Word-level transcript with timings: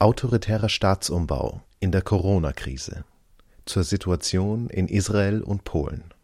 Autoritärer 0.00 0.68
Staatsumbau 0.68 1.60
in 1.80 1.90
der 1.90 2.02
Corona-Krise 2.02 3.02
zur 3.66 3.82
Situation 3.82 4.70
in 4.70 4.86
Israel 4.86 5.42
und 5.42 5.64
Polen. 5.64 6.14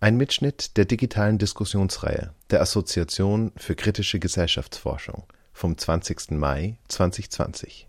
Ein 0.00 0.16
Mitschnitt 0.16 0.78
der 0.78 0.86
digitalen 0.86 1.36
Diskussionsreihe 1.36 2.32
der 2.48 2.62
Assoziation 2.62 3.52
für 3.58 3.74
kritische 3.74 4.18
Gesellschaftsforschung 4.18 5.24
vom 5.52 5.76
20. 5.76 6.30
Mai 6.30 6.78
2020. 6.88 7.86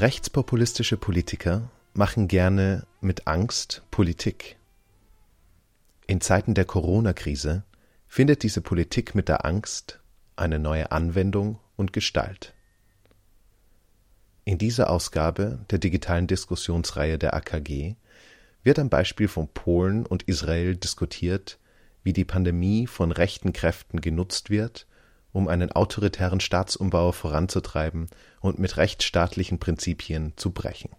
Rechtspopulistische 0.00 0.96
Politiker 0.96 1.72
machen 1.92 2.28
gerne 2.28 2.86
mit 3.00 3.26
Angst 3.26 3.82
Politik. 3.90 4.56
In 6.06 6.20
Zeiten 6.20 6.54
der 6.54 6.66
Corona-Krise 6.66 7.64
findet 8.06 8.44
diese 8.44 8.60
Politik 8.60 9.16
mit 9.16 9.28
der 9.28 9.44
Angst 9.44 9.98
eine 10.36 10.60
neue 10.60 10.92
Anwendung 10.92 11.58
und 11.74 11.92
Gestalt. 11.92 12.54
In 14.44 14.56
dieser 14.56 14.88
Ausgabe 14.88 15.64
der 15.68 15.80
digitalen 15.80 16.28
Diskussionsreihe 16.28 17.18
der 17.18 17.34
AKG 17.34 17.96
wird 18.62 18.78
am 18.78 18.90
Beispiel 18.90 19.26
von 19.26 19.48
Polen 19.48 20.06
und 20.06 20.22
Israel 20.28 20.76
diskutiert, 20.76 21.58
wie 22.04 22.12
die 22.12 22.24
Pandemie 22.24 22.86
von 22.86 23.10
rechten 23.10 23.52
Kräften 23.52 24.00
genutzt 24.00 24.48
wird, 24.48 24.86
um 25.32 25.48
einen 25.48 25.72
autoritären 25.72 26.40
Staatsumbau 26.40 27.12
voranzutreiben 27.12 28.08
und 28.40 28.58
mit 28.58 28.76
rechtsstaatlichen 28.76 29.58
Prinzipien 29.58 30.32
zu 30.36 30.50
brechen. 30.50 30.90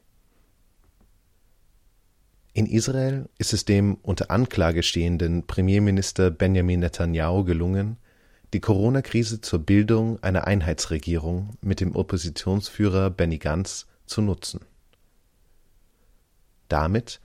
In 2.54 2.66
Israel 2.66 3.30
ist 3.38 3.54
es 3.54 3.66
dem 3.66 3.96
unter 4.02 4.32
Anklage 4.32 4.84
stehenden 4.84 5.46
Premierminister 5.46 6.32
Benjamin 6.32 6.80
Netanyahu 6.80 7.44
gelungen, 7.44 7.98
die 8.54 8.60
Corona-Krise 8.60 9.41
zur 9.41 9.60
Bildung 9.60 10.21
einer 10.24 10.46
Einheitsregierung 10.48 11.58
mit 11.62 11.80
dem 11.80 11.96
Oppositionsführer 11.96 13.12
Benny 13.12 13.38
Gantz 13.38 13.86
zu 14.05 14.21
nutzen. 14.21 14.62
Damit 16.68 17.21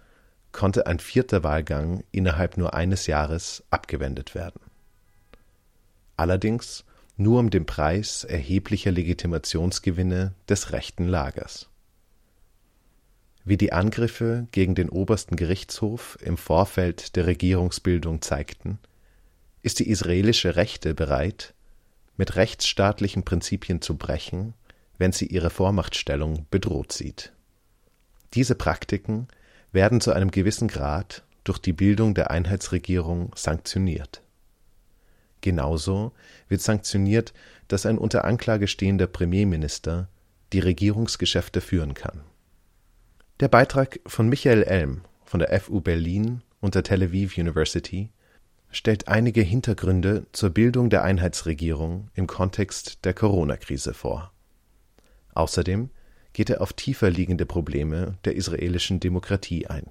konnte 0.53 0.87
ein 0.87 1.01
vierter 1.01 1.43
Wahlgang 1.43 2.05
innerhalb 2.13 2.57
nur 2.57 2.75
eines 2.75 3.07
Jahres 3.07 3.65
abgewendet 3.71 4.35
werden. 4.35 4.61
Allerdings 6.17 6.85
nur 7.17 7.41
um 7.41 7.51
den 7.51 7.67
Preis 7.67 8.25
erheblicher 8.25 8.91
Legitimationsgewinne 8.91 10.35
des 10.49 10.73
rechten 10.73 11.07
Lagers. 11.07 11.69
Wie 13.45 13.57
die 13.57 13.73
Angriffe 13.73 14.49
gegen 14.53 14.75
den 14.75 14.89
obersten 14.89 15.37
Gerichtshof 15.37 16.19
im 16.23 16.37
Vorfeld 16.37 17.15
der 17.15 17.27
Regierungsbildung 17.27 18.23
zeigten, 18.23 18.79
ist 19.63 19.79
die 19.79 19.89
israelische 19.89 20.57
Rechte 20.57 20.95
bereit, 20.95 21.55
mit 22.17 22.37
rechtsstaatlichen 22.37 23.23
Prinzipien 23.23 23.83
zu 23.83 23.97
brechen, 23.97 24.55
wenn 24.99 25.13
sie 25.13 25.27
ihre 25.27 25.51
Vormachtstellung 25.51 26.47
bedroht 26.51 26.93
sieht. 26.93 27.33
Diese 28.35 28.55
Praktiken 28.55 29.29
werden 29.73 30.01
zu 30.01 30.13
einem 30.13 30.31
gewissen 30.31 30.69
Grad 30.69 31.23
durch 31.45 31.59
die 31.59 31.73
Bildung 31.73 32.15
der 32.15 32.31
Einheitsregierung 32.31 33.33
sanktioniert. 33.37 34.24
Genauso 35.45 36.13
wird 36.49 36.63
sanktioniert, 36.63 37.35
dass 37.69 37.85
ein 37.85 37.99
unter 37.99 38.25
Anklage 38.25 38.67
stehender 38.67 39.07
Premierminister 39.07 40.09
die 40.55 40.59
Regierungsgeschäfte 40.59 41.61
führen 41.61 41.93
kann. 41.93 42.23
Der 43.41 43.49
Beitrag 43.49 44.01
von 44.07 44.27
Michael 44.31 44.63
Elm 44.63 45.03
von 45.27 45.41
der 45.41 45.61
FU 45.61 45.83
Berlin 45.83 46.41
und 46.61 46.75
der 46.75 46.83
Tel 46.83 47.03
Aviv 47.03 47.37
University 47.37 48.09
stellt 48.71 49.09
einige 49.09 49.43
Hintergründe 49.43 50.25
zur 50.33 50.49
Bildung 50.49 50.89
der 50.89 51.05
Einheitsregierung 51.05 52.09
im 52.15 52.27
Kontext 52.27 53.05
der 53.05 53.13
Corona-Krise 53.13 53.93
vor. 53.93 54.33
Außerdem 55.35 55.91
geht 56.33 56.49
er 56.49 56.63
auf 56.63 56.73
tiefer 56.73 57.11
liegende 57.11 57.45
Probleme 57.45 58.17
der 58.25 58.35
israelischen 58.35 58.99
Demokratie 58.99 59.67
ein. 59.67 59.91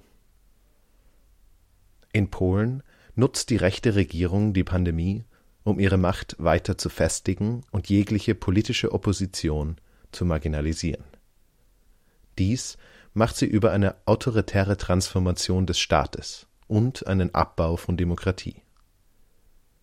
In 2.12 2.28
Polen 2.32 2.82
nutzt 3.14 3.50
die 3.50 3.56
rechte 3.56 3.94
Regierung 3.94 4.52
die 4.52 4.64
Pandemie, 4.64 5.24
um 5.64 5.80
ihre 5.80 5.96
Macht 5.96 6.36
weiter 6.38 6.78
zu 6.78 6.88
festigen 6.88 7.62
und 7.72 7.88
jegliche 7.88 8.34
politische 8.34 8.92
Opposition 8.92 9.76
zu 10.12 10.24
marginalisieren. 10.24 11.04
Dies 12.38 12.76
macht 13.14 13.36
sie 13.36 13.46
über 13.46 13.72
eine 13.72 13.94
autoritäre 14.06 14.76
Transformation 14.76 15.66
des 15.66 15.78
Staates 15.78 16.46
und 16.66 17.06
einen 17.06 17.34
Abbau 17.34 17.76
von 17.76 17.96
Demokratie. 17.96 18.56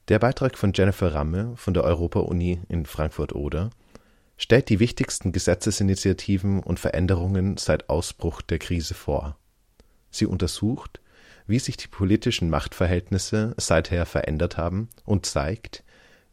Der 0.07 0.19
Beitrag 0.19 0.57
von 0.57 0.73
Jennifer 0.73 1.13
Ramme 1.13 1.53
von 1.55 1.73
der 1.73 1.83
Europa-Uni 1.83 2.61
in 2.67 2.85
Frankfurt-Oder 2.85 3.69
stellt 4.37 4.69
die 4.69 4.79
wichtigsten 4.79 5.31
Gesetzesinitiativen 5.31 6.61
und 6.61 6.79
Veränderungen 6.79 7.57
seit 7.57 7.89
Ausbruch 7.89 8.41
der 8.41 8.59
Krise 8.59 8.93
vor. 8.93 9.37
Sie 10.09 10.25
untersucht, 10.25 10.99
wie 11.51 11.59
sich 11.59 11.75
die 11.75 11.89
politischen 11.89 12.50
Machtverhältnisse 12.50 13.53
seither 13.57 14.06
verändert 14.06 14.56
haben 14.56 14.89
und 15.03 15.25
zeigt, 15.25 15.84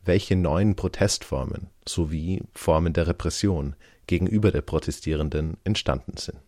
welche 0.05 0.37
neuen 0.37 0.77
Protestformen 0.77 1.67
sowie 1.87 2.45
Formen 2.55 2.93
der 2.93 3.09
Repression 3.09 3.75
gegenüber 4.07 4.53
der 4.53 4.63
Protestierenden 4.63 5.57
entstanden 5.65 6.17
sind. 6.17 6.39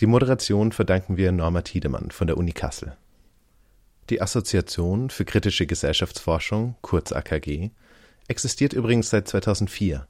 Die 0.00 0.06
Moderation 0.06 0.72
verdanken 0.72 1.16
wir 1.16 1.32
Norma 1.32 1.62
Tiedemann 1.62 2.10
von 2.10 2.26
der 2.26 2.36
Uni 2.36 2.52
Kassel. 2.52 2.98
Die 4.10 4.20
Assoziation 4.20 5.08
für 5.08 5.24
kritische 5.24 5.66
Gesellschaftsforschung, 5.66 6.76
kurz 6.82 7.12
AKG, 7.12 7.70
existiert 8.28 8.74
übrigens 8.74 9.08
seit 9.08 9.26
2004 9.26 10.06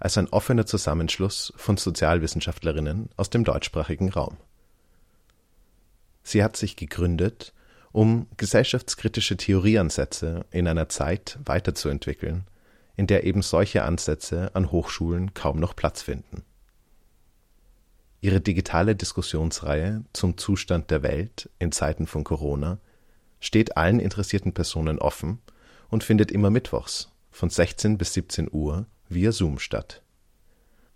als 0.00 0.18
ein 0.18 0.28
offener 0.28 0.66
Zusammenschluss 0.66 1.52
von 1.56 1.76
Sozialwissenschaftlerinnen 1.76 3.10
aus 3.16 3.30
dem 3.30 3.44
deutschsprachigen 3.44 4.10
Raum. 4.10 4.36
Sie 6.28 6.44
hat 6.44 6.58
sich 6.58 6.76
gegründet, 6.76 7.54
um 7.90 8.26
gesellschaftskritische 8.36 9.38
Theorieansätze 9.38 10.44
in 10.50 10.68
einer 10.68 10.90
Zeit 10.90 11.38
weiterzuentwickeln, 11.42 12.44
in 12.96 13.06
der 13.06 13.24
eben 13.24 13.40
solche 13.40 13.82
Ansätze 13.82 14.54
an 14.54 14.70
Hochschulen 14.70 15.32
kaum 15.32 15.58
noch 15.58 15.74
Platz 15.74 16.02
finden. 16.02 16.42
Ihre 18.20 18.42
digitale 18.42 18.94
Diskussionsreihe 18.94 20.04
zum 20.12 20.36
Zustand 20.36 20.90
der 20.90 21.02
Welt 21.02 21.48
in 21.58 21.72
Zeiten 21.72 22.06
von 22.06 22.24
Corona 22.24 22.78
steht 23.40 23.78
allen 23.78 23.98
interessierten 23.98 24.52
Personen 24.52 24.98
offen 24.98 25.38
und 25.88 26.04
findet 26.04 26.30
immer 26.30 26.50
mittwochs 26.50 27.10
von 27.30 27.48
16 27.48 27.96
bis 27.96 28.12
17 28.12 28.50
Uhr 28.52 28.84
via 29.08 29.32
Zoom 29.32 29.58
statt. 29.58 30.02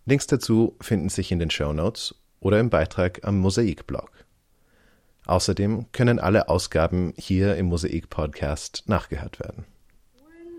Links 0.04 0.26
dazu 0.26 0.76
finden 0.82 1.08
sich 1.08 1.32
in 1.32 1.38
den 1.38 1.48
Show 1.48 1.72
Notes 1.72 2.16
oder 2.40 2.60
im 2.60 2.68
Beitrag 2.68 3.24
am 3.24 3.38
Mosaik-Blog. 3.38 4.11
Außerdem 5.26 5.86
können 5.92 6.18
alle 6.18 6.48
Ausgaben 6.48 7.14
hier 7.16 7.56
im 7.56 7.66
Mosaik-Podcast 7.66 8.84
nachgehört 8.86 9.38
werden. 9.40 9.64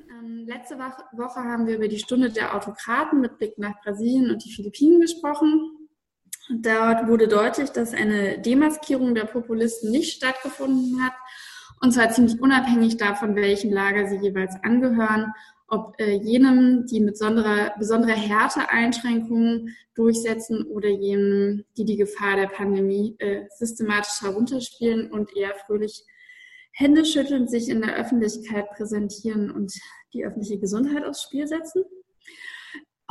Ähm, 0.10 0.46
letzte 0.48 0.78
Woche 0.78 1.40
haben 1.42 1.68
wir 1.68 1.76
über 1.76 1.88
die 1.88 2.00
Stunde 2.00 2.32
der 2.32 2.56
Autokraten 2.56 3.20
mit 3.20 3.38
Blick 3.38 3.58
nach 3.58 3.82
Brasilien 3.84 4.32
und 4.32 4.44
die 4.46 4.52
Philippinen 4.54 5.02
gesprochen. 5.02 5.90
Dort 6.50 7.08
wurde 7.08 7.28
deutlich, 7.28 7.72
dass 7.72 7.94
eine 7.94 8.40
Demaskierung 8.40 9.16
der 9.16 9.26
Populisten 9.26 9.92
nicht 9.92 10.14
stattgefunden 10.14 11.04
hat, 11.04 11.14
und 11.82 11.92
zwar 11.92 12.10
ziemlich 12.12 12.40
unabhängig 12.40 12.98
davon, 12.98 13.36
welchem 13.36 13.72
Lager 13.72 14.08
sie 14.08 14.18
jeweils 14.18 14.56
angehören 14.64 15.34
ob 15.74 16.00
äh, 16.00 16.18
jenem, 16.18 16.86
die 16.86 17.00
mit 17.00 17.14
besonderer, 17.14 17.74
besonderer 17.80 18.16
Härte 18.16 18.70
Einschränkungen 18.70 19.76
durchsetzen 19.96 20.64
oder 20.68 20.90
jenem, 20.90 21.66
die 21.78 21.86
die 21.86 21.98
Gefahr 21.98 22.36
der 22.36 22.48
Pandemie 22.48 23.16
äh, 23.18 23.46
systematisch 23.58 24.22
herunterspielen 24.22 25.12
und 25.12 25.36
eher 25.36 25.56
fröhlich 25.66 26.04
Hände 26.72 27.06
schütteln, 27.06 27.48
sich 27.48 27.70
in 27.70 27.82
der 27.82 27.96
Öffentlichkeit 27.96 28.70
präsentieren 28.72 29.50
und 29.52 29.74
die 30.14 30.24
öffentliche 30.24 30.60
Gesundheit 30.60 31.04
aufs 31.06 31.24
Spiel 31.24 31.48
setzen. 31.48 31.84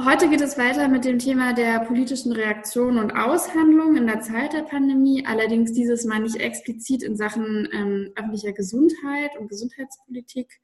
Heute 0.01 0.29
geht 0.31 0.41
es 0.41 0.57
weiter 0.57 0.89
mit 0.89 1.05
dem 1.05 1.19
Thema 1.19 1.53
der 1.53 1.81
politischen 1.81 2.33
Reaktion 2.33 2.99
und 2.99 3.13
Aushandlung 3.13 3.97
in 3.97 4.07
der 4.07 4.21
Zeit 4.21 4.53
der 4.53 4.63
Pandemie. 4.63 5.25
Allerdings 5.27 5.73
dieses 5.73 6.05
Mal 6.05 6.21
nicht 6.21 6.37
explizit 6.37 7.03
in 7.03 7.17
Sachen 7.17 7.69
ähm, 7.73 8.13
öffentlicher 8.17 8.53
Gesundheit 8.53 9.37
und 9.39 9.49
Gesundheitspolitik, 9.49 10.61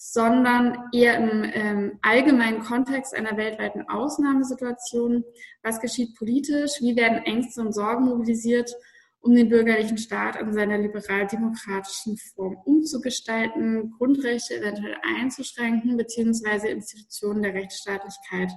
sondern 0.00 0.78
eher 0.92 1.16
im 1.18 1.50
ähm, 1.52 1.98
allgemeinen 2.02 2.60
Kontext 2.60 3.14
einer 3.14 3.36
weltweiten 3.36 3.82
Ausnahmesituation. 3.88 5.24
Was 5.64 5.80
geschieht 5.80 6.14
politisch? 6.16 6.80
Wie 6.80 6.96
werden 6.96 7.18
Ängste 7.24 7.60
und 7.60 7.74
Sorgen 7.74 8.04
mobilisiert, 8.04 8.72
um 9.20 9.34
den 9.34 9.48
bürgerlichen 9.48 9.98
Staat 9.98 10.40
in 10.40 10.52
seiner 10.52 10.78
liberal-demokratischen 10.78 12.16
Form 12.16 12.56
umzugestalten, 12.64 13.90
Grundrechte 13.98 14.58
eventuell 14.60 14.96
einzuschränken, 15.18 15.96
beziehungsweise 15.96 16.68
Institutionen 16.68 17.42
der 17.42 17.54
Rechtsstaatlichkeit 17.54 18.52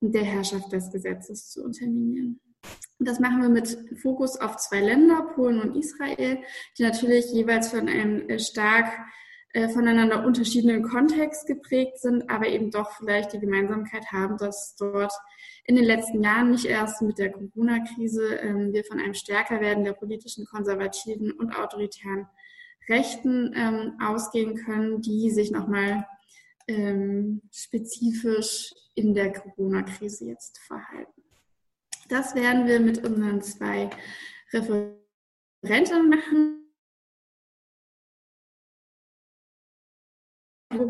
und 0.00 0.12
der 0.12 0.24
Herrschaft 0.24 0.72
des 0.72 0.90
Gesetzes 0.90 1.50
zu 1.50 1.62
unterminieren? 1.62 2.40
Das 2.98 3.20
machen 3.20 3.42
wir 3.42 3.48
mit 3.48 3.78
Fokus 4.02 4.36
auf 4.36 4.56
zwei 4.56 4.80
Länder, 4.80 5.22
Polen 5.34 5.60
und 5.60 5.76
Israel, 5.76 6.38
die 6.76 6.82
natürlich 6.82 7.32
jeweils 7.32 7.68
von 7.68 7.88
einem 7.88 8.28
äh, 8.28 8.40
stark 8.40 8.90
äh, 9.52 9.68
voneinander 9.68 10.24
unterschiedlichen 10.24 10.82
Kontext 10.82 11.46
geprägt 11.46 11.98
sind, 11.98 12.30
aber 12.30 12.46
eben 12.46 12.70
doch 12.70 12.92
vielleicht 12.92 13.32
die 13.32 13.40
Gemeinsamkeit 13.40 14.12
haben, 14.12 14.36
dass 14.36 14.76
dort 14.76 15.12
in 15.64 15.76
den 15.76 15.84
letzten 15.84 16.22
Jahren, 16.22 16.50
nicht 16.50 16.66
erst 16.66 17.02
mit 17.02 17.18
der 17.18 17.32
Corona-Krise, 17.32 18.36
ähm, 18.36 18.72
wir 18.72 18.84
von 18.84 19.00
einem 19.00 19.14
stärker 19.14 19.60
werden 19.60 19.84
der 19.84 19.92
politischen, 19.92 20.46
konservativen 20.46 21.32
und 21.32 21.56
autoritären 21.56 22.28
Rechten 22.88 23.52
ähm, 23.56 23.98
ausgehen 24.00 24.54
können, 24.54 25.00
die 25.00 25.30
sich 25.30 25.50
nochmal 25.50 26.06
ähm, 26.68 27.42
spezifisch 27.52 28.72
in 28.94 29.14
der 29.14 29.32
Corona-Krise 29.32 30.26
jetzt 30.26 30.58
verhalten. 30.58 31.22
Das 32.08 32.34
werden 32.34 32.66
wir 32.66 32.80
mit 32.80 33.04
unseren 33.04 33.42
zwei 33.42 33.90
Referenten 34.52 36.08
machen. 36.08 36.59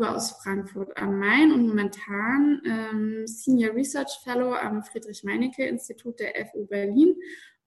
Aus 0.03 0.31
Frankfurt 0.43 0.95
am 0.97 1.19
Main 1.19 1.51
und 1.51 1.67
momentan 1.67 2.61
ähm, 2.65 3.27
Senior 3.27 3.75
Research 3.75 4.19
Fellow 4.23 4.53
am 4.53 4.83
Friedrich-Meinecke-Institut 4.83 6.19
der 6.19 6.33
FU 6.47 6.65
Berlin 6.65 7.15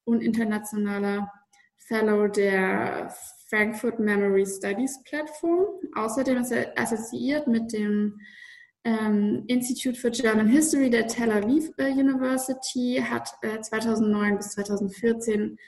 und 0.04 0.20
internationaler 0.20 1.30
Fellow 1.78 2.28
der 2.28 3.14
Frankfurt 3.48 3.98
Memory 3.98 4.46
Studies 4.46 5.02
Plattform. 5.04 5.66
Außerdem 5.94 6.38
ist 6.38 6.52
er 6.52 6.78
assoziiert 6.78 7.46
mit 7.46 7.72
dem 7.72 8.18
ähm, 8.84 9.44
Institute 9.46 9.98
for 9.98 10.10
German 10.10 10.48
History 10.48 10.90
der 10.90 11.06
Tel 11.06 11.30
Aviv 11.30 11.70
äh, 11.78 11.90
University, 11.90 13.02
hat 13.02 13.30
äh, 13.42 13.60
2009 13.60 14.36
bis 14.36 14.50
2014 14.50 15.58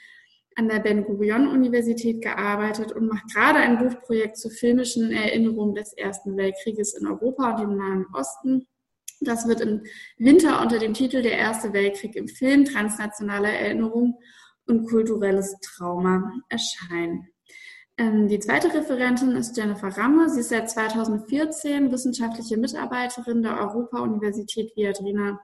an 0.57 0.67
der 0.67 0.79
Ben-Gurion-Universität 0.79 2.21
gearbeitet 2.21 2.91
und 2.91 3.07
macht 3.07 3.31
gerade 3.31 3.59
ein 3.59 3.77
Buchprojekt 3.77 4.37
zur 4.37 4.49
filmischen 4.49 5.11
Erinnerung 5.11 5.75
des 5.75 5.93
Ersten 5.93 6.35
Weltkrieges 6.35 6.95
in 6.95 7.07
Europa 7.07 7.55
und 7.55 7.63
im 7.63 7.77
Nahen 7.77 8.05
Osten. 8.13 8.67
Das 9.21 9.47
wird 9.47 9.61
im 9.61 9.83
Winter 10.17 10.61
unter 10.61 10.79
dem 10.79 10.95
Titel 10.95 11.21
Der 11.21 11.37
Erste 11.37 11.73
Weltkrieg 11.73 12.15
im 12.15 12.27
Film, 12.27 12.65
transnationale 12.65 13.49
Erinnerung 13.49 14.17
und 14.65 14.89
kulturelles 14.89 15.55
Trauma 15.61 16.31
erscheinen. 16.49 17.27
Ähm, 17.99 18.27
die 18.27 18.39
zweite 18.39 18.71
Referentin 18.71 19.31
ist 19.31 19.57
Jennifer 19.57 19.87
Ramme. 19.87 20.29
Sie 20.29 20.41
ist 20.41 20.49
seit 20.49 20.69
2014 20.69 21.91
wissenschaftliche 21.91 22.55
Mitarbeiterin 22.55 23.41
der 23.41 23.59
Europa-Universität 23.59 24.75
Viadrina 24.75 25.39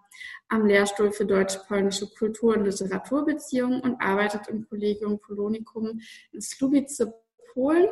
am 0.49 0.67
Lehrstuhl 0.67 1.11
für 1.11 1.25
deutsch-polnische 1.25 2.13
Kultur- 2.13 2.55
und 2.55 2.65
Literaturbeziehungen 2.65 3.81
und 3.81 3.99
arbeitet 3.99 4.49
im 4.49 4.69
Kollegium 4.69 5.19
Polonicum 5.19 5.99
in 6.31 6.41
Slubice, 6.41 7.11
Polen. 7.53 7.87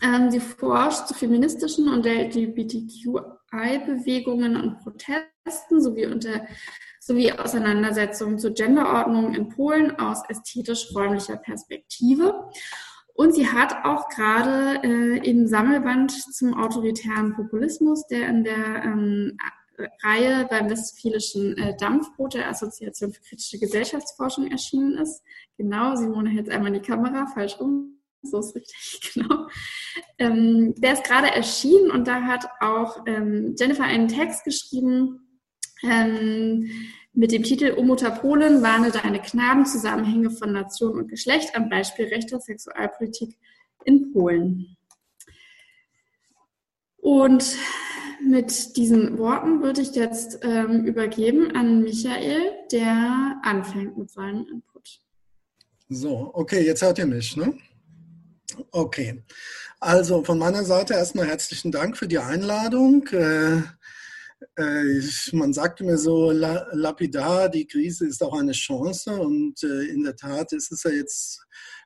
Ähm, 0.00 0.30
sie 0.30 0.40
forscht 0.40 1.08
zu 1.08 1.14
feministischen 1.14 1.88
und 1.88 2.06
LGBTQI-Bewegungen 2.06 4.56
und 4.56 4.78
Protesten 4.78 5.82
sowie 5.82 6.06
unter 6.06 6.46
sowie 6.98 7.30
Auseinandersetzungen 7.32 8.38
zur 8.38 8.52
Genderordnung 8.52 9.34
in 9.34 9.48
Polen 9.48 9.98
aus 9.98 10.22
ästhetisch-räumlicher 10.28 11.36
Perspektive. 11.36 12.48
Und 13.14 13.34
sie 13.34 13.46
hat 13.46 13.84
auch 13.84 14.08
gerade 14.08 14.82
äh, 14.82 15.18
im 15.28 15.46
Sammelband 15.46 16.12
zum 16.12 16.54
autoritären 16.54 17.34
Populismus, 17.34 18.06
der 18.06 18.28
in 18.28 18.44
der 18.44 18.84
ähm, 18.84 19.36
Reihe 20.02 20.46
beim 20.48 20.70
Westfälischen 20.70 21.56
äh, 21.58 21.76
Dampfboot 21.76 22.34
der 22.34 22.48
Assoziation 22.48 23.12
für 23.12 23.22
kritische 23.22 23.58
Gesellschaftsforschung 23.58 24.50
erschienen 24.50 24.98
ist. 24.98 25.22
Genau, 25.56 25.96
Simone 25.96 26.30
hält 26.30 26.50
einmal 26.50 26.74
in 26.74 26.80
die 26.80 26.86
Kamera, 26.86 27.26
falsch 27.26 27.58
rum. 27.60 27.98
So 28.22 28.38
ist 28.38 28.54
richtig, 28.54 29.10
genau. 29.14 29.48
Ähm, 30.18 30.74
der 30.76 30.92
ist 30.94 31.04
gerade 31.04 31.34
erschienen 31.34 31.90
und 31.90 32.06
da 32.06 32.22
hat 32.22 32.46
auch 32.60 33.04
ähm, 33.06 33.54
Jennifer 33.58 33.84
einen 33.84 34.08
Text 34.08 34.44
geschrieben, 34.44 35.21
ähm, 35.82 36.70
mit 37.14 37.32
dem 37.32 37.42
Titel 37.42 37.74
O 37.76 37.82
Mutter 37.82 38.10
Polen 38.10 38.62
warne 38.62 38.90
deine 38.90 39.20
Knaben 39.20 39.66
Zusammenhänge 39.66 40.30
von 40.30 40.52
Nation 40.52 40.98
und 40.98 41.08
Geschlecht 41.08 41.54
am 41.54 41.68
Beispiel 41.68 42.06
rechter 42.06 42.40
Sexualpolitik 42.40 43.36
in 43.84 44.12
Polen. 44.12 44.76
Und 46.96 47.56
mit 48.24 48.76
diesen 48.76 49.18
Worten 49.18 49.62
würde 49.62 49.82
ich 49.82 49.94
jetzt 49.94 50.38
ähm, 50.42 50.84
übergeben 50.84 51.54
an 51.54 51.82
Michael, 51.82 52.52
der 52.70 53.40
anfängt 53.42 53.98
mit 53.98 54.10
seinem 54.10 54.46
Input. 54.46 55.00
So, 55.88 56.30
okay, 56.32 56.64
jetzt 56.64 56.82
hört 56.82 56.98
ihr 56.98 57.06
mich, 57.06 57.36
ne? 57.36 57.58
Okay. 58.70 59.22
Also 59.80 60.22
von 60.22 60.38
meiner 60.38 60.64
Seite 60.64 60.94
erstmal 60.94 61.26
herzlichen 61.26 61.72
Dank 61.72 61.96
für 61.96 62.06
die 62.06 62.18
Einladung. 62.18 63.06
Äh, 63.08 63.62
man 65.32 65.52
sagte 65.52 65.84
mir 65.84 65.98
so 65.98 66.30
lapidar, 66.30 67.48
die 67.48 67.66
Krise 67.66 68.06
ist 68.06 68.22
auch 68.22 68.38
eine 68.38 68.52
Chance 68.52 69.12
und 69.12 69.62
äh, 69.62 69.84
in 69.84 70.02
der 70.02 70.16
Tat 70.16 70.52
ist 70.52 70.72
es 70.72 70.82
ja 70.84 70.90
jetzt 70.90 71.40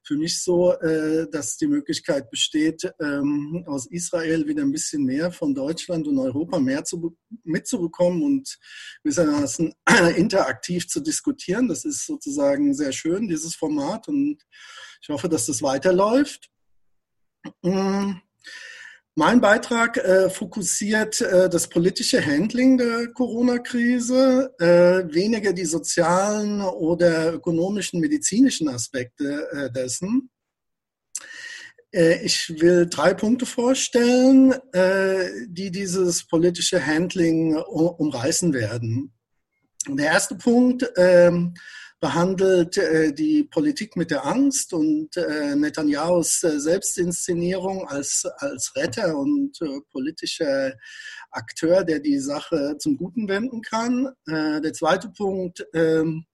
für 0.07 0.17
mich 0.17 0.43
so, 0.43 0.73
äh, 0.75 1.29
dass 1.31 1.57
die 1.57 1.67
Möglichkeit 1.67 2.31
besteht, 2.31 2.89
ähm, 3.01 3.65
aus 3.67 3.87
Israel 3.87 4.47
wieder 4.47 4.63
ein 4.63 4.71
bisschen 4.71 5.05
mehr 5.05 5.33
von 5.33 5.55
Deutschland 5.55 6.07
und 6.07 6.19
Europa 6.19 6.61
mehr 6.61 6.85
zu, 6.85 7.17
mitzubekommen 7.43 8.23
und 8.23 8.57
gewissermaßen 9.03 9.75
interaktiv 10.17 10.87
zu 10.87 11.01
diskutieren. 11.01 11.67
Das 11.67 11.85
ist 11.85 12.07
sozusagen 12.07 12.73
sehr 12.75 12.93
schön, 12.93 13.29
dieses 13.29 13.57
Format 13.57 14.07
und 14.07 14.39
ich 15.03 15.09
hoffe, 15.09 15.29
dass 15.29 15.47
das 15.47 15.61
weiterläuft. 15.61 16.51
Mm. 17.63 18.13
Mein 19.19 19.41
Beitrag 19.41 19.97
äh, 19.97 20.29
fokussiert 20.29 21.23
äh, 21.23 21.49
das 21.49 21.69
politische 21.69 22.23
Handling 22.23 22.77
der 22.77 23.07
Corona-Krise, 23.15 24.53
äh, 24.59 25.11
weniger 25.11 25.55
die 25.55 25.65
sozialen 25.65 26.61
oder 26.61 27.33
ökonomischen, 27.33 28.01
medizinischen 28.01 28.69
Aspekte 28.69 29.49
äh, 29.53 29.73
dessen. 29.73 30.29
Äh, 31.95 32.27
ich 32.27 32.61
will 32.61 32.89
drei 32.91 33.15
Punkte 33.15 33.47
vorstellen, 33.47 34.53
äh, 34.75 35.31
die 35.47 35.71
dieses 35.71 36.27
politische 36.27 36.85
Handling 36.85 37.57
umreißen 37.57 38.53
werden. 38.53 39.15
Der 39.89 40.13
erste 40.13 40.35
Punkt 40.35 40.87
ähm, 40.99 41.55
behandelt 42.01 42.77
äh, 42.77 43.13
die 43.13 43.45
Politik 43.45 43.97
mit 43.97 44.11
der 44.11 44.27
Angst 44.27 44.73
und 44.75 45.17
äh, 45.17 45.57
Netanyahus 45.57 46.43
äh, 46.43 46.61
Selbstinszenierung 46.61 47.89
als, 47.89 48.27
als 48.39 48.77
Retter 48.77 49.17
und 49.17 49.61
äh, 49.63 49.81
politischer 49.91 50.75
Akteur, 51.31 51.85
der 51.85 52.01
die 52.01 52.19
Sache 52.19 52.77
zum 52.79 52.99
Guten 52.99 53.29
wenden 53.29 53.63
kann. 53.63 54.09
Äh, 54.27 54.61
der 54.61 54.75
zweite 54.75 55.09
Punkt 55.09 55.67
ähm, 55.73 56.27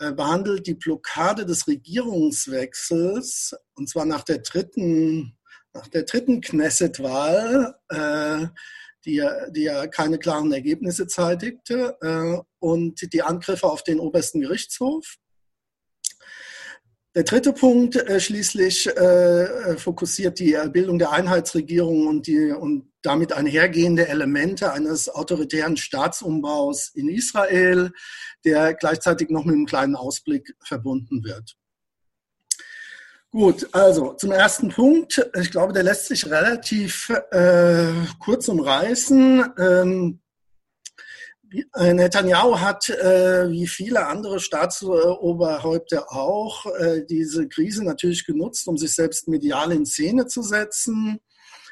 äh, 0.00 0.12
behandelt 0.12 0.66
die 0.66 0.74
Blockade 0.74 1.46
des 1.46 1.68
Regierungswechsels 1.68 3.54
und 3.74 3.88
zwar 3.88 4.06
nach 4.06 4.24
der 4.24 4.38
dritten, 4.38 5.38
nach 5.72 5.86
der 5.86 6.02
dritten 6.02 6.40
Knesset-Wahl 6.40 7.76
die, 9.04 9.22
die 9.50 9.62
ja 9.64 9.86
keine 9.86 10.18
klaren 10.18 10.50
Ergebnisse 10.50 11.06
zeitigte, 11.06 11.98
und 12.64 13.12
die 13.12 13.22
Angriffe 13.22 13.66
auf 13.66 13.84
den 13.84 14.00
obersten 14.00 14.40
Gerichtshof. 14.40 15.16
Der 17.14 17.24
dritte 17.24 17.52
Punkt 17.52 17.94
äh, 17.94 18.18
schließlich 18.18 18.86
äh, 18.88 19.76
fokussiert 19.76 20.38
die 20.38 20.56
Bildung 20.72 20.98
der 20.98 21.12
Einheitsregierung 21.12 22.06
und, 22.06 22.26
die, 22.26 22.50
und 22.52 22.90
damit 23.02 23.34
einhergehende 23.34 24.08
Elemente 24.08 24.72
eines 24.72 25.10
autoritären 25.10 25.76
Staatsumbaus 25.76 26.88
in 26.94 27.08
Israel, 27.08 27.92
der 28.46 28.72
gleichzeitig 28.72 29.28
noch 29.28 29.44
mit 29.44 29.54
einem 29.54 29.66
kleinen 29.66 29.94
Ausblick 29.94 30.56
verbunden 30.64 31.22
wird. 31.22 31.56
Gut, 33.30 33.68
also 33.72 34.14
zum 34.14 34.32
ersten 34.32 34.70
Punkt. 34.70 35.30
Ich 35.38 35.50
glaube, 35.50 35.72
der 35.72 35.82
lässt 35.82 36.06
sich 36.06 36.24
relativ 36.30 37.10
äh, 37.30 37.92
kurz 38.18 38.48
umreißen. 38.48 39.52
Ähm, 39.58 40.20
äh, 40.20 40.23
Netanyahu 41.76 42.60
hat, 42.60 42.88
äh, 42.88 43.48
wie 43.50 43.66
viele 43.66 44.06
andere 44.06 44.40
Staatsoberhäupter 44.40 46.12
auch, 46.12 46.66
äh, 46.66 47.04
diese 47.04 47.48
Krise 47.48 47.84
natürlich 47.84 48.26
genutzt, 48.26 48.66
um 48.66 48.76
sich 48.76 48.94
selbst 48.94 49.28
medial 49.28 49.72
in 49.72 49.86
Szene 49.86 50.26
zu 50.26 50.42
setzen. 50.42 51.20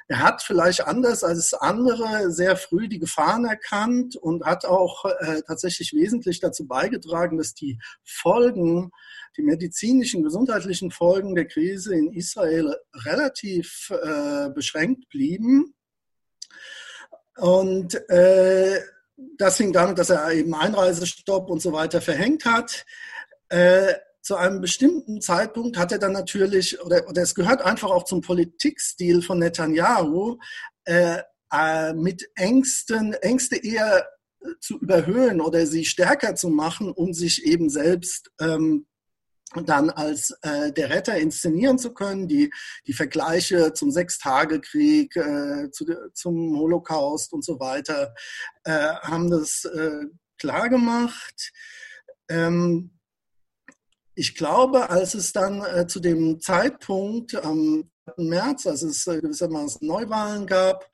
Er 0.09 0.19
hat 0.19 0.43
vielleicht 0.43 0.87
anders 0.87 1.25
als 1.25 1.55
andere 1.55 2.31
sehr 2.31 2.57
früh 2.57 2.89
die 2.89 2.99
Gefahren 2.99 3.45
erkannt 3.45 4.17
und 4.17 4.45
hat 4.45 4.65
auch 4.65 5.05
äh, 5.05 5.43
tatsächlich 5.47 5.93
wesentlich 5.95 6.41
dazu 6.41 6.67
beigetragen, 6.67 7.39
dass 7.39 7.55
die 7.55 7.79
Folgen 8.05 8.91
die 9.37 9.43
medizinischen, 9.43 10.23
gesundheitlichen 10.23 10.91
Folgen 10.91 11.35
der 11.35 11.47
Krise 11.47 11.95
in 11.95 12.12
Israel 12.12 12.77
relativ 12.95 13.91
äh, 13.91 14.51
beschränkt 14.51 15.09
blieben. 15.09 15.75
Und 17.39 17.95
äh, 18.11 18.81
das 19.38 19.57
hing 19.57 19.73
damit, 19.73 19.99
dass 19.99 20.11
er 20.11 20.33
eben 20.33 20.55
Einreisestopp 20.55 21.50
und 21.50 21.61
so 21.61 21.73
weiter 21.73 22.00
verhängt 22.00 22.45
hat. 22.45 22.85
äh, 23.49 23.95
zu 24.23 24.37
einem 24.37 24.61
bestimmten 24.61 25.21
Zeitpunkt 25.21 25.76
hat 25.76 25.91
er 25.91 25.99
dann 25.99 26.12
natürlich, 26.12 26.81
oder, 26.81 27.09
oder 27.09 27.23
es 27.23 27.35
gehört 27.35 27.61
einfach 27.61 27.91
auch 27.91 28.05
zum 28.05 28.21
Politikstil 28.21 29.21
von 29.21 29.41
Netanyahu, 29.41 30.38
äh, 30.85 31.19
äh, 31.52 31.93
mit 31.93 32.31
Ängsten, 32.37 33.14
Ängste 33.14 33.57
eher 33.57 34.07
zu 34.61 34.79
überhöhen 34.79 35.41
oder 35.41 35.67
sie 35.67 35.85
stärker 35.85 36.35
zu 36.35 36.49
machen, 36.49 36.91
um 36.93 37.12
sich 37.12 37.45
eben 37.45 37.69
selbst 37.69 38.31
ähm, 38.41 38.87
dann 39.66 39.90
als 39.90 40.37
äh, 40.42 40.73
der 40.73 40.90
Retter 40.90 41.16
inszenieren 41.16 41.78
zu 41.78 41.92
können. 41.92 42.28
Die, 42.28 42.52
die 42.87 42.92
Vergleiche 42.92 43.73
zum 43.73 43.90
Sechstagekrieg, 43.90 45.16
äh, 45.16 45.71
zu, 45.71 45.87
zum 46.14 46.56
Holocaust 46.56 47.32
und 47.32 47.44
so 47.44 47.61
weiter 47.61 48.14
äh, 48.64 48.94
haben 49.02 49.30
das 49.30 49.64
äh, 49.64 50.06
klar 50.38 50.68
gemacht. 50.68 51.52
Ähm, 52.28 52.99
ich 54.14 54.35
glaube, 54.35 54.90
als 54.90 55.14
es 55.14 55.32
dann 55.32 55.64
äh, 55.64 55.87
zu 55.87 56.00
dem 56.00 56.40
Zeitpunkt 56.40 57.35
am 57.35 57.90
März, 58.16 58.66
als 58.66 58.82
es 58.82 59.06
äh, 59.06 59.21
gewissermaßen 59.21 59.87
Neuwahlen 59.87 60.47
gab 60.47 60.90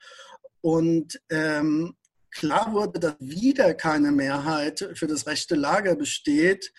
und 0.61 1.19
ähm, 1.29 1.95
klar 2.31 2.71
wurde, 2.73 2.99
dass 2.99 3.15
wieder 3.19 3.73
keine 3.73 4.11
Mehrheit 4.11 4.89
für 4.93 5.07
das 5.07 5.27
rechte 5.27 5.55
Lager 5.55 5.95
besteht, 5.95 6.71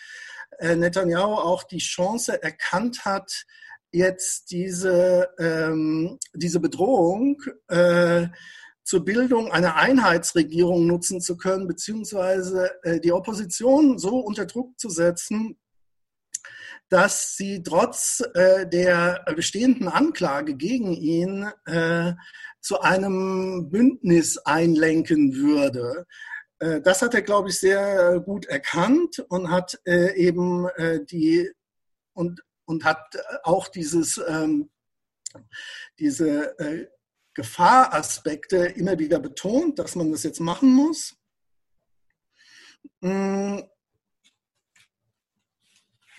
Netanyahu 0.58 1.34
auch 1.34 1.64
die 1.64 1.78
Chance 1.78 2.42
erkannt 2.42 3.04
hat, 3.04 3.44
jetzt 3.92 4.50
diese, 4.50 5.28
ähm, 5.38 6.18
diese 6.34 6.60
Bedrohung 6.60 7.42
äh, 7.68 8.28
zur 8.84 9.04
Bildung 9.04 9.50
einer 9.52 9.76
Einheitsregierung 9.76 10.86
nutzen 10.86 11.20
zu 11.20 11.36
können, 11.36 11.66
beziehungsweise 11.66 12.70
äh, 12.82 13.00
die 13.00 13.12
Opposition 13.12 13.98
so 13.98 14.18
unter 14.18 14.46
Druck 14.46 14.78
zu 14.78 14.90
setzen, 14.90 15.58
dass 16.88 17.36
sie 17.36 17.62
trotz 17.62 18.22
äh, 18.34 18.66
der 18.68 19.24
bestehenden 19.36 19.88
Anklage 19.88 20.56
gegen 20.56 20.92
ihn 20.92 21.48
äh, 21.66 22.14
zu 22.60 22.80
einem 22.80 23.70
Bündnis 23.70 24.38
einlenken 24.38 25.34
würde. 25.34 26.06
Äh, 26.60 26.80
das 26.80 27.02
hat 27.02 27.14
er, 27.14 27.22
glaube 27.22 27.48
ich, 27.48 27.58
sehr 27.58 28.20
gut 28.20 28.46
erkannt 28.46 29.18
und 29.28 29.50
hat 29.50 29.80
äh, 29.84 30.14
eben 30.14 30.68
äh, 30.76 31.04
die 31.04 31.50
und, 32.12 32.42
und 32.66 32.84
hat 32.84 33.16
auch 33.42 33.68
dieses, 33.68 34.20
ähm, 34.28 34.70
diese 35.98 36.58
äh, 36.58 36.86
Gefahraspekte 37.34 38.56
immer 38.56 38.98
wieder 38.98 39.18
betont, 39.18 39.78
dass 39.78 39.96
man 39.96 40.12
das 40.12 40.22
jetzt 40.22 40.40
machen 40.40 40.72
muss. 40.72 41.16
Mm. 43.00 43.60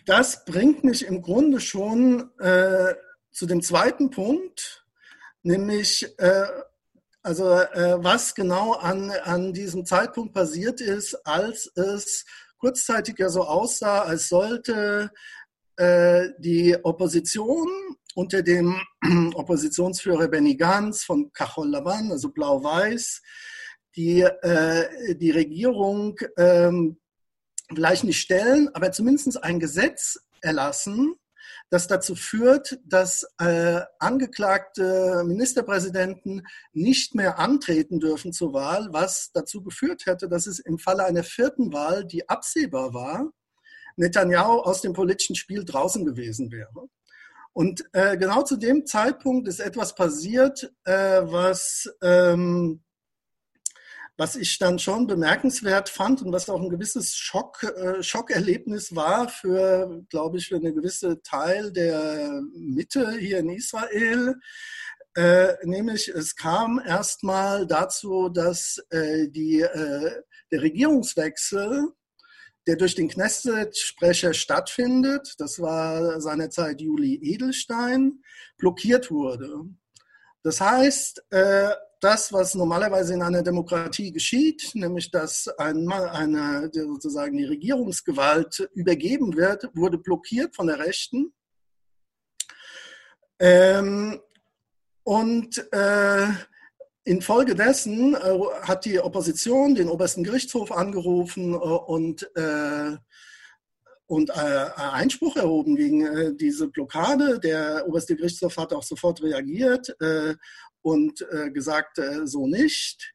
Das 0.05 0.45
bringt 0.45 0.83
mich 0.83 1.05
im 1.05 1.21
Grunde 1.21 1.59
schon 1.59 2.31
äh, 2.39 2.95
zu 3.31 3.45
dem 3.45 3.61
zweiten 3.61 4.09
Punkt, 4.09 4.83
nämlich 5.43 6.17
äh, 6.17 6.47
also 7.23 7.53
äh, 7.53 8.03
was 8.03 8.33
genau 8.35 8.73
an, 8.73 9.11
an 9.11 9.53
diesem 9.53 9.85
Zeitpunkt 9.85 10.33
passiert 10.33 10.81
ist, 10.81 11.15
als 11.25 11.71
es 11.75 12.25
kurzzeitig 12.57 13.17
ja 13.19 13.29
so 13.29 13.43
aussah, 13.43 14.01
als 14.03 14.29
sollte 14.29 15.11
äh, 15.77 16.29
die 16.39 16.77
Opposition 16.83 17.67
unter 18.15 18.41
dem 18.41 18.79
Oppositionsführer 19.35 20.27
Benny 20.27 20.55
Gantz 20.55 21.03
von 21.03 21.31
Kachol 21.33 21.69
Laban, 21.69 22.11
also 22.11 22.29
Blau-Weiß, 22.29 23.21
die, 23.95 24.21
äh, 24.21 25.15
die 25.15 25.31
Regierung 25.31 26.17
ähm, 26.37 26.97
vielleicht 27.73 28.03
nicht 28.03 28.19
stellen, 28.19 28.69
aber 28.73 28.91
zumindest 28.91 29.43
ein 29.43 29.59
Gesetz 29.59 30.19
erlassen, 30.41 31.15
das 31.71 31.87
dazu 31.87 32.15
führt, 32.15 32.79
dass 32.85 33.25
äh, 33.39 33.79
angeklagte 33.97 35.23
Ministerpräsidenten 35.25 36.45
nicht 36.73 37.15
mehr 37.15 37.39
antreten 37.39 38.01
dürfen 38.01 38.33
zur 38.33 38.51
Wahl, 38.51 38.89
was 38.91 39.31
dazu 39.33 39.63
geführt 39.63 40.05
hätte, 40.05 40.27
dass 40.27 40.47
es 40.47 40.59
im 40.59 40.77
Falle 40.77 41.05
einer 41.05 41.23
vierten 41.23 41.71
Wahl, 41.71 42.05
die 42.05 42.27
absehbar 42.27 42.93
war, 42.93 43.31
Netanyahu 43.95 44.59
aus 44.59 44.81
dem 44.81 44.91
politischen 44.91 45.35
Spiel 45.35 45.63
draußen 45.63 46.05
gewesen 46.05 46.51
wäre. 46.51 46.89
Und 47.53 47.85
äh, 47.93 48.17
genau 48.17 48.43
zu 48.43 48.57
dem 48.57 48.85
Zeitpunkt 48.85 49.47
ist 49.47 49.61
etwas 49.61 49.95
passiert, 49.95 50.73
äh, 50.83 51.21
was 51.23 51.89
ähm, 52.01 52.83
was 54.17 54.35
ich 54.35 54.59
dann 54.59 54.77
schon 54.77 55.07
bemerkenswert 55.07 55.89
fand 55.89 56.21
und 56.21 56.31
was 56.31 56.49
auch 56.49 56.61
ein 56.61 56.69
gewisses 56.69 57.15
Schock, 57.15 57.63
äh, 57.63 58.03
Schockerlebnis 58.03 58.95
war 58.95 59.29
für, 59.29 60.03
glaube 60.09 60.37
ich, 60.37 60.47
für 60.47 60.57
eine 60.57 60.73
gewisse 60.73 61.21
Teil 61.21 61.71
der 61.71 62.41
Mitte 62.53 63.17
hier 63.17 63.39
in 63.39 63.49
Israel. 63.49 64.35
Äh, 65.15 65.53
nämlich 65.63 66.07
es 66.07 66.35
kam 66.35 66.79
erstmal 66.85 67.67
dazu, 67.67 68.29
dass 68.29 68.81
äh, 68.91 69.27
die, 69.27 69.61
äh, 69.61 70.21
der 70.51 70.61
Regierungswechsel, 70.61 71.89
der 72.67 72.75
durch 72.75 72.95
den 72.95 73.09
Knesset-Sprecher 73.09 74.33
stattfindet, 74.33 75.35
das 75.39 75.59
war 75.59 76.21
seinerzeit 76.21 76.79
Juli 76.79 77.15
Edelstein, 77.23 78.23
blockiert 78.57 79.09
wurde. 79.09 79.65
Das 80.43 80.61
heißt, 80.61 81.23
äh, 81.31 81.71
das, 82.01 82.33
was 82.33 82.55
normalerweise 82.55 83.13
in 83.13 83.21
einer 83.21 83.43
Demokratie 83.43 84.11
geschieht, 84.11 84.71
nämlich 84.73 85.11
dass 85.11 85.47
ein, 85.59 85.89
eine, 85.91 86.69
sozusagen 86.73 87.37
die 87.37 87.45
Regierungsgewalt 87.45 88.69
übergeben 88.73 89.35
wird, 89.35 89.69
wurde 89.75 89.99
blockiert 89.99 90.55
von 90.55 90.67
der 90.67 90.79
Rechten. 90.79 91.31
Ähm, 93.39 94.19
und 95.03 95.57
äh, 95.71 96.27
infolgedessen 97.03 98.15
äh, 98.15 98.39
hat 98.61 98.85
die 98.85 98.99
Opposition 98.99 99.75
den 99.75 99.89
obersten 99.89 100.23
Gerichtshof 100.23 100.71
angerufen 100.71 101.53
äh, 101.53 101.57
und, 101.57 102.29
äh, 102.35 102.97
und 104.07 104.29
äh, 104.31 104.33
Einspruch 104.75 105.35
erhoben 105.37 105.75
gegen 105.75 106.05
äh, 106.05 106.35
diese 106.35 106.67
Blockade. 106.67 107.39
Der 107.39 107.87
oberste 107.87 108.15
Gerichtshof 108.15 108.57
hat 108.57 108.73
auch 108.73 108.83
sofort 108.83 109.21
reagiert 109.21 109.95
und 110.81 111.25
äh, 111.31 111.51
gesagt, 111.51 111.99
äh, 111.99 112.25
so 112.25 112.47
nicht. 112.47 113.13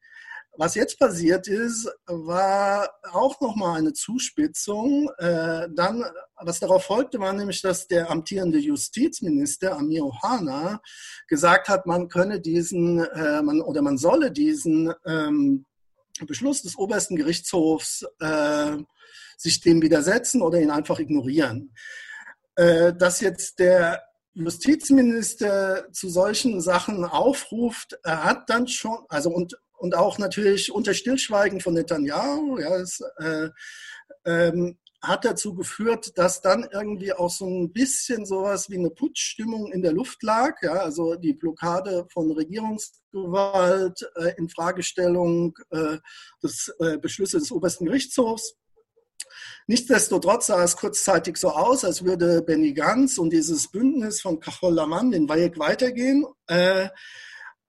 Was 0.59 0.73
jetzt 0.73 0.97
passiert 0.97 1.47
ist, 1.47 1.87
war 2.07 2.89
auch 3.11 3.39
nochmal 3.41 3.77
eine 3.77 3.93
Zuspitzung. 3.93 5.07
Äh, 5.19 5.67
dann, 5.71 6.03
was 6.35 6.59
darauf 6.59 6.85
folgte, 6.85 7.19
war 7.19 7.31
nämlich, 7.31 7.61
dass 7.61 7.87
der 7.87 8.09
amtierende 8.09 8.57
Justizminister 8.57 9.77
Amir 9.77 10.03
Ohana 10.03 10.81
gesagt 11.27 11.69
hat, 11.69 11.85
man 11.85 12.09
könne 12.09 12.41
diesen, 12.41 12.99
äh, 12.99 13.43
man, 13.43 13.61
oder 13.61 13.83
man 13.83 13.99
solle 13.99 14.31
diesen 14.31 14.91
ähm, 15.05 15.65
Beschluss 16.25 16.63
des 16.63 16.75
obersten 16.75 17.15
Gerichtshofs 17.15 18.03
äh, 18.19 18.77
sich 19.37 19.61
dem 19.61 19.83
widersetzen 19.83 20.41
oder 20.41 20.59
ihn 20.59 20.71
einfach 20.71 20.97
ignorieren. 20.97 21.71
Äh, 22.55 22.93
dass 22.95 23.21
jetzt 23.21 23.59
der 23.59 24.01
Justizminister 24.37 25.91
zu 25.91 26.09
solchen 26.09 26.61
Sachen 26.61 27.05
aufruft, 27.05 27.97
er 28.03 28.23
hat 28.23 28.49
dann 28.49 28.67
schon, 28.67 28.99
also 29.09 29.31
und, 29.31 29.57
und 29.77 29.95
auch 29.95 30.19
natürlich 30.19 30.71
unter 30.71 30.93
Stillschweigen 30.93 31.59
von 31.59 31.73
Netanyahu, 31.73 32.59
ja, 32.59 32.75
es, 32.77 33.01
äh, 33.17 33.49
ähm, 34.25 34.77
hat 35.01 35.25
dazu 35.25 35.53
geführt, 35.53 36.17
dass 36.17 36.41
dann 36.41 36.67
irgendwie 36.71 37.13
auch 37.13 37.29
so 37.29 37.45
ein 37.47 37.71
bisschen 37.71 38.25
sowas 38.25 38.69
wie 38.69 38.77
eine 38.77 38.89
Putschstimmung 38.89 39.71
in 39.71 39.81
der 39.81 39.93
Luft 39.93 40.23
lag. 40.23 40.61
Ja, 40.61 40.73
also 40.73 41.15
die 41.15 41.33
Blockade 41.33 42.05
von 42.11 42.31
Regierungsgewalt, 42.31 44.09
äh, 44.15 44.33
Infragestellung 44.37 45.57
äh, 45.69 45.97
des 46.41 46.73
äh, 46.79 46.97
Beschlüsse 46.97 47.39
des 47.39 47.51
obersten 47.51 47.85
Gerichtshofs. 47.85 48.55
Nichtsdestotrotz 49.69 50.47
sah 50.47 50.63
es 50.63 50.77
kurzzeitig 50.77 51.35
so 51.35 51.49
aus, 51.49 51.83
als 51.83 52.05
würde 52.05 52.41
Benny 52.41 52.71
Gantz 52.73 53.17
und 53.17 53.31
dieses 53.31 53.69
Bündnis 53.69 54.21
von 54.21 54.39
Kachol 54.39 54.73
Laman 54.73 55.11
den 55.11 55.27
Weg 55.27 55.59
weitergehen. 55.59 56.25
Äh, 56.47 56.87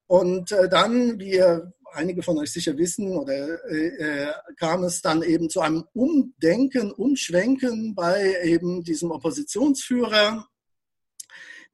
und 0.07 0.51
äh, 0.53 0.69
dann, 0.69 1.19
wie 1.19 1.43
einige 1.91 2.23
von 2.23 2.37
euch 2.37 2.53
sicher 2.53 2.77
wissen, 2.77 3.17
oder 3.17 3.63
äh, 3.69 4.31
kam 4.57 4.85
es 4.85 5.01
dann 5.01 5.23
eben 5.23 5.49
zu 5.49 5.59
einem 5.59 5.83
Umdenken, 5.93 6.93
Umschwenken 6.93 7.95
bei 7.95 8.33
eben 8.43 8.81
diesem 8.81 9.11
Oppositionsführer, 9.11 10.47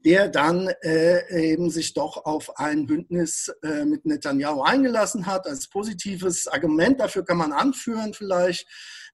der 0.03 0.27
dann 0.29 0.69
äh, 0.81 1.51
eben 1.51 1.69
sich 1.69 1.93
doch 1.93 2.25
auf 2.25 2.57
ein 2.57 2.87
Bündnis 2.87 3.51
äh, 3.63 3.85
mit 3.85 4.05
Netanyahu 4.05 4.61
eingelassen 4.61 5.27
hat. 5.27 5.47
Als 5.47 5.67
positives 5.67 6.47
Argument 6.47 6.99
dafür 6.99 7.23
kann 7.23 7.37
man 7.37 7.53
anführen 7.53 8.13
vielleicht, 8.13 8.67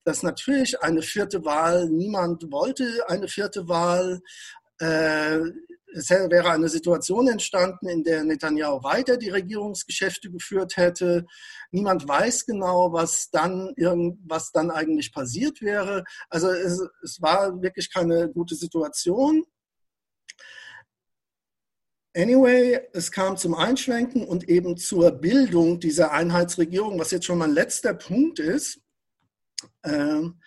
dass 0.03 0.23
natürlich 0.23 0.81
eine 0.81 1.01
vierte 1.01 1.45
Wahl, 1.45 1.89
niemand 1.89 2.51
wollte 2.51 2.85
eine 3.07 3.27
vierte 3.27 3.67
Wahl. 3.67 4.21
Äh, 4.79 5.39
es 5.93 6.09
wäre 6.09 6.49
eine 6.51 6.69
Situation 6.69 7.27
entstanden, 7.27 7.89
in 7.89 8.03
der 8.03 8.23
Netanyahu 8.23 8.81
weiter 8.83 9.17
die 9.17 9.29
Regierungsgeschäfte 9.29 10.31
geführt 10.31 10.77
hätte. 10.77 11.25
Niemand 11.71 12.07
weiß 12.07 12.45
genau, 12.45 12.93
was 12.93 13.29
dann, 13.29 13.73
was 14.25 14.51
dann 14.51 14.71
eigentlich 14.71 15.11
passiert 15.11 15.61
wäre. 15.61 16.03
Also 16.29 16.49
es, 16.49 16.81
es 17.03 17.21
war 17.21 17.61
wirklich 17.61 17.93
keine 17.93 18.29
gute 18.29 18.55
Situation. 18.55 19.43
Anyway, 22.15 22.79
es 22.93 23.11
kam 23.11 23.37
zum 23.37 23.53
Einschwenken 23.53 24.25
und 24.25 24.49
eben 24.49 24.75
zur 24.75 25.11
Bildung 25.11 25.79
dieser 25.79 26.11
Einheitsregierung, 26.11 26.99
was 26.99 27.11
jetzt 27.11 27.25
schon 27.25 27.37
mein 27.37 27.53
letzter 27.53 27.93
Punkt 27.93 28.39
ist. 28.39 28.81
Ähm, 29.83 30.39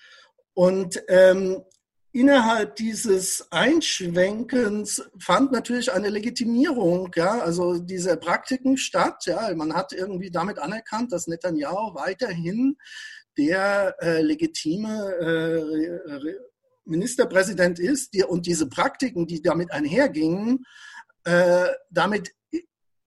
und 0.54 1.02
ähm, 1.08 1.62
innerhalb 2.12 2.76
dieses 2.76 3.50
Einschwenkens 3.50 5.02
fand 5.18 5.50
natürlich 5.50 5.92
eine 5.92 6.08
Legitimierung, 6.08 7.10
ja, 7.16 7.40
also 7.40 7.78
diese 7.78 8.16
Praktiken 8.16 8.76
statt. 8.76 9.24
Ja, 9.26 9.52
man 9.54 9.74
hat 9.74 9.92
irgendwie 9.92 10.30
damit 10.30 10.58
anerkannt, 10.58 11.12
dass 11.12 11.26
Netanyahu 11.26 11.94
weiterhin 11.94 12.76
der 13.36 13.96
äh, 14.00 14.22
legitime 14.22 15.12
äh, 15.16 16.38
Ministerpräsident 16.84 17.78
ist 17.78 18.14
die, 18.14 18.22
und 18.22 18.46
diese 18.46 18.68
Praktiken, 18.68 19.26
die 19.26 19.42
damit 19.42 19.72
einhergingen, 19.72 20.64
äh, 21.24 21.66
damit 21.90 22.32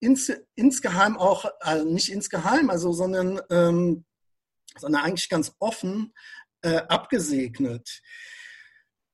ins, 0.00 0.32
insgeheim 0.54 1.16
auch, 1.16 1.46
äh, 1.62 1.84
nicht 1.84 2.12
insgeheim, 2.12 2.70
also 2.70 2.92
sondern, 2.92 3.40
ähm, 3.50 4.04
sondern 4.80 5.02
eigentlich 5.02 5.28
ganz 5.28 5.52
offen 5.58 6.12
äh, 6.62 6.76
abgesegnet. 6.88 8.00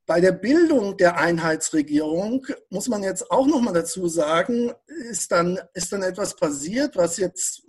Bei 0.07 0.21
der 0.21 0.33
Bildung 0.33 0.99
der 0.99 1.17
Einheitsregierung 1.17 2.47
muss 2.69 2.89
man 2.89 3.03
jetzt 3.03 3.31
auch 3.31 3.47
noch 3.47 3.61
mal 3.61 3.73
dazu 3.73 4.07
sagen, 4.07 4.73
ist 5.11 5.33
dann, 5.33 5.59
ist 5.73 5.93
dann 5.93 6.03
etwas 6.03 6.37
passiert, 6.37 6.95
was 6.97 7.17
jetzt 7.17 7.63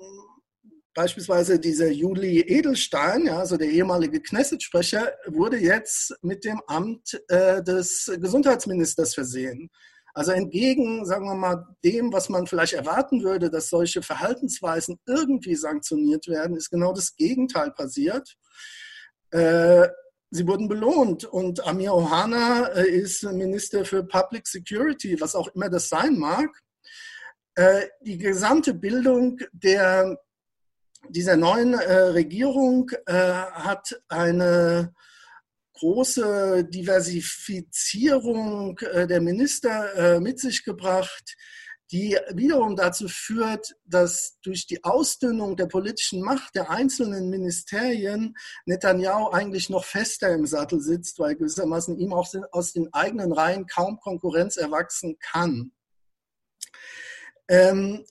beispielsweise 0.94 1.60
dieser 1.60 1.90
Juli 1.90 2.40
Edelstein, 2.42 3.28
ja, 3.28 3.40
also 3.40 3.58
der 3.58 3.70
ehemalige 3.70 4.22
Knesset-Sprecher, 4.22 5.14
wurde 5.28 5.58
jetzt 5.58 6.16
mit 6.22 6.44
dem 6.44 6.62
Amt 6.68 7.22
äh, 7.28 7.62
des 7.62 8.12
Gesundheitsministers 8.20 9.14
versehen. 9.14 9.70
Also 10.16 10.32
entgegen, 10.32 11.06
sagen 11.06 11.26
wir 11.26 11.36
mal, 11.36 11.68
dem, 11.84 12.14
was 12.14 12.30
man 12.30 12.48
vielleicht 12.48 12.72
erwarten 12.72 13.22
würde, 13.22 13.50
dass 13.50 13.70
solche 13.70 14.02
Verhaltensweisen 14.02 14.98
irgendwie 15.06 15.56
sanktioniert 15.56 16.30
werden, 16.30 16.56
ist 16.56 16.70
genau 16.70 16.94
das 16.94 17.18
Gegenteil 17.18 17.72
passiert. 17.72 18.38
Äh, 19.32 19.90
sie 20.32 20.48
wurden 20.48 20.70
belohnt. 20.70 21.26
Und 21.26 21.68
Amir 21.68 21.94
Ohana 21.94 22.68
äh, 22.68 22.88
ist 22.88 23.24
Minister 23.24 23.84
für 23.84 24.04
Public 24.04 24.48
Security, 24.48 25.20
was 25.20 25.36
auch 25.36 25.50
immer 25.50 25.70
das 25.70 25.90
sein 25.90 26.18
mag. 26.18 26.50
Äh, 27.56 27.88
die 28.00 28.18
gesamte 28.18 28.74
Bildung 28.74 29.40
der, 29.52 30.18
dieser 31.10 31.36
neuen 31.36 31.74
äh, 31.74 31.94
Regierung 31.94 32.90
hat 33.06 34.02
eine 34.08 34.94
große 35.76 36.66
Diversifizierung 36.66 38.78
der 38.78 39.22
Minister 39.22 40.20
mit 40.20 40.40
sich 40.40 40.64
gebracht 40.64 41.36
die 41.92 42.18
wiederum 42.34 42.76
dazu 42.76 43.08
führt, 43.08 43.76
dass 43.86 44.38
durch 44.42 44.66
die 44.66 44.84
Ausdünnung 44.84 45.56
der 45.56 45.68
politischen 45.68 46.22
Macht 46.22 46.56
der 46.56 46.70
einzelnen 46.70 47.30
Ministerien 47.30 48.36
Netanyahu 48.66 49.30
eigentlich 49.30 49.70
noch 49.70 49.86
fester 49.86 50.34
im 50.34 50.48
Sattel 50.48 50.82
sitzt, 50.82 51.20
weil 51.20 51.36
gewissermaßen 51.36 51.98
ihm 52.00 52.14
auch 52.14 52.28
aus 52.52 52.74
den 52.74 52.92
eigenen 52.94 53.32
Reihen 53.32 53.68
kaum 53.68 54.00
Konkurrenz 54.00 54.58
erwachsen 54.58 55.18
kann. 55.20 55.72
Ähm, 57.48 58.04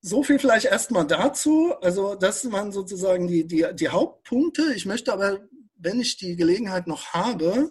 so 0.00 0.22
viel 0.22 0.38
vielleicht 0.38 0.66
erstmal 0.66 1.06
dazu. 1.06 1.74
Also 1.82 2.14
das 2.14 2.50
waren 2.50 2.72
sozusagen 2.72 3.26
die, 3.26 3.46
die, 3.46 3.66
die 3.74 3.88
Hauptpunkte. 3.88 4.72
Ich 4.74 4.86
möchte 4.86 5.12
aber, 5.12 5.40
wenn 5.78 6.00
ich 6.00 6.16
die 6.16 6.36
Gelegenheit 6.36 6.86
noch 6.86 7.12
habe, 7.12 7.70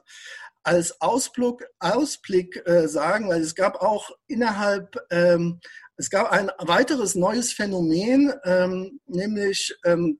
als 0.63 0.99
Ausblick, 1.01 1.65
Ausblick 1.79 2.61
äh, 2.65 2.87
sagen, 2.87 3.29
weil 3.29 3.41
es 3.41 3.55
gab 3.55 3.81
auch 3.81 4.11
innerhalb, 4.27 4.97
ähm, 5.11 5.59
es 5.95 6.09
gab 6.09 6.31
ein 6.31 6.51
weiteres 6.59 7.15
neues 7.15 7.53
Phänomen, 7.53 8.33
ähm, 8.43 8.99
nämlich 9.07 9.73
ähm, 9.85 10.19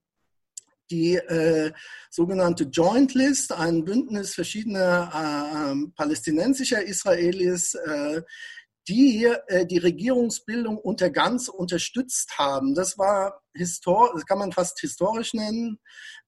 die 0.90 1.16
äh, 1.16 1.74
sogenannte 2.10 2.64
Joint 2.64 3.14
List, 3.14 3.52
ein 3.52 3.84
Bündnis 3.84 4.34
verschiedener 4.34 5.12
äh, 5.14 5.72
ähm, 5.72 5.94
palästinensischer 5.96 6.82
Israelis, 6.82 7.76
die 8.88 9.26
äh, 9.48 9.66
die 9.66 9.78
Regierungsbildung 9.78 10.78
unter 10.78 11.10
ganz 11.10 11.48
unterstützt 11.48 12.38
haben. 12.38 12.74
Das 12.74 12.98
war 12.98 13.42
histor 13.54 14.12
das 14.14 14.26
kann 14.26 14.40
man 14.40 14.52
fast 14.52 14.80
historisch 14.80 15.34
nennen. 15.34 15.80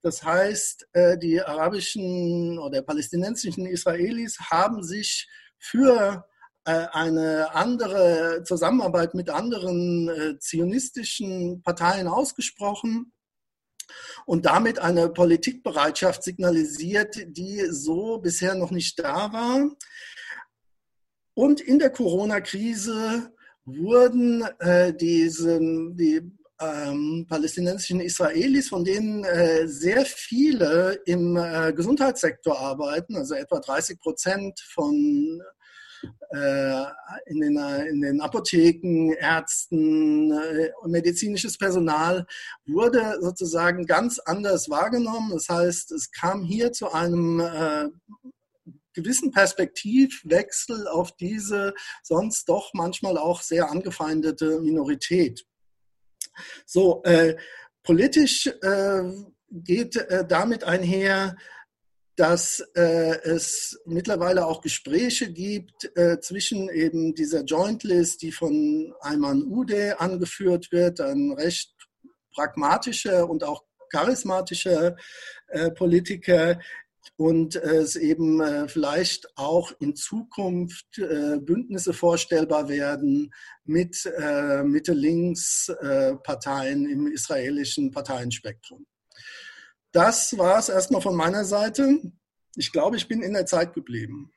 Das 0.02 0.22
heißt, 0.22 0.88
äh, 0.92 1.18
die 1.18 1.40
arabischen 1.40 2.58
oder 2.58 2.82
palästinensischen 2.82 3.66
Israelis 3.66 4.38
haben 4.50 4.82
sich 4.82 5.28
für 5.58 6.26
äh, 6.64 6.86
eine 6.92 7.54
andere 7.54 8.42
Zusammenarbeit 8.44 9.14
mit 9.14 9.30
anderen 9.30 10.08
äh, 10.08 10.38
zionistischen 10.38 11.62
Parteien 11.62 12.06
ausgesprochen 12.06 13.12
und 14.26 14.46
damit 14.46 14.78
eine 14.78 15.08
Politikbereitschaft 15.08 16.22
signalisiert, 16.22 17.16
die 17.26 17.66
so 17.70 18.18
bisher 18.18 18.54
noch 18.54 18.70
nicht 18.70 18.98
da 18.98 19.32
war. 19.32 19.70
Und 21.40 21.62
in 21.62 21.78
der 21.78 21.88
Corona-Krise 21.88 23.32
wurden 23.64 24.42
äh, 24.58 24.92
diese, 24.92 25.58
die 25.58 26.20
ähm, 26.60 27.24
palästinensischen 27.30 28.02
Israelis, 28.02 28.68
von 28.68 28.84
denen 28.84 29.24
äh, 29.24 29.66
sehr 29.66 30.04
viele 30.04 31.00
im 31.06 31.38
äh, 31.38 31.72
Gesundheitssektor 31.72 32.58
arbeiten, 32.60 33.16
also 33.16 33.36
etwa 33.36 33.58
30 33.58 33.98
Prozent 34.00 34.60
von 34.74 35.40
äh, 36.30 36.84
in 37.24 37.40
den, 37.40 37.56
in 37.88 38.02
den 38.02 38.20
Apotheken, 38.20 39.14
Ärzten, 39.14 40.32
äh, 40.32 40.68
medizinisches 40.88 41.56
Personal 41.56 42.26
wurde 42.66 43.16
sozusagen 43.22 43.86
ganz 43.86 44.18
anders 44.18 44.68
wahrgenommen. 44.68 45.30
Das 45.32 45.48
heißt, 45.48 45.92
es 45.92 46.10
kam 46.10 46.44
hier 46.44 46.70
zu 46.72 46.92
einem 46.92 47.40
äh, 47.40 47.88
gewissen 48.92 49.30
Perspektivwechsel 49.30 50.88
auf 50.88 51.16
diese 51.16 51.74
sonst 52.02 52.48
doch 52.48 52.72
manchmal 52.74 53.18
auch 53.18 53.42
sehr 53.42 53.70
angefeindete 53.70 54.60
Minorität. 54.60 55.46
So, 56.66 57.02
äh, 57.04 57.36
politisch 57.82 58.46
äh, 58.46 59.02
geht 59.50 59.96
äh, 59.96 60.26
damit 60.26 60.64
einher, 60.64 61.36
dass 62.16 62.60
äh, 62.74 63.18
es 63.22 63.80
mittlerweile 63.86 64.46
auch 64.46 64.60
Gespräche 64.60 65.32
gibt 65.32 65.90
äh, 65.96 66.20
zwischen 66.20 66.68
eben 66.68 67.14
dieser 67.14 67.44
Joint 67.44 67.82
List, 67.82 68.20
die 68.20 68.30
von 68.30 68.92
Ayman 69.00 69.44
Ude 69.44 69.98
angeführt 69.98 70.70
wird, 70.70 71.00
ein 71.00 71.32
recht 71.32 71.72
pragmatischer 72.34 73.28
und 73.28 73.42
auch 73.42 73.64
charismatischer 73.90 74.96
äh, 75.48 75.70
Politiker, 75.70 76.60
und 77.16 77.56
es 77.56 77.96
eben 77.96 78.40
äh, 78.40 78.68
vielleicht 78.68 79.36
auch 79.36 79.72
in 79.80 79.96
Zukunft 79.96 80.98
äh, 80.98 81.38
Bündnisse 81.40 81.92
vorstellbar 81.92 82.68
werden 82.68 83.32
mit 83.64 84.06
äh, 84.18 84.62
Mitte-Links-Parteien 84.62 86.88
im 86.88 87.06
israelischen 87.06 87.90
Parteienspektrum. 87.90 88.86
Das 89.92 90.38
war 90.38 90.58
es 90.58 90.68
erstmal 90.68 91.02
von 91.02 91.16
meiner 91.16 91.44
Seite. 91.44 92.00
Ich 92.56 92.72
glaube, 92.72 92.96
ich 92.96 93.06
bin 93.08 93.22
in 93.22 93.34
der 93.34 93.46
Zeit 93.46 93.74
geblieben. 93.74 94.32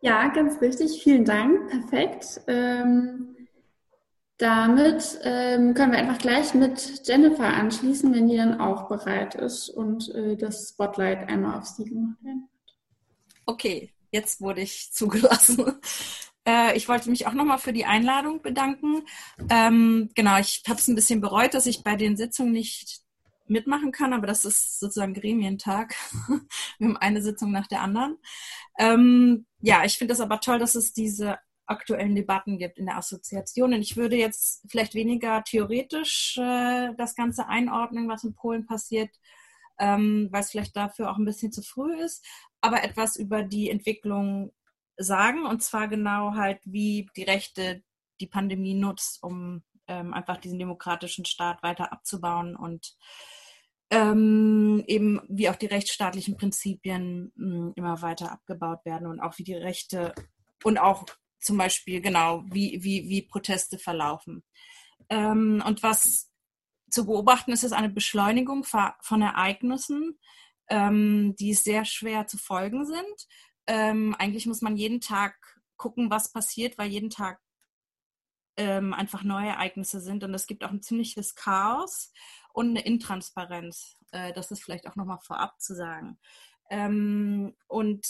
Ja, 0.00 0.28
ganz 0.28 0.60
richtig. 0.60 1.02
Vielen 1.02 1.24
Dank. 1.24 1.70
Perfekt. 1.70 2.40
Ähm 2.46 3.33
damit 4.44 5.20
ähm, 5.22 5.72
können 5.72 5.92
wir 5.92 5.98
einfach 5.98 6.18
gleich 6.18 6.52
mit 6.52 7.08
Jennifer 7.08 7.46
anschließen, 7.46 8.12
wenn 8.12 8.28
die 8.28 8.36
dann 8.36 8.60
auch 8.60 8.88
bereit 8.88 9.34
ist 9.34 9.70
und 9.70 10.14
äh, 10.14 10.36
das 10.36 10.68
Spotlight 10.68 11.30
einmal 11.30 11.58
auf 11.58 11.64
sie 11.64 11.86
gemacht 11.86 12.18
wird. 12.22 12.36
Okay, 13.46 13.94
jetzt 14.10 14.42
wurde 14.42 14.60
ich 14.60 14.90
zugelassen. 14.92 15.80
Äh, 16.46 16.76
ich 16.76 16.90
wollte 16.90 17.08
mich 17.08 17.26
auch 17.26 17.32
nochmal 17.32 17.56
für 17.56 17.72
die 17.72 17.86
Einladung 17.86 18.42
bedanken. 18.42 19.06
Ähm, 19.48 20.10
genau, 20.14 20.38
ich 20.38 20.62
habe 20.68 20.78
es 20.78 20.88
ein 20.88 20.94
bisschen 20.94 21.22
bereut, 21.22 21.54
dass 21.54 21.64
ich 21.64 21.82
bei 21.82 21.96
den 21.96 22.18
Sitzungen 22.18 22.52
nicht 22.52 23.00
mitmachen 23.46 23.92
kann, 23.92 24.12
aber 24.12 24.26
das 24.26 24.44
ist 24.44 24.78
sozusagen 24.78 25.14
Gremientag. 25.14 25.94
wir 26.78 26.88
haben 26.88 26.98
eine 26.98 27.22
Sitzung 27.22 27.50
nach 27.50 27.66
der 27.66 27.80
anderen. 27.80 28.18
Ähm, 28.78 29.46
ja, 29.62 29.86
ich 29.86 29.96
finde 29.96 30.12
es 30.12 30.20
aber 30.20 30.40
toll, 30.40 30.58
dass 30.58 30.74
es 30.74 30.92
diese 30.92 31.38
aktuellen 31.66 32.14
Debatten 32.14 32.58
gibt 32.58 32.78
in 32.78 32.86
der 32.86 32.96
Assoziation. 32.96 33.74
Und 33.74 33.80
ich 33.80 33.96
würde 33.96 34.16
jetzt 34.16 34.64
vielleicht 34.68 34.94
weniger 34.94 35.42
theoretisch 35.44 36.36
äh, 36.38 36.94
das 36.96 37.14
Ganze 37.14 37.48
einordnen, 37.48 38.08
was 38.08 38.24
in 38.24 38.34
Polen 38.34 38.66
passiert, 38.66 39.10
ähm, 39.78 40.28
weil 40.30 40.40
es 40.40 40.50
vielleicht 40.50 40.76
dafür 40.76 41.10
auch 41.10 41.16
ein 41.16 41.24
bisschen 41.24 41.52
zu 41.52 41.62
früh 41.62 41.98
ist, 42.00 42.24
aber 42.60 42.84
etwas 42.84 43.16
über 43.16 43.42
die 43.42 43.70
Entwicklung 43.70 44.52
sagen, 44.96 45.46
und 45.46 45.62
zwar 45.62 45.88
genau 45.88 46.34
halt, 46.34 46.60
wie 46.64 47.08
die 47.16 47.24
Rechte 47.24 47.82
die 48.20 48.26
Pandemie 48.26 48.74
nutzt, 48.74 49.22
um 49.22 49.62
ähm, 49.88 50.14
einfach 50.14 50.36
diesen 50.36 50.58
demokratischen 50.58 51.24
Staat 51.24 51.62
weiter 51.62 51.92
abzubauen 51.92 52.56
und 52.56 52.96
ähm, 53.90 54.82
eben 54.86 55.20
wie 55.28 55.48
auch 55.48 55.56
die 55.56 55.66
rechtsstaatlichen 55.66 56.36
Prinzipien 56.36 57.32
mh, 57.36 57.56
hm, 57.56 57.72
immer 57.76 58.02
weiter 58.02 58.32
abgebaut 58.32 58.84
werden 58.84 59.06
und 59.06 59.20
auch 59.20 59.38
wie 59.38 59.44
die 59.44 59.54
Rechte 59.54 60.14
und 60.62 60.78
auch 60.78 61.04
zum 61.44 61.58
Beispiel 61.58 62.00
genau, 62.00 62.44
wie, 62.50 62.82
wie, 62.82 63.08
wie 63.08 63.22
Proteste 63.22 63.78
verlaufen. 63.78 64.42
Ähm, 65.08 65.62
und 65.66 65.82
was 65.82 66.30
zu 66.90 67.06
beobachten 67.06 67.52
ist, 67.52 67.64
ist 67.64 67.72
eine 67.72 67.90
Beschleunigung 67.90 68.64
von 68.64 69.22
Ereignissen, 69.22 70.18
ähm, 70.68 71.34
die 71.38 71.54
sehr 71.54 71.84
schwer 71.84 72.26
zu 72.26 72.38
folgen 72.38 72.86
sind. 72.86 73.28
Ähm, 73.66 74.14
eigentlich 74.18 74.46
muss 74.46 74.62
man 74.62 74.76
jeden 74.76 75.00
Tag 75.00 75.36
gucken, 75.76 76.10
was 76.10 76.32
passiert, 76.32 76.78
weil 76.78 76.88
jeden 76.88 77.10
Tag 77.10 77.40
ähm, 78.56 78.94
einfach 78.94 79.24
neue 79.24 79.48
Ereignisse 79.48 80.00
sind 80.00 80.22
und 80.22 80.32
es 80.32 80.46
gibt 80.46 80.64
auch 80.64 80.70
ein 80.70 80.82
ziemliches 80.82 81.34
Chaos 81.34 82.12
und 82.52 82.70
eine 82.70 82.84
Intransparenz. 82.84 83.96
Äh, 84.12 84.32
das 84.32 84.50
ist 84.50 84.62
vielleicht 84.62 84.86
auch 84.86 84.96
nochmal 84.96 85.18
vorab 85.20 85.60
zu 85.60 85.74
sagen. 85.74 86.18
Ähm, 86.70 87.54
und 87.66 88.06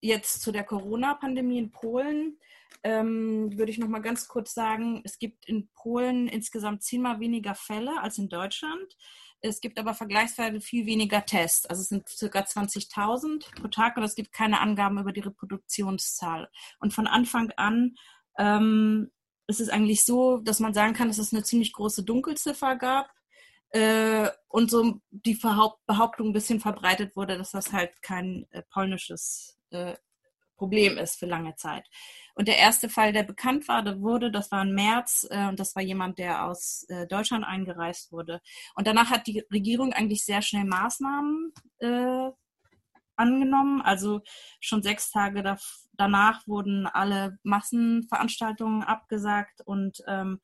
jetzt 0.00 0.42
zu 0.42 0.52
der 0.52 0.64
Corona-Pandemie 0.64 1.58
in 1.58 1.70
Polen 1.70 2.38
ähm, 2.82 3.56
würde 3.56 3.70
ich 3.70 3.78
nochmal 3.78 4.02
ganz 4.02 4.28
kurz 4.28 4.54
sagen, 4.54 5.02
es 5.04 5.18
gibt 5.18 5.46
in 5.46 5.68
Polen 5.74 6.28
insgesamt 6.28 6.82
zehnmal 6.82 7.20
weniger 7.20 7.54
Fälle 7.54 8.00
als 8.00 8.18
in 8.18 8.28
Deutschland. 8.28 8.96
Es 9.40 9.60
gibt 9.60 9.78
aber 9.78 9.94
vergleichsweise 9.94 10.60
viel 10.60 10.86
weniger 10.86 11.24
Tests. 11.24 11.66
Also 11.66 11.82
es 11.82 11.88
sind 11.88 12.04
ca. 12.04 12.40
20.000 12.40 13.60
pro 13.60 13.68
Tag 13.68 13.96
und 13.96 14.02
es 14.02 14.14
gibt 14.14 14.32
keine 14.32 14.60
Angaben 14.60 14.98
über 14.98 15.12
die 15.12 15.20
Reproduktionszahl. 15.20 16.48
Und 16.80 16.92
von 16.92 17.06
Anfang 17.06 17.50
an 17.56 17.94
ähm, 18.38 19.10
ist 19.46 19.60
es 19.60 19.68
eigentlich 19.68 20.04
so, 20.04 20.38
dass 20.38 20.60
man 20.60 20.74
sagen 20.74 20.94
kann, 20.94 21.08
dass 21.08 21.18
es 21.18 21.32
eine 21.32 21.42
ziemlich 21.42 21.72
große 21.72 22.04
Dunkelziffer 22.04 22.76
gab 22.76 23.10
äh, 23.70 24.28
und 24.48 24.70
so 24.70 25.00
die 25.10 25.34
Behauptung 25.34 26.28
ein 26.28 26.32
bisschen 26.32 26.60
verbreitet 26.60 27.16
wurde, 27.16 27.36
dass 27.36 27.52
das 27.52 27.72
halt 27.72 28.02
kein 28.02 28.46
äh, 28.50 28.62
polnisches 28.70 29.58
äh, 29.70 29.94
Problem 30.56 30.98
ist 30.98 31.18
für 31.18 31.26
lange 31.26 31.54
Zeit. 31.54 31.88
Und 32.34 32.48
der 32.48 32.58
erste 32.58 32.88
Fall, 32.88 33.12
der 33.12 33.22
bekannt 33.22 33.68
war, 33.68 33.82
der 33.82 34.00
wurde, 34.00 34.30
das 34.30 34.50
war 34.50 34.62
im 34.62 34.74
März, 34.74 35.26
äh, 35.30 35.46
und 35.48 35.58
das 35.58 35.74
war 35.74 35.82
jemand, 35.82 36.18
der 36.18 36.44
aus 36.44 36.84
äh, 36.88 37.06
Deutschland 37.06 37.44
eingereist 37.44 38.12
wurde. 38.12 38.40
Und 38.74 38.86
danach 38.86 39.10
hat 39.10 39.26
die 39.26 39.44
Regierung 39.52 39.92
eigentlich 39.92 40.24
sehr 40.24 40.42
schnell 40.42 40.64
Maßnahmen 40.64 41.52
äh, 41.78 42.30
angenommen. 43.16 43.80
Also 43.82 44.20
schon 44.60 44.82
sechs 44.82 45.10
Tage 45.10 45.42
da, 45.42 45.58
danach 45.94 46.46
wurden 46.46 46.86
alle 46.86 47.38
Massenveranstaltungen 47.42 48.82
abgesagt 48.82 49.60
und 49.64 50.02
ähm, 50.06 50.40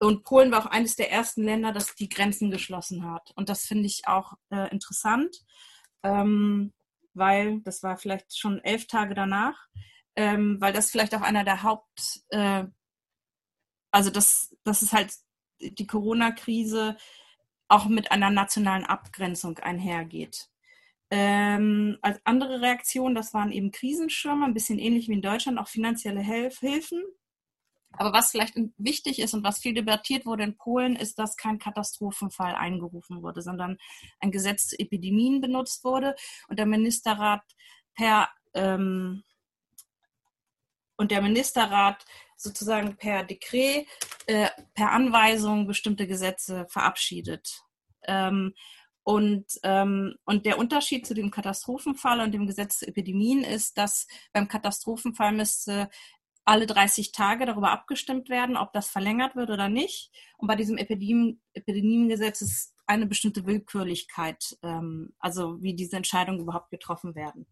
und 0.00 0.24
Polen 0.24 0.50
war 0.50 0.60
auch 0.60 0.70
eines 0.70 0.96
der 0.96 1.10
ersten 1.10 1.44
Länder, 1.44 1.72
das 1.72 1.94
die 1.94 2.08
Grenzen 2.08 2.50
geschlossen 2.50 3.10
hat. 3.10 3.32
Und 3.36 3.48
das 3.48 3.64
finde 3.64 3.86
ich 3.86 4.06
auch 4.06 4.34
äh, 4.50 4.70
interessant, 4.70 5.36
ähm, 6.02 6.72
weil 7.14 7.60
das 7.60 7.82
war 7.82 7.96
vielleicht 7.96 8.36
schon 8.36 8.58
elf 8.60 8.86
Tage 8.86 9.14
danach, 9.14 9.68
ähm, 10.16 10.60
weil 10.60 10.72
das 10.72 10.90
vielleicht 10.90 11.14
auch 11.14 11.22
einer 11.22 11.44
der 11.44 11.62
Haupt, 11.62 12.22
äh, 12.30 12.64
also 13.90 14.10
das, 14.10 14.54
das 14.64 14.82
ist 14.82 14.92
halt 14.92 15.12
die 15.60 15.86
Corona-Krise 15.86 16.96
auch 17.68 17.86
mit 17.86 18.12
einer 18.12 18.30
nationalen 18.30 18.84
Abgrenzung 18.84 19.58
einhergeht. 19.58 20.48
Ähm, 21.10 21.98
als 22.02 22.20
andere 22.24 22.60
Reaktion, 22.60 23.14
das 23.14 23.34
waren 23.34 23.52
eben 23.52 23.70
Krisenschirme, 23.70 24.44
ein 24.44 24.54
bisschen 24.54 24.78
ähnlich 24.78 25.08
wie 25.08 25.14
in 25.14 25.22
Deutschland, 25.22 25.58
auch 25.58 25.68
finanzielle 25.68 26.20
Hilf 26.20 26.58
Hilfen. 26.58 27.02
Aber 27.96 28.12
was 28.12 28.30
vielleicht 28.30 28.54
wichtig 28.76 29.18
ist 29.18 29.34
und 29.34 29.44
was 29.44 29.58
viel 29.58 29.74
debattiert 29.74 30.26
wurde 30.26 30.44
in 30.44 30.56
Polen, 30.56 30.96
ist, 30.96 31.18
dass 31.18 31.36
kein 31.36 31.58
Katastrophenfall 31.58 32.54
eingerufen 32.54 33.22
wurde, 33.22 33.42
sondern 33.42 33.78
ein 34.20 34.30
Gesetz 34.30 34.68
zu 34.68 34.78
Epidemien 34.78 35.40
benutzt 35.40 35.84
wurde 35.84 36.14
und 36.48 36.58
der 36.58 36.66
Ministerrat 36.66 37.42
per 37.94 38.28
ähm, 38.54 39.22
und 40.96 41.10
der 41.10 41.22
Ministerrat 41.22 42.04
sozusagen 42.36 42.96
per 42.96 43.24
Dekret, 43.24 43.86
äh, 44.26 44.48
per 44.74 44.92
Anweisung 44.92 45.66
bestimmte 45.66 46.06
Gesetze 46.06 46.66
verabschiedet. 46.68 47.62
Ähm, 48.06 48.54
und, 49.02 49.44
ähm, 49.64 50.14
und 50.24 50.46
der 50.46 50.58
Unterschied 50.58 51.06
zu 51.06 51.14
dem 51.14 51.30
Katastrophenfall 51.30 52.20
und 52.20 52.32
dem 52.32 52.46
Gesetz 52.46 52.78
zu 52.78 52.88
Epidemien 52.88 53.44
ist, 53.44 53.76
dass 53.76 54.06
beim 54.32 54.48
Katastrophenfall 54.48 55.32
müsste 55.32 55.90
alle 56.44 56.66
30 56.66 57.12
Tage 57.12 57.46
darüber 57.46 57.70
abgestimmt 57.70 58.28
werden, 58.28 58.56
ob 58.56 58.72
das 58.72 58.88
verlängert 58.88 59.34
wird 59.36 59.50
oder 59.50 59.68
nicht. 59.68 60.10
Und 60.36 60.48
bei 60.48 60.56
diesem 60.56 60.76
Epidemien, 60.76 61.40
Epidemiengesetz 61.54 62.42
ist 62.42 62.74
eine 62.86 63.06
bestimmte 63.06 63.46
Willkürlichkeit, 63.46 64.58
ähm, 64.62 65.14
also 65.18 65.62
wie 65.62 65.74
diese 65.74 65.96
Entscheidungen 65.96 66.40
überhaupt 66.40 66.70
getroffen 66.70 67.14
werden. 67.14 67.46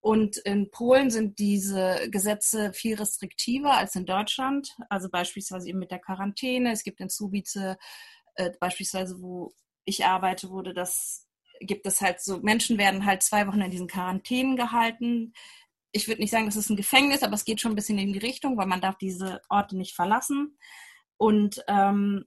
Und 0.00 0.36
in 0.38 0.70
Polen 0.70 1.10
sind 1.10 1.38
diese 1.40 2.08
Gesetze 2.10 2.72
viel 2.72 2.94
restriktiver 2.94 3.76
als 3.76 3.96
in 3.96 4.06
Deutschland. 4.06 4.76
Also 4.88 5.10
beispielsweise 5.10 5.68
eben 5.68 5.80
mit 5.80 5.90
der 5.90 5.98
Quarantäne. 5.98 6.70
Es 6.70 6.84
gibt 6.84 7.00
in 7.00 7.08
Subice 7.08 7.76
äh, 8.36 8.50
beispielsweise, 8.60 9.20
wo 9.20 9.52
ich 9.84 10.04
arbeite, 10.04 10.50
wurde 10.50 10.72
das, 10.72 11.26
gibt 11.60 11.86
es 11.86 12.00
halt 12.00 12.20
so, 12.20 12.38
Menschen 12.38 12.78
werden 12.78 13.04
halt 13.04 13.22
zwei 13.22 13.46
Wochen 13.48 13.60
in 13.60 13.70
diesen 13.70 13.88
Quarantänen 13.88 14.56
gehalten. 14.56 15.32
Ich 15.92 16.08
würde 16.08 16.20
nicht 16.20 16.30
sagen, 16.30 16.46
das 16.46 16.56
ist 16.56 16.70
ein 16.70 16.76
Gefängnis, 16.76 17.22
aber 17.22 17.34
es 17.34 17.44
geht 17.44 17.60
schon 17.60 17.72
ein 17.72 17.76
bisschen 17.76 17.98
in 17.98 18.12
die 18.12 18.18
Richtung, 18.18 18.56
weil 18.56 18.66
man 18.66 18.80
darf 18.80 18.98
diese 18.98 19.40
Orte 19.48 19.76
nicht 19.76 19.94
verlassen. 19.94 20.58
Und 21.16 21.64
ähm, 21.68 22.24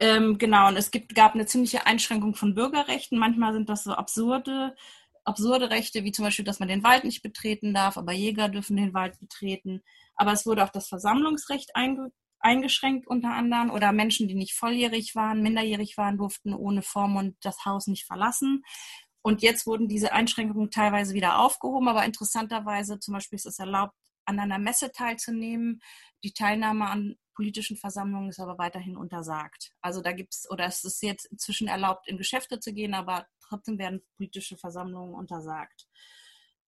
ähm, 0.00 0.38
genau, 0.38 0.68
und 0.68 0.76
es 0.76 0.90
gibt, 0.90 1.14
gab 1.14 1.34
eine 1.34 1.46
ziemliche 1.46 1.86
Einschränkung 1.86 2.34
von 2.34 2.54
Bürgerrechten. 2.54 3.18
Manchmal 3.18 3.52
sind 3.52 3.68
das 3.68 3.84
so 3.84 3.92
absurde 3.92 4.74
absurde 5.26 5.70
Rechte, 5.70 6.04
wie 6.04 6.12
zum 6.12 6.24
Beispiel, 6.24 6.44
dass 6.44 6.60
man 6.60 6.68
den 6.68 6.84
Wald 6.84 7.04
nicht 7.04 7.22
betreten 7.22 7.74
darf, 7.74 7.96
aber 7.98 8.12
Jäger 8.12 8.48
dürfen 8.48 8.76
den 8.76 8.94
Wald 8.94 9.18
betreten. 9.18 9.82
Aber 10.14 10.32
es 10.32 10.46
wurde 10.46 10.64
auch 10.64 10.70
das 10.70 10.88
Versammlungsrecht 10.88 11.74
einge 11.74 12.10
eingeschränkt 12.38 13.08
unter 13.08 13.30
anderem 13.30 13.70
oder 13.70 13.92
Menschen, 13.92 14.28
die 14.28 14.34
nicht 14.34 14.54
volljährig 14.54 15.14
waren, 15.16 15.42
minderjährig 15.42 15.96
waren, 15.96 16.18
durften 16.18 16.54
ohne 16.54 16.82
Vormund 16.82 17.34
das 17.40 17.64
Haus 17.64 17.86
nicht 17.88 18.04
verlassen. 18.04 18.62
Und 19.26 19.42
jetzt 19.42 19.66
wurden 19.66 19.88
diese 19.88 20.12
Einschränkungen 20.12 20.70
teilweise 20.70 21.12
wieder 21.12 21.40
aufgehoben, 21.40 21.88
aber 21.88 22.04
interessanterweise 22.04 23.00
zum 23.00 23.14
Beispiel 23.14 23.34
ist 23.34 23.46
es 23.46 23.58
erlaubt, 23.58 23.92
an 24.24 24.38
einer 24.38 24.60
Messe 24.60 24.92
teilzunehmen. 24.92 25.82
Die 26.22 26.32
Teilnahme 26.32 26.88
an 26.88 27.16
politischen 27.34 27.76
Versammlungen 27.76 28.28
ist 28.28 28.38
aber 28.38 28.56
weiterhin 28.56 28.96
untersagt. 28.96 29.72
Also 29.80 30.00
da 30.00 30.12
gibt 30.12 30.32
es, 30.32 30.48
oder 30.48 30.66
es 30.66 30.84
ist 30.84 31.02
jetzt 31.02 31.24
inzwischen 31.24 31.66
erlaubt, 31.66 32.06
in 32.06 32.18
Geschäfte 32.18 32.60
zu 32.60 32.72
gehen, 32.72 32.94
aber 32.94 33.26
trotzdem 33.40 33.80
werden 33.80 34.06
politische 34.16 34.56
Versammlungen 34.56 35.16
untersagt. 35.16 35.88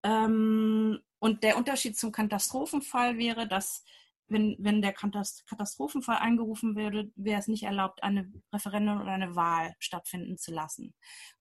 Ähm, 0.02 0.98
und 1.20 1.44
der 1.44 1.58
Unterschied 1.58 1.96
zum 1.96 2.10
Katastrophenfall 2.10 3.18
wäre, 3.18 3.46
dass 3.46 3.84
wenn, 4.26 4.56
wenn 4.58 4.82
der 4.82 4.94
Katastrophenfall 4.94 6.16
eingerufen 6.16 6.74
würde, 6.74 7.12
wäre 7.14 7.38
es 7.38 7.46
nicht 7.46 7.62
erlaubt, 7.62 8.02
eine 8.02 8.28
Referendum 8.52 9.00
oder 9.00 9.12
eine 9.12 9.36
Wahl 9.36 9.76
stattfinden 9.78 10.38
zu 10.38 10.52
lassen. 10.52 10.92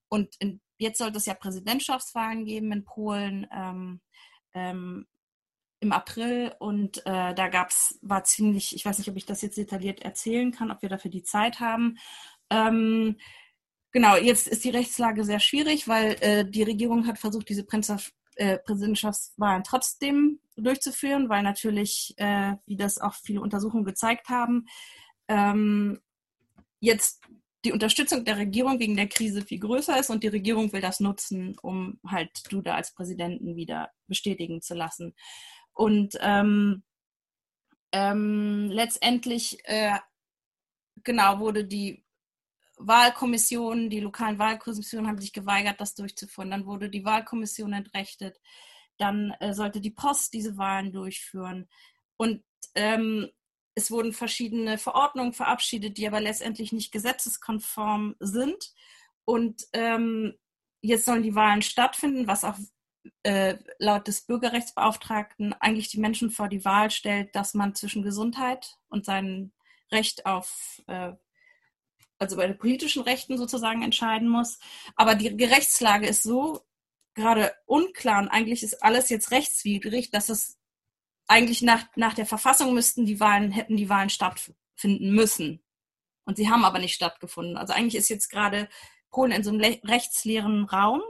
Und 0.10 0.36
in, 0.40 0.62
jetzt 0.78 1.00
sollte 1.00 1.18
es 1.18 1.26
ja 1.26 1.34
Präsidentschaftswahlen 1.34 2.46
geben 2.46 2.72
in 2.72 2.84
Polen. 2.84 3.48
Ähm, 3.52 4.02
ähm, 4.54 5.08
im 5.80 5.92
April 5.92 6.54
und 6.60 7.06
äh, 7.06 7.34
da 7.36 7.48
gab's, 7.50 8.00
war 8.02 8.24
ziemlich, 8.24 8.76
ich 8.76 8.86
weiß 8.86 8.98
nicht, 8.98 9.10
ob 9.10 9.16
ich 9.16 9.26
das 9.26 9.42
jetzt 9.42 9.58
detailliert 9.58 10.02
erzählen 10.02 10.52
kann, 10.52 10.72
ob 10.72 10.82
wir 10.82 10.90
dafür 10.90 11.12
die 11.12 11.24
Zeit 11.24 11.60
haben. 11.60 11.98
Ähm, 12.50 13.18
genau, 13.92 14.16
jetzt 14.16 14.48
ist 14.48 14.64
die 14.64 14.72
Rechtslage 14.72 15.24
sehr 15.24 15.40
schwierig, 15.40 15.88
weil 15.88 16.18
äh, 16.22 16.50
die 16.50 16.64
Regierung 16.64 17.06
hat 17.06 17.20
versucht, 17.20 17.50
diese 17.50 17.66
äh, 18.36 18.58
Präsidentschaftswahlen 18.58 19.64
trotzdem 19.64 20.40
durchzuführen, 20.56 21.30
weil 21.30 21.44
natürlich, 21.44 22.16
äh, 22.18 22.54
wie 22.66 22.78
das 22.78 23.00
auch 23.00 23.14
viele 23.14 23.42
Untersuchungen 23.42 23.86
gezeigt 23.86 24.30
haben, 24.30 24.66
ähm, 25.28 26.00
jetzt 26.80 27.22
die 27.68 27.74
Unterstützung 27.74 28.24
der 28.24 28.38
Regierung 28.38 28.80
wegen 28.80 28.96
der 28.96 29.10
Krise 29.10 29.42
viel 29.42 29.60
größer 29.60 30.00
ist 30.00 30.10
und 30.10 30.24
die 30.24 30.30
Regierung 30.30 30.72
will 30.72 30.80
das 30.80 31.02
nutzen, 31.02 31.58
um 31.62 32.00
halt 32.08 32.32
Duda 32.50 32.76
als 32.76 32.94
Präsidenten 32.94 33.58
wieder 33.58 33.92
bestätigen 34.08 34.62
zu 34.62 34.74
lassen. 34.74 35.14
Und 35.74 36.18
ähm, 36.22 36.84
ähm, 37.92 38.70
letztendlich, 38.72 39.60
äh, 39.66 39.98
genau, 41.04 41.40
wurde 41.40 41.66
die 41.66 42.06
Wahlkommission, 42.78 43.90
die 43.90 44.00
lokalen 44.00 44.40
Wahlkommissionen 44.40 45.10
haben 45.10 45.20
sich 45.20 45.34
geweigert, 45.34 45.82
das 45.82 45.94
durchzuführen. 45.94 46.52
Dann 46.52 46.66
wurde 46.66 46.90
die 46.90 47.04
Wahlkommission 47.04 47.74
entrechtet. 47.74 48.40
Dann 48.98 49.32
äh, 49.42 49.54
sollte 49.54 49.82
die 49.82 49.92
Post 49.92 50.32
diese 50.34 50.58
Wahlen 50.58 50.94
durchführen. 50.94 51.68
Und 52.16 52.46
ähm, 52.76 53.30
es 53.78 53.92
wurden 53.92 54.12
verschiedene 54.12 54.80
Verordnungen 54.80 55.34
verabschiedet, 55.34 56.00
die 56.00 56.08
aber 56.08 56.20
letztendlich 56.20 56.72
nicht 56.72 56.92
gesetzeskonform 56.92 58.16
sind. 58.20 58.74
Und 59.24 59.68
ähm, 59.72 60.34
jetzt 60.82 61.06
sollen 61.06 61.22
die 61.22 61.36
Wahlen 61.36 61.62
stattfinden, 61.62 62.26
was 62.26 62.44
auch 62.44 62.58
äh, 63.22 63.56
laut 63.78 64.08
des 64.08 64.26
Bürgerrechtsbeauftragten 64.26 65.54
eigentlich 65.54 65.90
die 65.90 66.00
Menschen 66.00 66.32
vor 66.32 66.50
die 66.50 66.66
Wahl 66.66 66.90
stellt, 66.90 67.36
dass 67.36 67.54
man 67.54 67.76
zwischen 67.76 68.02
Gesundheit 68.02 68.80
und 68.90 69.06
seinem 69.06 69.52
Recht 69.92 70.26
auf, 70.26 70.82
äh, 70.88 71.14
also 72.18 72.36
bei 72.36 72.48
den 72.48 72.58
politischen 72.58 73.04
Rechten 73.04 73.38
sozusagen 73.38 73.84
entscheiden 73.84 74.28
muss. 74.28 74.58
Aber 74.96 75.14
die 75.14 75.44
Rechtslage 75.44 76.08
ist 76.08 76.24
so 76.24 76.66
gerade 77.14 77.54
unklar 77.68 78.24
und 78.24 78.30
eigentlich 78.30 78.64
ist 78.64 78.82
alles 78.82 79.10
jetzt 79.10 79.30
rechtswidrig, 79.30 80.10
dass 80.10 80.30
es 80.30 80.58
eigentlich 81.28 81.62
nach, 81.62 81.86
nach 81.96 82.14
der 82.14 82.26
Verfassung 82.26 82.74
müssten 82.74 83.06
die 83.06 83.20
Wahlen, 83.20 83.52
hätten 83.52 83.78
die 83.78 83.90
Wahlen 83.90 84.10
stattfinden 84.10 85.12
müssen. 85.14 85.64
Und 86.26 86.38
sie 86.38 86.50
haben 86.50 86.66
aber 86.66 86.80
nicht 86.80 86.96
stattgefunden. 86.96 87.58
Also 87.58 87.74
eigentlich 87.74 87.96
ist 87.96 88.10
jetzt 88.10 88.30
gerade 88.30 88.70
Polen 89.12 89.32
in 89.32 89.44
so 89.44 89.52
einem 89.52 89.62
rechtsleeren 89.62 90.66
Raum, 90.66 91.02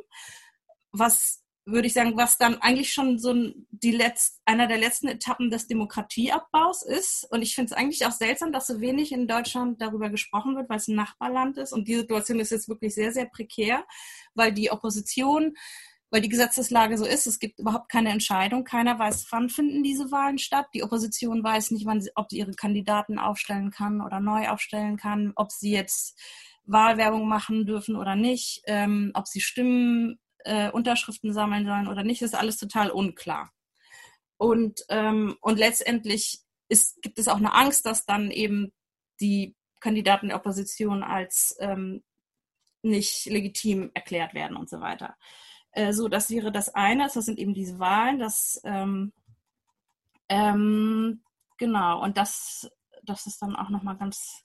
was 0.91 1.43
würde 1.67 1.87
ich 1.87 1.93
sagen, 1.93 2.15
was 2.15 2.37
dann 2.37 2.61
eigentlich 2.61 2.93
schon 2.93 3.19
so 3.19 3.35
die 3.71 3.91
letzt, 3.91 4.41
einer 4.45 4.67
der 4.67 4.77
letzten 4.77 5.09
Etappen 5.09 5.49
des 5.49 5.67
Demokratieabbaus 5.67 6.81
ist. 6.81 7.27
Und 7.29 7.41
ich 7.41 7.55
finde 7.55 7.73
es 7.73 7.77
eigentlich 7.77 8.05
auch 8.05 8.11
seltsam, 8.11 8.53
dass 8.53 8.67
so 8.67 8.79
wenig 8.79 9.11
in 9.11 9.27
Deutschland 9.27 9.81
darüber 9.81 10.09
gesprochen 10.09 10.55
wird, 10.55 10.69
weil 10.69 10.77
es 10.77 10.87
ein 10.87 10.95
Nachbarland 10.95 11.57
ist. 11.57 11.73
Und 11.73 11.89
die 11.89 11.95
Situation 11.95 12.39
ist 12.39 12.51
jetzt 12.51 12.69
wirklich 12.69 12.95
sehr, 12.95 13.11
sehr 13.11 13.25
prekär, 13.25 13.85
weil 14.33 14.53
die 14.53 14.71
Opposition, 14.71 15.57
weil 16.09 16.21
die 16.21 16.29
Gesetzeslage 16.29 16.97
so 16.97 17.05
ist, 17.05 17.27
es 17.27 17.39
gibt 17.39 17.59
überhaupt 17.59 17.89
keine 17.89 18.09
Entscheidung. 18.11 18.63
Keiner 18.63 18.97
weiß, 18.97 19.27
wann 19.31 19.49
finden 19.49 19.83
diese 19.83 20.11
Wahlen 20.11 20.37
statt. 20.37 20.67
Die 20.73 20.83
Opposition 20.83 21.43
weiß 21.43 21.71
nicht, 21.71 21.85
wann 21.85 22.01
sie, 22.01 22.11
ob 22.15 22.29
sie 22.29 22.37
ihre 22.37 22.53
Kandidaten 22.53 23.19
aufstellen 23.19 23.71
kann 23.71 24.01
oder 24.01 24.19
neu 24.19 24.47
aufstellen 24.47 24.97
kann, 24.97 25.33
ob 25.35 25.51
sie 25.51 25.71
jetzt 25.71 26.17
Wahlwerbung 26.63 27.27
machen 27.27 27.65
dürfen 27.65 27.95
oder 27.95 28.15
nicht, 28.15 28.61
ähm, 28.65 29.11
ob 29.13 29.27
sie 29.27 29.41
Stimmen 29.41 30.19
äh, 30.39 30.69
Unterschriften 30.71 31.33
sammeln 31.33 31.65
sollen 31.65 31.87
oder 31.87 32.03
nicht, 32.03 32.21
ist 32.21 32.35
alles 32.35 32.57
total 32.57 32.89
unklar. 32.89 33.51
Und, 34.37 34.81
ähm, 34.89 35.35
und 35.41 35.57
letztendlich 35.57 36.39
ist, 36.69 37.01
gibt 37.01 37.19
es 37.19 37.27
auch 37.27 37.37
eine 37.37 37.53
Angst, 37.53 37.85
dass 37.85 38.05
dann 38.05 38.31
eben 38.31 38.71
die 39.19 39.55
Kandidaten 39.79 40.27
der 40.27 40.37
Opposition 40.37 41.03
als 41.03 41.55
ähm, 41.59 42.03
nicht 42.81 43.25
legitim 43.25 43.91
erklärt 43.93 44.33
werden 44.33 44.55
und 44.55 44.69
so 44.69 44.79
weiter. 44.79 45.15
Äh, 45.71 45.93
so, 45.93 46.07
das 46.07 46.29
wäre 46.29 46.51
das 46.51 46.73
eine. 46.73 47.09
Das 47.13 47.25
sind 47.25 47.39
eben 47.39 47.53
diese 47.53 47.79
Wahlen. 47.79 48.19
Das 48.19 48.59
ähm, 48.63 49.13
ähm, 50.29 51.21
genau. 51.57 52.01
Und 52.03 52.17
das, 52.17 52.69
das 53.03 53.25
ist 53.27 53.41
dann 53.41 53.55
auch 53.55 53.69
nochmal 53.69 53.97
ganz. 53.97 54.43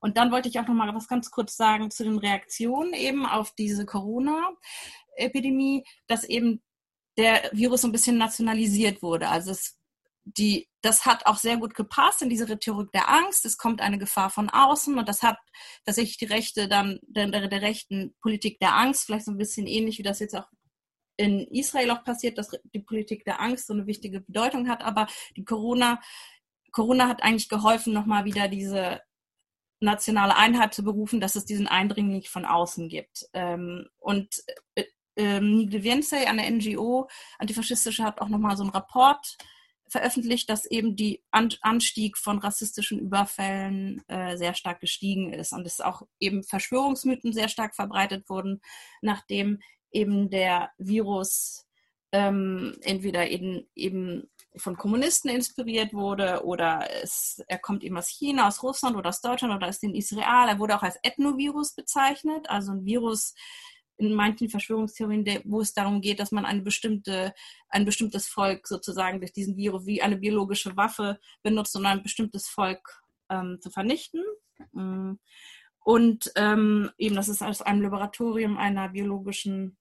Und 0.00 0.16
dann 0.16 0.30
wollte 0.30 0.48
ich 0.48 0.58
auch 0.60 0.66
nochmal 0.66 0.94
was 0.94 1.08
ganz 1.08 1.30
kurz 1.30 1.56
sagen 1.56 1.90
zu 1.90 2.04
den 2.04 2.18
Reaktionen 2.18 2.92
eben 2.92 3.26
auf 3.26 3.52
diese 3.54 3.86
Corona. 3.86 4.50
Epidemie, 5.16 5.84
dass 6.06 6.24
eben 6.24 6.62
der 7.16 7.50
Virus 7.52 7.82
so 7.82 7.88
ein 7.88 7.92
bisschen 7.92 8.18
nationalisiert 8.18 9.02
wurde. 9.02 9.28
Also 9.28 9.52
es, 9.52 9.78
die, 10.24 10.68
das 10.82 11.06
hat 11.06 11.24
auch 11.24 11.38
sehr 11.38 11.56
gut 11.56 11.74
gepasst 11.74 12.20
in 12.20 12.28
diese 12.28 12.48
Rhetorik 12.48 12.92
der 12.92 13.08
Angst. 13.08 13.46
Es 13.46 13.56
kommt 13.56 13.80
eine 13.80 13.98
Gefahr 13.98 14.28
von 14.28 14.50
außen 14.50 14.98
und 14.98 15.08
das 15.08 15.22
hat 15.22 15.38
tatsächlich 15.86 16.18
die 16.18 16.26
Rechte 16.26 16.68
dann 16.68 17.00
der, 17.02 17.28
der, 17.28 17.48
der 17.48 17.62
rechten 17.62 18.14
Politik 18.20 18.58
der 18.58 18.74
Angst, 18.76 19.06
vielleicht 19.06 19.24
so 19.24 19.32
ein 19.32 19.38
bisschen 19.38 19.66
ähnlich 19.66 19.98
wie 19.98 20.02
das 20.02 20.18
jetzt 20.18 20.36
auch 20.36 20.46
in 21.16 21.46
Israel 21.48 21.90
auch 21.90 22.04
passiert, 22.04 22.38
dass 22.38 22.50
die 22.74 22.80
Politik 22.80 23.24
der 23.24 23.40
Angst 23.40 23.66
so 23.66 23.72
eine 23.72 23.86
wichtige 23.86 24.20
Bedeutung 24.20 24.68
hat. 24.68 24.82
Aber 24.82 25.06
die 25.36 25.44
Corona, 25.44 26.00
Corona 26.72 27.08
hat 27.08 27.22
eigentlich 27.22 27.48
geholfen, 27.48 27.92
nochmal 27.92 28.24
wieder 28.24 28.48
diese 28.48 29.00
nationale 29.80 30.36
Einheit 30.36 30.74
zu 30.74 30.82
berufen, 30.82 31.20
dass 31.20 31.36
es 31.36 31.44
diesen 31.44 31.66
Eindringling 31.66 32.18
nicht 32.18 32.28
von 32.28 32.44
außen 32.44 32.88
gibt. 32.88 33.26
Ähm, 33.32 33.88
und 33.98 34.42
äh, 34.74 34.84
ähm, 35.16 35.56
Nigde 35.56 35.82
Więcej, 35.82 36.26
eine 36.26 36.50
NGO, 36.50 37.08
antifaschistische, 37.38 38.04
hat 38.04 38.20
auch 38.20 38.28
nochmal 38.28 38.56
so 38.56 38.62
einen 38.62 38.72
Rapport 38.72 39.36
veröffentlicht, 39.88 40.50
dass 40.50 40.66
eben 40.66 40.96
die 40.96 41.22
An 41.30 41.48
Anstieg 41.60 42.18
von 42.18 42.38
rassistischen 42.38 42.98
Überfällen 42.98 44.02
äh, 44.08 44.36
sehr 44.36 44.54
stark 44.54 44.80
gestiegen 44.80 45.32
ist 45.32 45.52
und 45.52 45.66
es 45.66 45.80
auch 45.80 46.02
eben 46.18 46.42
Verschwörungsmythen 46.42 47.32
sehr 47.32 47.48
stark 47.48 47.74
verbreitet 47.74 48.28
wurden, 48.28 48.60
nachdem 49.00 49.60
eben 49.90 50.30
der 50.30 50.70
Virus 50.78 51.66
ähm, 52.12 52.76
entweder 52.82 53.28
eben, 53.28 53.68
eben 53.74 54.30
von 54.56 54.76
Kommunisten 54.76 55.30
inspiriert 55.30 55.92
wurde 55.92 56.44
oder 56.44 56.88
es, 57.02 57.42
er 57.48 57.58
kommt 57.58 57.84
eben 57.84 57.98
aus 57.98 58.08
China, 58.08 58.48
aus 58.48 58.62
Russland 58.62 58.96
oder 58.96 59.10
aus 59.10 59.20
Deutschland 59.20 59.54
oder 59.54 59.68
aus 59.68 59.80
den 59.80 59.94
Israel. 59.94 60.48
Er 60.48 60.58
wurde 60.58 60.76
auch 60.76 60.82
als 60.82 60.98
Ethnovirus 61.02 61.74
bezeichnet, 61.74 62.48
also 62.48 62.72
ein 62.72 62.84
Virus, 62.84 63.34
in 63.98 64.14
manchen 64.14 64.50
Verschwörungstheorien, 64.50 65.42
wo 65.44 65.60
es 65.60 65.72
darum 65.72 66.00
geht, 66.00 66.20
dass 66.20 66.30
man 66.30 66.44
eine 66.44 66.62
bestimmte, 66.62 67.32
ein 67.68 67.84
bestimmtes 67.84 68.28
Volk 68.28 68.66
sozusagen 68.66 69.20
durch 69.20 69.32
diesen 69.32 69.56
Virus 69.56 69.86
wie 69.86 70.02
eine 70.02 70.18
biologische 70.18 70.76
Waffe 70.76 71.18
benutzt, 71.42 71.74
um 71.76 71.86
ein 71.86 72.02
bestimmtes 72.02 72.46
Volk 72.46 73.02
ähm, 73.30 73.58
zu 73.60 73.70
vernichten. 73.70 74.22
Und 75.86 76.32
ähm, 76.34 76.90
eben, 76.98 77.14
dass 77.14 77.28
es 77.28 77.42
aus 77.42 77.62
einem 77.62 77.82
Laboratorium 77.82 78.58
einer 78.58 78.88
biologischen, 78.88 79.76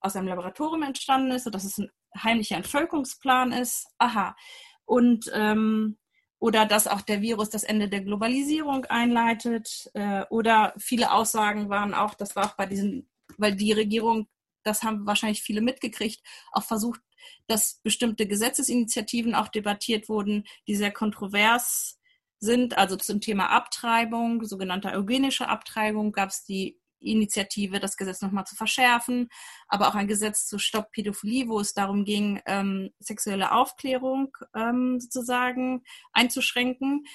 aus 0.00 0.14
einem 0.14 0.28
Laboratorium 0.28 0.82
entstanden 0.82 1.30
ist, 1.30 1.46
dass 1.46 1.64
es 1.64 1.78
ein 1.78 1.90
heimlicher 2.14 2.56
Entvölkerungsplan 2.56 3.52
ist. 3.52 3.86
Aha. 3.96 4.36
Und 4.84 5.30
ähm, 5.32 5.96
oder 6.40 6.66
dass 6.66 6.86
auch 6.86 7.00
der 7.00 7.22
Virus 7.22 7.48
das 7.48 7.62
Ende 7.62 7.88
der 7.88 8.02
Globalisierung 8.02 8.84
einleitet. 8.86 9.90
Äh, 9.94 10.24
oder 10.28 10.74
viele 10.76 11.10
Aussagen 11.10 11.70
waren 11.70 11.94
auch, 11.94 12.12
das 12.14 12.36
war 12.36 12.46
auch 12.46 12.56
bei 12.56 12.66
diesen 12.66 13.08
weil 13.38 13.54
die 13.54 13.72
Regierung, 13.72 14.28
das 14.64 14.82
haben 14.82 15.06
wahrscheinlich 15.06 15.42
viele 15.42 15.60
mitgekriegt, 15.60 16.20
auch 16.52 16.64
versucht, 16.64 17.00
dass 17.46 17.80
bestimmte 17.82 18.26
Gesetzesinitiativen 18.26 19.34
auch 19.34 19.48
debattiert 19.48 20.08
wurden, 20.08 20.44
die 20.66 20.74
sehr 20.74 20.92
kontrovers 20.92 21.99
sind. 22.40 22.76
Also 22.76 22.96
zum 22.96 23.20
Thema 23.20 23.50
Abtreibung, 23.50 24.44
sogenannte 24.44 24.90
eugenische 24.92 25.48
Abtreibung, 25.48 26.12
gab 26.12 26.30
es 26.30 26.44
die 26.44 26.80
Initiative, 27.00 27.80
das 27.80 27.96
Gesetz 27.96 28.20
nochmal 28.20 28.44
zu 28.44 28.54
verschärfen, 28.56 29.30
aber 29.68 29.88
auch 29.88 29.94
ein 29.94 30.08
Gesetz 30.08 30.46
zu 30.46 30.58
Stopp 30.58 30.90
Pädophilie, 30.92 31.48
wo 31.48 31.60
es 31.60 31.72
darum 31.72 32.04
ging, 32.04 32.42
ähm, 32.46 32.90
sexuelle 32.98 33.52
Aufklärung 33.52 34.36
ähm, 34.54 35.00
sozusagen 35.00 35.82
einzuschränken 36.12 37.06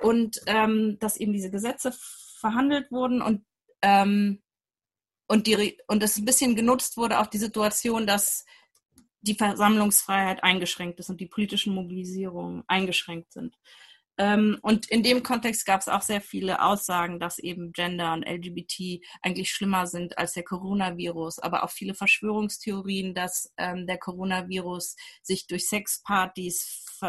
und 0.00 0.40
ähm, 0.46 0.96
dass 1.00 1.16
eben 1.16 1.32
diese 1.32 1.50
Gesetze 1.50 1.92
verhandelt 2.38 2.90
wurden 2.92 3.22
und 3.22 3.44
ähm, 3.82 4.42
und, 5.28 5.46
die, 5.46 5.78
und 5.86 6.02
es 6.02 6.18
ein 6.18 6.26
bisschen 6.26 6.54
genutzt 6.54 6.98
wurde, 6.98 7.18
auch 7.18 7.26
die 7.26 7.38
Situation, 7.38 8.06
dass 8.06 8.44
die 9.22 9.34
Versammlungsfreiheit 9.34 10.42
eingeschränkt 10.44 11.00
ist 11.00 11.08
und 11.08 11.20
die 11.20 11.26
politischen 11.26 11.74
Mobilisierungen 11.74 12.64
eingeschränkt 12.66 13.32
sind. 13.32 13.56
Ähm, 14.22 14.56
und 14.62 14.88
in 14.88 15.02
dem 15.02 15.24
Kontext 15.24 15.66
gab 15.66 15.80
es 15.80 15.88
auch 15.88 16.02
sehr 16.02 16.20
viele 16.20 16.62
Aussagen, 16.62 17.18
dass 17.18 17.40
eben 17.40 17.72
Gender 17.72 18.12
und 18.12 18.22
LGBT 18.22 19.04
eigentlich 19.20 19.50
schlimmer 19.50 19.88
sind 19.88 20.16
als 20.16 20.34
der 20.34 20.44
Coronavirus, 20.44 21.40
aber 21.40 21.64
auch 21.64 21.70
viele 21.70 21.94
Verschwörungstheorien, 21.94 23.14
dass 23.14 23.52
ähm, 23.56 23.84
der 23.88 23.98
Coronavirus 23.98 24.94
sich 25.22 25.48
durch 25.48 25.68
Sexpartys, 25.68 27.00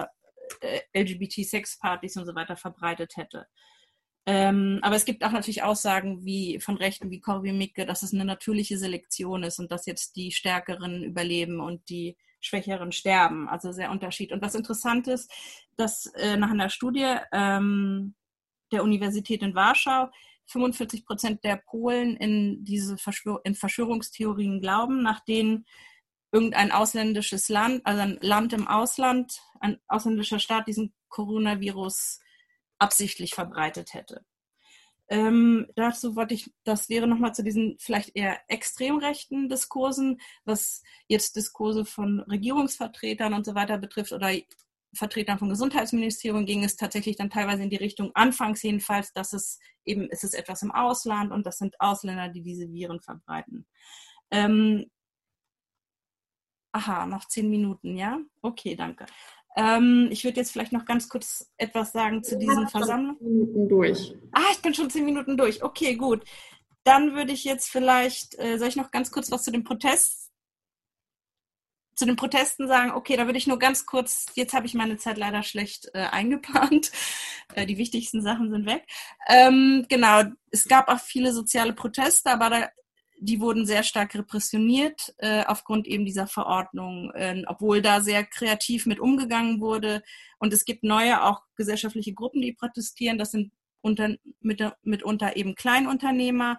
äh, 0.62 0.80
LGBT-Sexpartys 0.99 2.17
und 2.17 2.26
so 2.26 2.34
weiter 2.34 2.56
verbreitet 2.56 3.15
hätte. 3.15 3.45
Ähm, 4.26 4.80
aber 4.82 4.95
es 4.95 5.06
gibt 5.06 5.23
auch 5.23 5.32
natürlich 5.32 5.62
Aussagen 5.62 6.26
wie 6.26 6.60
von 6.62 6.78
Rechten 6.78 7.12
wie 7.12 7.21
Corby 7.21 7.52
Micke, 7.52 7.86
dass 7.86 8.02
es 8.02 8.12
eine 8.12 8.26
natürliche 8.26 8.80
Selektion 8.80 9.43
ist 9.43 9.60
und 9.60 9.71
dass 9.71 9.86
jetzt 9.86 10.15
die 10.15 10.32
Stärkeren 10.32 11.04
überleben 11.04 11.60
und 11.60 11.88
die 11.89 12.17
Schwächeren 12.44 12.92
sterben. 12.92 13.48
Also 13.48 13.72
sehr 13.72 13.92
Unterschied. 13.92 14.32
Und 14.32 14.42
was 14.42 14.56
interessant 14.56 15.08
ist, 15.08 15.32
dass 15.76 16.08
äh, 16.16 16.38
nach 16.38 16.52
einer 16.52 16.70
Studie 16.70 17.16
ähm, 17.32 18.16
der 18.72 18.84
Universität 18.84 19.42
in 19.42 19.56
Warschau 19.56 20.10
45 20.48 21.06
Prozent 21.06 21.44
der 21.44 21.58
Polen 21.58 22.18
in 22.18 22.64
diese 22.66 22.98
Verschwör 22.98 23.42
in 23.44 23.56
Verschwörungstheorien 23.56 24.62
glauben, 24.62 25.02
nach 25.02 25.22
denen 25.22 25.66
irgendein 26.32 26.72
ausländisches 26.72 27.48
Land, 27.48 27.86
also 27.86 28.02
ein 28.02 28.18
Land 28.22 28.54
im 28.54 28.68
Ausland, 28.68 29.40
ein 29.60 29.80
ausländischer 29.88 30.40
Staat 30.40 30.68
diesen 30.68 30.94
Coronavirus 31.10 32.20
absichtlich 32.80 33.36
verbreitet 33.36 33.94
hätte. 33.94 34.26
Ähm, 35.13 35.67
dazu 35.76 36.15
wollte 36.15 36.34
ich, 36.34 36.52
das 36.63 36.89
wäre 36.89 37.06
nochmal 37.06 37.36
zu 37.36 37.43
diesen 37.43 37.78
vielleicht 37.78 38.15
eher 38.15 38.39
extrem 38.47 38.97
rechten 38.97 39.47
Diskursen, 39.47 40.19
was 40.43 40.82
jetzt 41.08 41.36
Diskurse 41.36 41.86
von 41.86 42.21
Regierungsvertretern 42.21 43.36
und 43.36 43.45
so 43.45 43.54
weiter 43.54 43.78
betrifft 43.78 44.12
oder 44.12 44.32
Vertretern 44.95 45.38
vom 45.38 45.49
Gesundheitsministerium 45.49 46.47
ging 46.47 46.63
es 46.63 46.78
tatsächlich 46.78 47.15
dann 47.15 47.30
teilweise 47.30 47.62
in 47.62 47.69
die 47.69 47.76
Richtung, 47.76 48.10
anfangs 48.15 48.63
jedenfalls, 48.63 49.13
dass 49.13 49.34
es 49.34 49.60
eben, 49.86 50.10
ist 50.10 50.23
es 50.23 50.34
etwas 50.34 50.63
im 50.63 50.71
Ausland 50.71 51.32
und 51.32 51.45
das 51.45 51.60
sind 51.60 51.80
Ausländer, 51.80 52.30
die 52.30 52.41
diese 52.41 52.71
Viren 52.71 52.99
verbreiten. 52.99 53.67
Ähm, 54.32 54.89
aha, 56.71 57.06
noch 57.06 57.28
zehn 57.28 57.52
Minuten, 57.52 57.97
ja? 57.97 58.19
Okay, 58.41 58.76
danke. 58.76 59.06
Ähm, 59.56 60.10
ich 60.12 60.24
würde 60.24 60.38
jetzt 60.38 60.52
vielleicht 60.52 60.72
noch 60.72 60.86
ganz 60.86 61.10
kurz 61.10 61.52
etwas 61.58 61.92
sagen 61.92 62.24
zu 62.24 62.38
diesen 62.38 62.68
Versammlungen. 62.68 63.18
Zehn 63.20 63.32
Minuten 63.32 63.70
durch. 63.70 64.16
Ah, 64.32 64.52
ich 64.52 64.62
bin 64.62 64.74
schon 64.74 64.89
zehn 64.89 65.06
Minuten 65.06 65.38
durch. 65.38 65.63
Okay, 65.63 65.96
gut. 65.96 66.24
Dann 66.84 67.16
würde 67.16 67.32
ich 67.32 67.44
jetzt 67.44 67.70
vielleicht, 67.70 68.38
äh, 68.39 68.58
soll 68.58 68.68
ich 68.68 68.76
noch 68.76 68.92
ganz 68.92 69.12
kurz 69.12 69.32
was 69.32 69.44
zu 69.44 69.52
dem 69.52 69.63
Protest 69.63 70.24
zu 71.96 72.06
den 72.06 72.16
Protesten 72.16 72.68
sagen, 72.68 72.92
okay, 72.92 73.16
da 73.18 73.26
würde 73.26 73.38
ich 73.38 73.48
nur 73.48 73.60
ganz 73.60 73.86
kurz, 73.86 74.26
jetzt 74.36 74.54
habe 74.54 74.66
ich 74.66 74.74
meine 74.74 74.98
Zeit 74.98 75.18
leider 75.18 75.44
schlecht 75.44 75.89
äh, 75.94 76.00
eingeplant. 76.00 76.92
Äh, 77.56 77.66
die 77.68 77.78
wichtigsten 77.78 78.22
Sachen 78.22 78.50
sind 78.50 78.66
weg. 78.66 78.84
Ähm, 79.28 79.86
genau, 79.89 80.24
es 80.50 80.68
gab 80.68 80.88
auch 80.88 81.00
viele 81.00 81.34
soziale 81.34 81.74
Proteste, 81.74 82.32
aber 82.32 82.50
da, 82.50 82.70
die 83.24 83.40
wurden 83.40 83.66
sehr 83.66 83.84
stark 83.84 84.16
repressioniert 84.16 85.14
äh, 85.18 85.44
aufgrund 85.46 85.88
eben 85.88 86.06
dieser 86.06 86.28
Verordnung, 86.28 87.12
äh, 87.12 87.44
obwohl 87.48 87.82
da 87.82 88.02
sehr 88.02 88.26
kreativ 88.26 88.86
mit 88.86 89.00
umgegangen 89.00 89.60
wurde. 89.60 90.04
Und 90.40 90.54
es 90.54 90.66
gibt 90.66 90.84
neue 90.84 91.24
auch 91.24 91.42
gesellschaftliche 91.56 92.14
Gruppen, 92.14 92.42
die 92.42 92.54
protestieren. 92.54 93.18
Das 93.18 93.32
sind 93.32 93.52
unter, 93.82 94.16
mit, 94.40 94.64
mitunter 94.84 95.36
eben 95.36 95.56
Kleinunternehmer. 95.56 96.58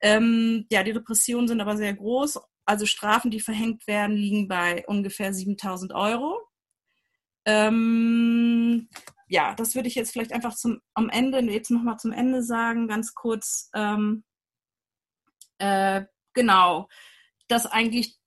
Ähm, 0.00 0.66
ja, 0.70 0.82
die 0.82 0.90
Repressionen 0.90 1.48
sind 1.48 1.60
aber 1.60 1.76
sehr 1.76 1.94
groß 1.94 2.40
also 2.64 2.86
Strafen, 2.86 3.30
die 3.30 3.40
verhängt 3.40 3.86
werden, 3.86 4.16
liegen 4.16 4.48
bei 4.48 4.84
ungefähr 4.86 5.32
7000 5.32 5.92
Euro. 5.92 6.40
Ähm, 7.44 8.88
ja, 9.28 9.54
das 9.54 9.74
würde 9.74 9.88
ich 9.88 9.94
jetzt 9.94 10.12
vielleicht 10.12 10.32
einfach 10.32 10.54
zum 10.54 10.80
am 10.94 11.08
Ende, 11.08 11.40
jetzt 11.40 11.70
nochmal 11.70 11.98
zum 11.98 12.12
Ende 12.12 12.42
sagen, 12.42 12.88
ganz 12.88 13.14
kurz. 13.14 13.70
Ähm, 13.74 14.24
äh, 15.62 16.06
genau, 16.34 16.88
dass 17.46 17.66
eigentlich, 17.66 18.18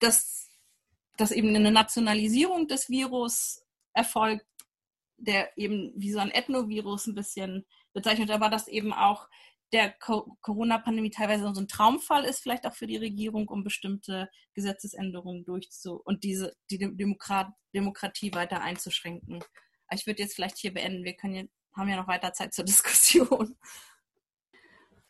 dass, 0.00 0.50
dass 1.16 1.30
eben 1.30 1.48
eine 1.56 1.70
Nationalisierung 1.70 2.68
des 2.68 2.90
Virus 2.90 3.64
erfolgt, 3.94 4.46
der 5.16 5.56
eben 5.56 5.92
wie 5.96 6.12
so 6.12 6.18
ein 6.18 6.30
Ethnovirus 6.30 7.06
ein 7.06 7.14
bisschen 7.14 7.64
bezeichnet, 7.94 8.30
aber 8.30 8.50
dass 8.50 8.68
eben 8.68 8.92
auch 8.92 9.28
der 9.72 9.92
Corona-Pandemie 9.92 11.10
teilweise 11.10 11.54
so 11.54 11.60
ein 11.60 11.68
Traumfall 11.68 12.24
ist, 12.24 12.40
vielleicht 12.40 12.66
auch 12.66 12.74
für 12.74 12.86
die 12.86 12.98
Regierung, 12.98 13.48
um 13.48 13.64
bestimmte 13.64 14.28
Gesetzesänderungen 14.52 15.46
durchzu 15.46 15.98
und 16.04 16.22
diese 16.22 16.54
die 16.70 16.76
Demokrat 16.76 17.50
Demokratie 17.74 18.34
weiter 18.34 18.60
einzuschränken. 18.60 19.42
Ich 19.90 20.06
würde 20.06 20.22
jetzt 20.22 20.34
vielleicht 20.34 20.58
hier 20.58 20.74
beenden. 20.74 21.04
Wir 21.04 21.16
können, 21.16 21.50
haben 21.74 21.88
ja 21.88 21.96
noch 21.96 22.08
weiter 22.08 22.34
Zeit 22.34 22.52
zur 22.52 22.66
Diskussion. 22.66 23.56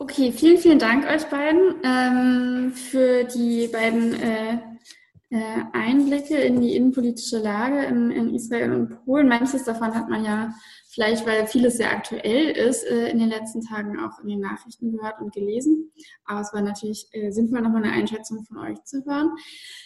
Okay, 0.03 0.33
vielen, 0.33 0.59
vielen 0.59 0.81
Dank 0.81 1.07
euch 1.07 1.25
beiden 1.27 1.77
ähm, 1.85 2.73
für 2.73 3.23
die 3.23 3.69
beiden 3.69 4.21
äh, 4.21 4.55
äh, 5.31 5.63
Einblicke 5.73 6.35
in 6.39 6.61
die 6.61 6.75
innenpolitische 6.75 7.39
Lage 7.39 7.85
in, 7.85 8.11
in 8.11 8.35
Israel 8.35 8.73
und 8.73 9.05
Polen. 9.05 9.29
Manches 9.29 9.63
davon 9.63 9.95
hat 9.95 10.09
man 10.09 10.25
ja 10.25 10.53
vielleicht 10.91 11.25
weil 11.25 11.47
vieles 11.47 11.77
sehr 11.77 11.93
aktuell 11.93 12.51
ist, 12.51 12.83
äh, 12.83 13.11
in 13.11 13.21
den 13.21 13.29
letzten 13.29 13.61
Tagen 13.61 14.01
auch 14.01 14.19
in 14.19 14.27
den 14.27 14.41
Nachrichten 14.41 14.91
gehört 14.91 15.21
und 15.21 15.33
gelesen. 15.33 15.93
Aber 16.25 16.41
es 16.41 16.53
war 16.53 16.63
natürlich 16.63 17.07
äh, 17.13 17.31
sinnvoll, 17.31 17.61
nochmal 17.61 17.85
eine 17.85 17.93
Einschätzung 17.93 18.43
von 18.43 18.59
euch 18.59 18.83
zu 18.83 19.05
hören. 19.05 19.31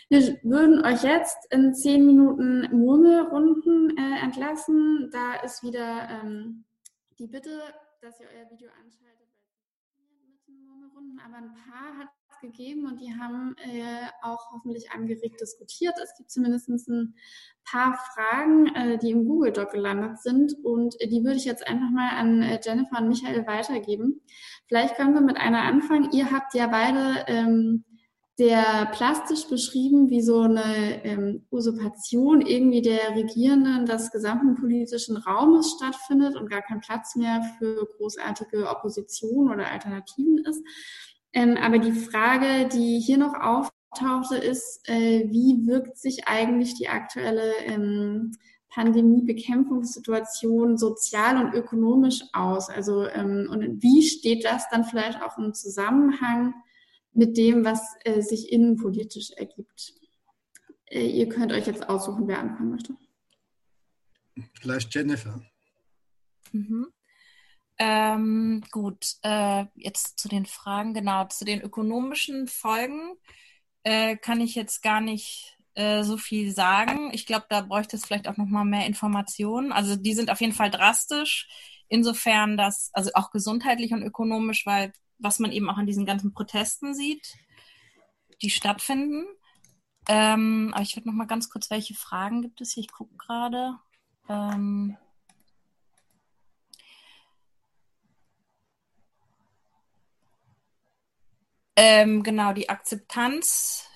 Wir 0.08 0.38
würden 0.44 0.82
euch 0.82 1.02
jetzt 1.02 1.36
in 1.52 1.74
zehn 1.74 2.06
Minuten 2.06 2.74
Murmelrunden 2.74 3.94
äh, 3.98 4.24
entlassen. 4.24 5.10
Da 5.12 5.34
ist 5.44 5.62
wieder 5.62 6.08
ähm, 6.08 6.64
die 7.18 7.26
Bitte, 7.26 7.50
dass 8.00 8.18
ihr 8.18 8.28
euer 8.34 8.50
Video 8.50 8.70
anschaltet, 8.82 9.15
mit 10.96 11.08
den 11.08 11.16
Murmelrunden, 11.16 11.20
aber 11.20 11.36
ein 11.36 11.54
paar 11.54 11.98
hat 11.98 12.08
gegeben 12.42 12.86
und 12.86 13.00
die 13.00 13.14
haben 13.18 13.56
äh, 13.56 14.08
auch 14.22 14.52
hoffentlich 14.52 14.90
angeregt 14.90 15.40
diskutiert. 15.40 15.94
Es 16.02 16.14
gibt 16.18 16.30
zumindest 16.30 16.68
ein 16.68 17.14
paar 17.64 17.98
Fragen, 18.14 18.66
äh, 18.74 18.98
die 18.98 19.10
im 19.10 19.26
Google 19.26 19.52
Doc 19.52 19.70
gelandet 19.70 20.20
sind 20.20 20.52
und 20.62 21.00
äh, 21.00 21.08
die 21.08 21.24
würde 21.24 21.36
ich 21.36 21.46
jetzt 21.46 21.66
einfach 21.66 21.90
mal 21.90 22.10
an 22.10 22.42
äh, 22.42 22.60
Jennifer 22.62 22.98
und 23.00 23.08
Michael 23.08 23.46
weitergeben. 23.46 24.20
Vielleicht 24.66 24.96
können 24.96 25.14
wir 25.14 25.22
mit 25.22 25.38
einer 25.38 25.62
anfangen. 25.62 26.10
Ihr 26.12 26.30
habt 26.30 26.52
ja 26.54 26.66
beide 26.66 27.24
ähm, 27.26 27.84
sehr 28.36 28.86
plastisch 28.92 29.48
beschrieben, 29.48 30.10
wie 30.10 30.20
so 30.20 30.40
eine 30.40 31.02
ähm, 31.04 31.46
Usurpation 31.50 32.42
irgendwie 32.42 32.82
der 32.82 33.16
Regierenden 33.16 33.86
des 33.86 34.10
gesamten 34.10 34.56
politischen 34.56 35.16
Raumes 35.16 35.76
stattfindet 35.76 36.36
und 36.36 36.50
gar 36.50 36.60
kein 36.60 36.80
Platz 36.80 37.16
mehr 37.16 37.40
für 37.58 37.88
großartige 37.96 38.68
Opposition 38.68 39.50
oder 39.50 39.70
Alternativen 39.70 40.44
ist. 40.44 40.62
Ähm, 41.32 41.56
aber 41.56 41.78
die 41.78 41.92
Frage, 41.92 42.68
die 42.68 43.00
hier 43.00 43.16
noch 43.16 43.32
auftauchte, 43.34 44.36
ist, 44.36 44.86
äh, 44.86 45.24
wie 45.30 45.66
wirkt 45.66 45.96
sich 45.96 46.28
eigentlich 46.28 46.74
die 46.74 46.90
aktuelle 46.90 47.54
ähm, 47.64 48.32
Pandemiebekämpfungssituation 48.68 50.76
sozial 50.76 51.42
und 51.42 51.54
ökonomisch 51.54 52.20
aus? 52.34 52.68
Also 52.68 53.06
ähm, 53.06 53.48
und 53.50 53.82
wie 53.82 54.02
steht 54.02 54.44
das 54.44 54.68
dann 54.70 54.84
vielleicht 54.84 55.22
auch 55.22 55.38
im 55.38 55.54
Zusammenhang 55.54 56.52
mit 57.16 57.36
dem, 57.36 57.64
was 57.64 57.80
äh, 58.04 58.20
sich 58.20 58.52
innenpolitisch 58.52 59.30
ergibt? 59.32 59.94
Äh, 60.86 61.06
ihr 61.06 61.28
könnt 61.28 61.52
euch 61.52 61.66
jetzt 61.66 61.88
aussuchen, 61.88 62.28
wer 62.28 62.38
anfangen 62.38 62.70
möchte. 62.70 62.96
Vielleicht 64.60 64.94
Jennifer. 64.94 65.42
Mhm. 66.52 66.88
Ähm, 67.78 68.64
gut, 68.70 69.16
äh, 69.22 69.66
jetzt 69.74 70.18
zu 70.18 70.28
den 70.28 70.46
Fragen, 70.46 70.94
genau, 70.94 71.26
zu 71.26 71.44
den 71.44 71.60
ökonomischen 71.60 72.46
Folgen 72.46 73.16
äh, 73.82 74.16
kann 74.16 74.40
ich 74.40 74.54
jetzt 74.54 74.82
gar 74.82 75.00
nicht 75.00 75.58
äh, 75.74 76.02
so 76.02 76.16
viel 76.16 76.52
sagen. 76.52 77.10
Ich 77.12 77.26
glaube, 77.26 77.46
da 77.50 77.60
bräuchte 77.60 77.96
es 77.96 78.06
vielleicht 78.06 78.28
auch 78.28 78.38
noch 78.38 78.46
mal 78.46 78.64
mehr 78.64 78.86
Informationen. 78.86 79.72
Also 79.72 79.96
die 79.96 80.14
sind 80.14 80.30
auf 80.30 80.40
jeden 80.40 80.54
Fall 80.54 80.70
drastisch, 80.70 81.48
insofern 81.88 82.56
dass, 82.56 82.90
also 82.94 83.10
auch 83.14 83.30
gesundheitlich 83.30 83.92
und 83.92 84.02
ökonomisch, 84.02 84.64
weil 84.64 84.92
was 85.18 85.38
man 85.38 85.52
eben 85.52 85.68
auch 85.70 85.78
an 85.78 85.86
diesen 85.86 86.06
ganzen 86.06 86.32
Protesten 86.32 86.94
sieht, 86.94 87.34
die 88.42 88.50
stattfinden. 88.50 89.26
Ähm, 90.08 90.70
aber 90.72 90.82
ich 90.82 90.96
würde 90.96 91.08
noch 91.08 91.14
mal 91.14 91.26
ganz 91.26 91.48
kurz, 91.48 91.70
welche 91.70 91.94
Fragen 91.94 92.42
gibt 92.42 92.60
es 92.60 92.72
hier? 92.72 92.82
Ich 92.82 92.92
gucke 92.92 93.16
gerade. 93.16 93.74
Ähm, 94.28 94.96
Ähm, 101.76 102.22
genau, 102.22 102.54
die 102.54 102.70
Akzeptanz. 102.70 103.86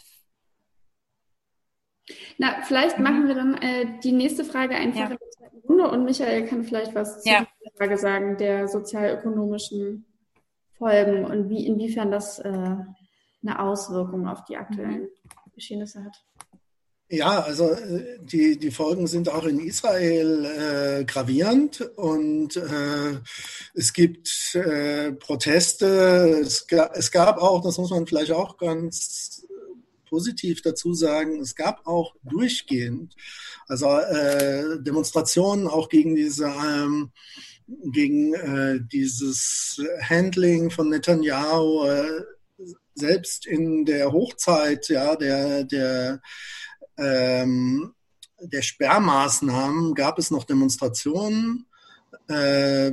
Na, 2.36 2.62
vielleicht 2.62 2.98
mhm. 2.98 3.04
machen 3.04 3.28
wir 3.28 3.34
dann 3.34 3.54
äh, 3.54 3.98
die 4.02 4.12
nächste 4.12 4.44
Frage 4.44 4.74
einfach 4.74 5.00
ja. 5.00 5.06
in 5.06 5.16
der 5.16 5.30
zweiten 5.30 5.58
Runde 5.66 5.90
und 5.90 6.04
Michael 6.04 6.46
kann 6.46 6.62
vielleicht 6.62 6.94
was 6.94 7.24
ja. 7.24 7.46
zur 7.62 7.72
Frage 7.78 7.96
sagen, 7.96 8.36
der 8.36 8.68
sozialökonomischen 8.68 10.04
Folgen 10.80 11.26
und 11.26 11.50
wie 11.50 11.66
inwiefern 11.66 12.10
das 12.10 12.38
äh, 12.38 12.48
eine 12.48 13.58
Auswirkung 13.58 14.26
auf 14.26 14.44
die 14.46 14.56
aktuellen 14.56 15.02
mhm. 15.02 15.52
Geschehnisse 15.54 16.02
hat. 16.02 16.16
Ja, 17.12 17.40
also 17.40 17.70
äh, 17.70 18.18
die, 18.22 18.58
die 18.58 18.70
Folgen 18.70 19.06
sind 19.06 19.28
auch 19.28 19.44
in 19.44 19.60
Israel 19.60 20.44
äh, 20.46 21.04
gravierend 21.04 21.82
und 21.96 22.56
äh, 22.56 23.18
es 23.74 23.92
gibt 23.92 24.54
äh, 24.54 25.12
Proteste. 25.12 26.40
Es, 26.40 26.66
es 26.94 27.10
gab 27.10 27.38
auch, 27.38 27.62
das 27.62 27.76
muss 27.76 27.90
man 27.90 28.06
vielleicht 28.06 28.32
auch 28.32 28.56
ganz 28.56 29.44
positiv 30.08 30.62
dazu 30.62 30.94
sagen, 30.94 31.40
es 31.40 31.54
gab 31.54 31.86
auch 31.86 32.14
durchgehend, 32.22 33.14
also 33.68 33.86
äh, 33.86 34.80
Demonstrationen 34.80 35.68
auch 35.68 35.88
gegen 35.88 36.16
diese 36.16 36.46
ähm, 36.46 37.12
gegen 37.92 38.34
äh, 38.34 38.80
dieses 38.92 39.80
Handling 40.02 40.70
von 40.70 40.88
Netanyahu, 40.88 41.86
äh, 41.86 42.22
selbst 42.94 43.46
in 43.46 43.84
der 43.84 44.12
Hochzeit 44.12 44.88
ja, 44.88 45.16
der, 45.16 45.64
der 45.64 46.20
ähm, 46.98 47.94
der 48.42 48.62
Sperrmaßnahmen 48.62 49.94
gab 49.94 50.18
es 50.18 50.30
noch 50.30 50.44
Demonstrationen. 50.44 51.66
Äh, 52.28 52.92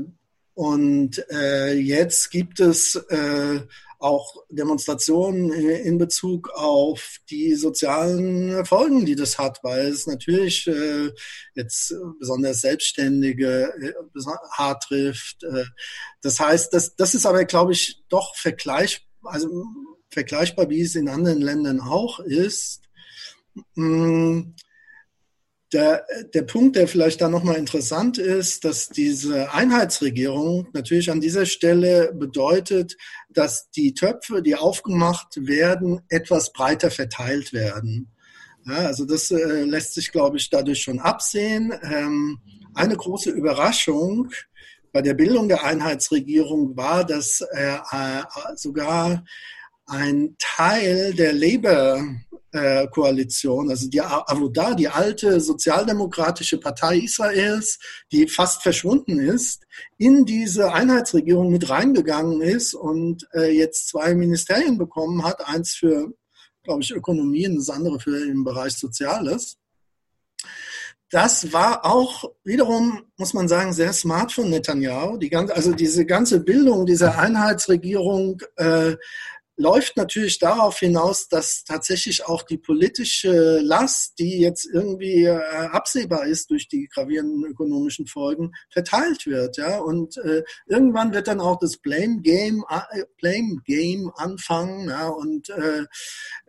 und 0.53 1.23
äh, 1.29 1.73
jetzt 1.73 2.31
gibt 2.31 2.59
es 2.59 2.95
äh, 2.95 3.61
auch 3.99 4.43
Demonstrationen 4.49 5.51
in 5.51 5.97
Bezug 5.97 6.49
auf 6.53 7.17
die 7.29 7.55
sozialen 7.55 8.65
Folgen, 8.65 9.05
die 9.05 9.15
das 9.15 9.38
hat, 9.38 9.60
weil 9.63 9.88
es 9.88 10.07
natürlich 10.07 10.67
äh, 10.67 11.12
jetzt 11.55 11.93
besonders 12.19 12.62
Selbstständige 12.62 13.73
äh, 13.81 13.93
hart 14.51 14.83
trifft. 14.83 15.43
Äh, 15.43 15.65
das 16.21 16.39
heißt, 16.39 16.73
das, 16.73 16.95
das 16.95 17.15
ist 17.15 17.25
aber, 17.25 17.45
glaube 17.45 17.73
ich, 17.73 18.04
doch 18.10 18.35
vergleich, 18.35 19.08
also 19.23 19.65
vergleichbar, 20.10 20.69
wie 20.69 20.81
es 20.81 20.95
in 20.95 21.10
anderen 21.10 21.41
Ländern 21.41 21.79
auch 21.79 22.19
ist. 22.19 22.81
Mm, 23.75 24.54
der, 25.73 26.05
der 26.33 26.43
Punkt, 26.43 26.75
der 26.75 26.87
vielleicht 26.87 27.21
da 27.21 27.27
nochmal 27.27 27.55
interessant 27.55 28.17
ist, 28.17 28.63
dass 28.63 28.87
diese 28.89 29.53
Einheitsregierung 29.53 30.67
natürlich 30.73 31.11
an 31.11 31.19
dieser 31.19 31.45
Stelle 31.45 32.13
bedeutet, 32.13 32.95
dass 33.29 33.69
die 33.71 33.93
Töpfe, 33.93 34.41
die 34.41 34.55
aufgemacht 34.55 35.45
werden, 35.45 36.01
etwas 36.09 36.53
breiter 36.53 36.89
verteilt 36.89 37.51
werden. 37.51 38.11
Ja, 38.65 38.87
also 38.87 39.05
das 39.05 39.31
äh, 39.31 39.63
lässt 39.63 39.93
sich, 39.93 40.11
glaube 40.11 40.37
ich, 40.37 40.49
dadurch 40.49 40.81
schon 40.81 40.99
absehen. 40.99 41.73
Ähm, 41.83 42.39
eine 42.73 42.95
große 42.95 43.31
Überraschung 43.31 44.29
bei 44.91 45.01
der 45.01 45.13
Bildung 45.13 45.47
der 45.47 45.63
Einheitsregierung 45.63 46.75
war, 46.75 47.05
dass 47.05 47.41
äh, 47.51 47.77
äh, 47.91 48.23
sogar 48.55 49.23
ein 49.85 50.35
Teil 50.37 51.13
der 51.13 51.33
Labour 51.33 52.03
äh, 52.52 52.87
Koalition, 52.87 53.69
also 53.69 53.89
die 53.89 54.02
Avoda, 54.02 54.73
die 54.73 54.87
alte 54.87 55.39
sozialdemokratische 55.39 56.60
Partei 56.60 57.00
Israels, 57.00 57.79
die 58.12 58.27
fast 58.27 58.63
verschwunden 58.63 59.19
ist, 59.19 59.65
in 59.98 60.25
diese 60.25 60.73
Einheitsregierung 60.73 61.52
mit 61.52 61.69
reingegangen 61.69 62.41
ist 62.41 62.73
und 62.73 63.27
äh, 63.33 63.52
jetzt 63.52 63.89
zwei 63.89 64.15
Ministerien 64.15 64.77
bekommen 64.77 65.23
hat, 65.23 65.45
eins 65.48 65.75
für, 65.75 66.13
glaube 66.63 66.81
ich, 66.83 66.91
Ökonomie 66.91 67.48
und 67.48 67.58
das 67.58 67.69
andere 67.69 68.00
für 68.00 68.25
den 68.25 68.43
Bereich 68.43 68.73
Soziales. 68.73 69.58
Das 71.10 71.54
war 71.54 71.85
auch 71.85 72.25
wiederum, 72.43 73.06
muss 73.15 73.33
man 73.33 73.48
sagen, 73.48 73.71
sehr 73.71 73.93
smart 73.93 74.33
von 74.33 74.50
Netanyahu. 74.50 75.17
Die 75.17 75.29
ganze, 75.29 75.56
also 75.56 75.73
diese 75.73 76.06
ganze 76.06 76.41
Bildung 76.41 76.85
dieser 76.85 77.17
Einheitsregierung 77.17 78.41
äh, 78.58 78.98
läuft 79.58 79.97
natürlich 79.97 80.37
darauf 80.37 80.77
hinaus, 80.77 81.27
dass 81.27 81.63
tatsächlich 81.63 82.25
auch 82.25 82.43
die 82.43 82.60
politische 82.60 83.60
Last, 83.60 84.19
die 84.19 84.39
jetzt 84.39 84.67
irgendwie 84.71 85.23
äh, 85.23 85.39
absehbar 85.71 86.25
ist 86.27 86.51
durch 86.51 86.67
die 86.67 86.87
gravierenden 86.87 87.43
ökonomischen 87.43 88.05
Folgen, 88.05 88.51
verteilt 88.69 89.25
wird. 89.25 89.58
Ja? 89.58 89.79
Und 89.79 90.17
äh, 90.17 90.43
irgendwann 90.67 91.12
wird 91.12 91.27
dann 91.27 91.41
auch 91.41 91.58
das 91.58 91.77
Blame 91.77 92.21
Game, 92.21 92.63
äh, 92.69 93.03
Blame 93.17 93.58
Game 93.65 94.12
anfangen. 94.15 94.89
Ja? 94.89 95.08
Und 95.10 95.49
äh, 95.49 95.85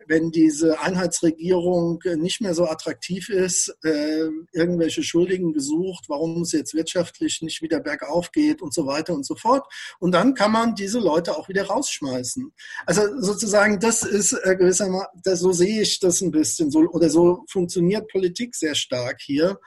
wenn 0.05 0.29
diese 0.29 0.79
Einheitsregierung 0.79 1.99
nicht 2.17 2.41
mehr 2.41 2.53
so 2.53 2.67
attraktiv 2.67 3.29
ist, 3.29 3.75
äh, 3.83 4.29
irgendwelche 4.53 5.01
Schuldigen 5.01 5.53
gesucht, 5.53 6.05
warum 6.09 6.43
es 6.43 6.51
jetzt 6.51 6.75
wirtschaftlich 6.75 7.41
nicht 7.41 7.63
wieder 7.63 7.79
bergauf 7.79 8.31
geht 8.31 8.61
und 8.61 8.73
so 8.73 8.85
weiter 8.85 9.13
und 9.13 9.25
so 9.25 9.35
fort. 9.35 9.65
Und 9.99 10.11
dann 10.11 10.35
kann 10.35 10.51
man 10.51 10.75
diese 10.75 10.99
Leute 10.99 11.35
auch 11.35 11.49
wieder 11.49 11.65
rausschmeißen. 11.65 12.53
Also 12.85 12.98
also 12.99 13.21
sozusagen, 13.21 13.79
das 13.79 14.03
ist 14.03 14.33
äh, 14.33 14.55
gewissermaßen, 14.55 15.09
so 15.35 15.51
sehe 15.51 15.81
ich 15.81 15.99
das 15.99 16.21
ein 16.21 16.31
bisschen 16.31 16.71
so, 16.71 16.79
oder 16.79 17.09
so 17.09 17.43
funktioniert 17.49 18.07
Politik 18.09 18.55
sehr 18.55 18.75
stark 18.75 19.21
hier. 19.21 19.59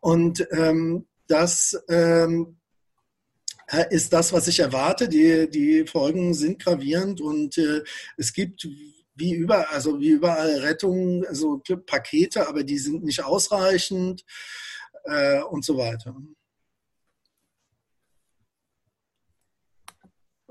Und 0.00 0.46
ähm, 0.52 1.06
das 1.26 1.80
ähm, 1.88 2.58
äh, 3.68 3.84
ist 3.90 4.12
das, 4.12 4.32
was 4.32 4.48
ich 4.48 4.60
erwarte. 4.60 5.08
Die, 5.08 5.48
die 5.48 5.86
Folgen 5.86 6.34
sind 6.34 6.62
gravierend 6.62 7.20
und 7.20 7.56
äh, 7.58 7.82
es 8.16 8.32
gibt 8.32 8.66
wie 9.14 9.34
überall, 9.34 9.66
also 9.66 10.00
wie 10.00 10.10
überall 10.10 10.58
Rettungen, 10.60 11.26
also 11.26 11.62
Pakete, 11.86 12.48
aber 12.48 12.64
die 12.64 12.78
sind 12.78 13.04
nicht 13.04 13.22
ausreichend 13.22 14.24
äh, 15.04 15.40
und 15.42 15.64
so 15.64 15.76
weiter. 15.76 16.16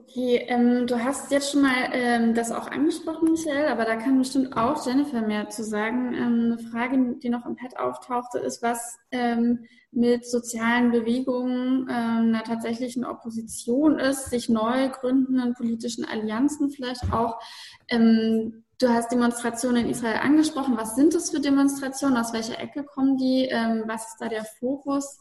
Okay, 0.10 0.43
ähm, 0.47 0.88
du 0.88 1.03
hast 1.03 1.32
jetzt 1.32 1.51
schon 1.51 1.62
mal 1.62 1.89
ähm, 1.91 2.34
das 2.34 2.51
auch 2.51 2.68
angesprochen, 2.68 3.30
Michael, 3.30 3.68
aber 3.68 3.86
da 3.86 3.95
kann 3.95 4.18
bestimmt 4.18 4.57
auch 4.57 4.84
Jennifer 4.84 5.22
mehr 5.22 5.49
zu 5.49 5.64
sagen. 5.64 6.16
Ähm, 6.16 6.45
eine 6.45 6.57
Frage, 6.57 7.16
die 7.22 7.30
noch 7.30 7.45
im 7.45 7.55
Pad 7.55 7.78
auftauchte, 7.78 8.39
ist, 8.39 8.64
was 8.64 8.97
ähm, 9.12 9.66
mit 9.91 10.26
sozialen 10.26 10.89
Bewegungen 10.89 11.88
ähm, 11.91 12.34
einer 12.34 12.43
tatsächlichen 12.43 13.05
Opposition 13.05 13.99
ist, 13.99 14.32
sich 14.32 14.49
neu 14.49 14.89
gründenden 14.89 15.53
politischen 15.53 16.05
Allianzen 16.05 16.72
vielleicht 16.72 17.14
auch. 17.14 17.39
Ähm, 17.88 18.64
du 18.80 18.89
hast 18.89 19.12
Demonstrationen 19.12 19.86
in 19.86 19.91
Israel 19.91 20.22
angesprochen. 20.24 20.76
Was 20.76 20.95
sind 20.95 21.14
das 21.14 21.30
für 21.30 21.39
Demonstrationen? 21.39 22.18
Aus 22.18 22.34
welcher 22.34 22.60
Ecke 22.60 22.84
kommen 22.84 23.18
die? 23.18 23.47
Ähm, 23.51 23.84
was 23.86 24.07
ist 24.07 24.18
da 24.20 24.28
der 24.28 24.43
Fokus? 24.43 25.20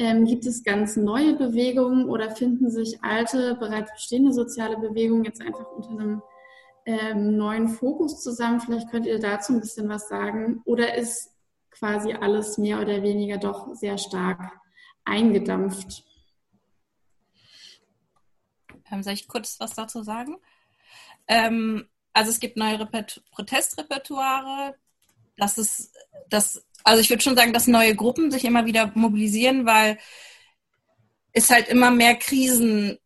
Ähm, 0.00 0.24
gibt 0.26 0.46
es 0.46 0.62
ganz 0.62 0.96
neue 0.96 1.34
Bewegungen 1.34 2.08
oder 2.08 2.30
finden 2.30 2.70
sich 2.70 3.02
alte, 3.02 3.56
bereits 3.56 3.92
bestehende 3.92 4.32
soziale 4.32 4.78
Bewegungen 4.78 5.24
jetzt 5.24 5.40
einfach 5.40 5.66
unter 5.72 5.90
einem 5.90 6.22
ähm, 6.86 7.36
neuen 7.36 7.68
Fokus 7.68 8.22
zusammen? 8.22 8.60
Vielleicht 8.60 8.90
könnt 8.90 9.06
ihr 9.06 9.18
dazu 9.18 9.52
ein 9.52 9.60
bisschen 9.60 9.88
was 9.88 10.08
sagen. 10.08 10.62
Oder 10.64 10.94
ist 10.94 11.34
quasi 11.70 12.12
alles 12.12 12.58
mehr 12.58 12.80
oder 12.80 13.02
weniger 13.02 13.38
doch 13.38 13.74
sehr 13.74 13.98
stark 13.98 14.52
eingedampft? 15.04 16.04
Ähm, 18.90 19.02
soll 19.02 19.14
ich 19.14 19.26
kurz 19.26 19.58
was 19.58 19.74
dazu 19.74 20.04
sagen? 20.04 20.36
Ähm, 21.26 21.88
also 22.12 22.30
es 22.30 22.38
gibt 22.40 22.56
neue 22.56 22.78
Repet 22.80 23.22
Protestrepertoire. 23.32 24.74
Das 25.36 25.58
ist 25.58 25.92
das 26.28 26.64
also 26.88 27.00
ich 27.00 27.10
würde 27.10 27.22
schon 27.22 27.36
sagen, 27.36 27.52
dass 27.52 27.66
neue 27.66 27.94
Gruppen 27.94 28.30
sich 28.30 28.44
immer 28.44 28.66
wieder 28.66 28.90
mobilisieren, 28.94 29.66
weil 29.66 29.98
es 31.32 31.50
halt 31.50 31.68
immer 31.68 31.90
mehr 31.90 32.16
Krisen, 32.16 32.98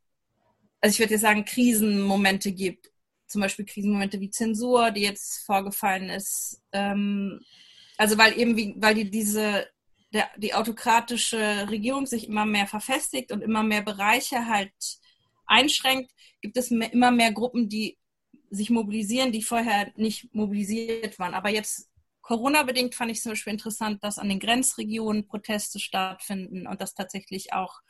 also 0.80 0.95
ich 0.95 1.01
würde 1.01 1.14
jetzt 1.14 1.22
sagen, 1.22 1.45
Krisenmomente 1.45 2.53
gibt. 2.53 2.91
Zum 3.26 3.41
Beispiel 3.41 3.64
Krisenmomente 3.64 4.20
wie 4.20 4.30
Zensur, 4.30 4.91
die 4.91 5.03
jetzt 5.03 5.45
vorgefallen 5.45 6.11
ist. 6.11 6.61
Ähm, 6.72 7.41
also 7.97 8.18
weil 8.18 8.39
eben 8.39 8.57
wie, 8.57 8.74
weil 8.76 8.95
die 8.95 9.11
diese 9.11 9.66
der, 10.12 10.28
die 10.37 10.55
autokratische 10.55 11.68
Regierung 11.70 12.07
sich 12.07 12.28
immer 12.28 12.45
mehr 12.45 12.66
verfestigt 12.66 13.33
und 13.33 13.43
immer 13.43 13.62
mehr 13.62 13.83
Bereiche 13.83 14.47
halt 14.47 14.72
einschränkt, 15.47 16.12
gibt 16.41 16.57
es 16.57 16.70
immer 16.70 17.11
mehr 17.11 17.33
Gruppen, 17.33 17.68
die 17.68 17.99
sich 18.51 18.70
mobilisieren, 18.70 19.33
die 19.33 19.43
vorher 19.43 19.91
nicht 19.97 20.35
mobilisiert 20.35 21.18
waren. 21.18 21.35
Aber 21.35 21.49
jetzt 21.49 21.89
Corona-bedingt 22.22 22.94
fand 22.94 23.10
ich 23.10 23.20
zum 23.20 23.32
Beispiel 23.32 23.52
interessant, 23.52 24.02
dass 24.02 24.18
an 24.18 24.28
den 24.28 24.40
Grenzregionen 24.40 25.26
Proteste 25.26 25.78
stattfinden 25.78 26.66
und 26.66 26.80
das 26.80 26.94
tatsächlich 26.94 27.52
auch, 27.52 27.80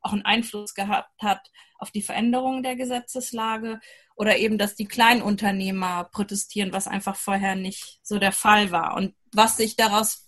auch 0.00 0.12
einen 0.12 0.24
Einfluss 0.24 0.74
gehabt 0.74 1.22
hat 1.22 1.50
auf 1.78 1.90
die 1.90 2.02
Veränderung 2.02 2.62
der 2.62 2.74
Gesetzeslage 2.74 3.80
oder 4.16 4.38
eben, 4.38 4.58
dass 4.58 4.74
die 4.74 4.86
Kleinunternehmer 4.86 6.04
protestieren, 6.12 6.72
was 6.72 6.88
einfach 6.88 7.16
vorher 7.16 7.54
nicht 7.54 8.00
so 8.02 8.18
der 8.18 8.32
Fall 8.32 8.70
war. 8.70 8.96
Und 8.96 9.14
was 9.32 9.56
sich 9.56 9.76
daraus, 9.76 10.26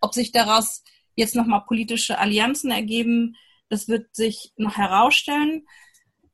ob 0.00 0.12
sich 0.12 0.32
daraus 0.32 0.82
jetzt 1.14 1.34
nochmal 1.34 1.64
politische 1.66 2.18
Allianzen 2.18 2.70
ergeben, 2.70 3.36
das 3.68 3.88
wird 3.88 4.14
sich 4.14 4.52
noch 4.56 4.76
herausstellen. 4.76 5.66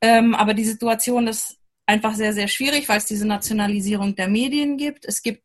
Ähm, 0.01 0.35
aber 0.35 0.55
die 0.55 0.65
Situation 0.65 1.27
ist 1.27 1.59
einfach 1.87 2.15
sehr, 2.15 2.33
sehr 2.33 2.49
schwierig, 2.49 2.89
weil 2.89 2.99
es 2.99 3.07
diese 3.07 3.27
Nationalisierung 3.27 4.15
der 4.15 4.29
Medien 4.29 4.77
gibt. 4.77 5.05
Es 5.05 5.23
gibt 5.23 5.44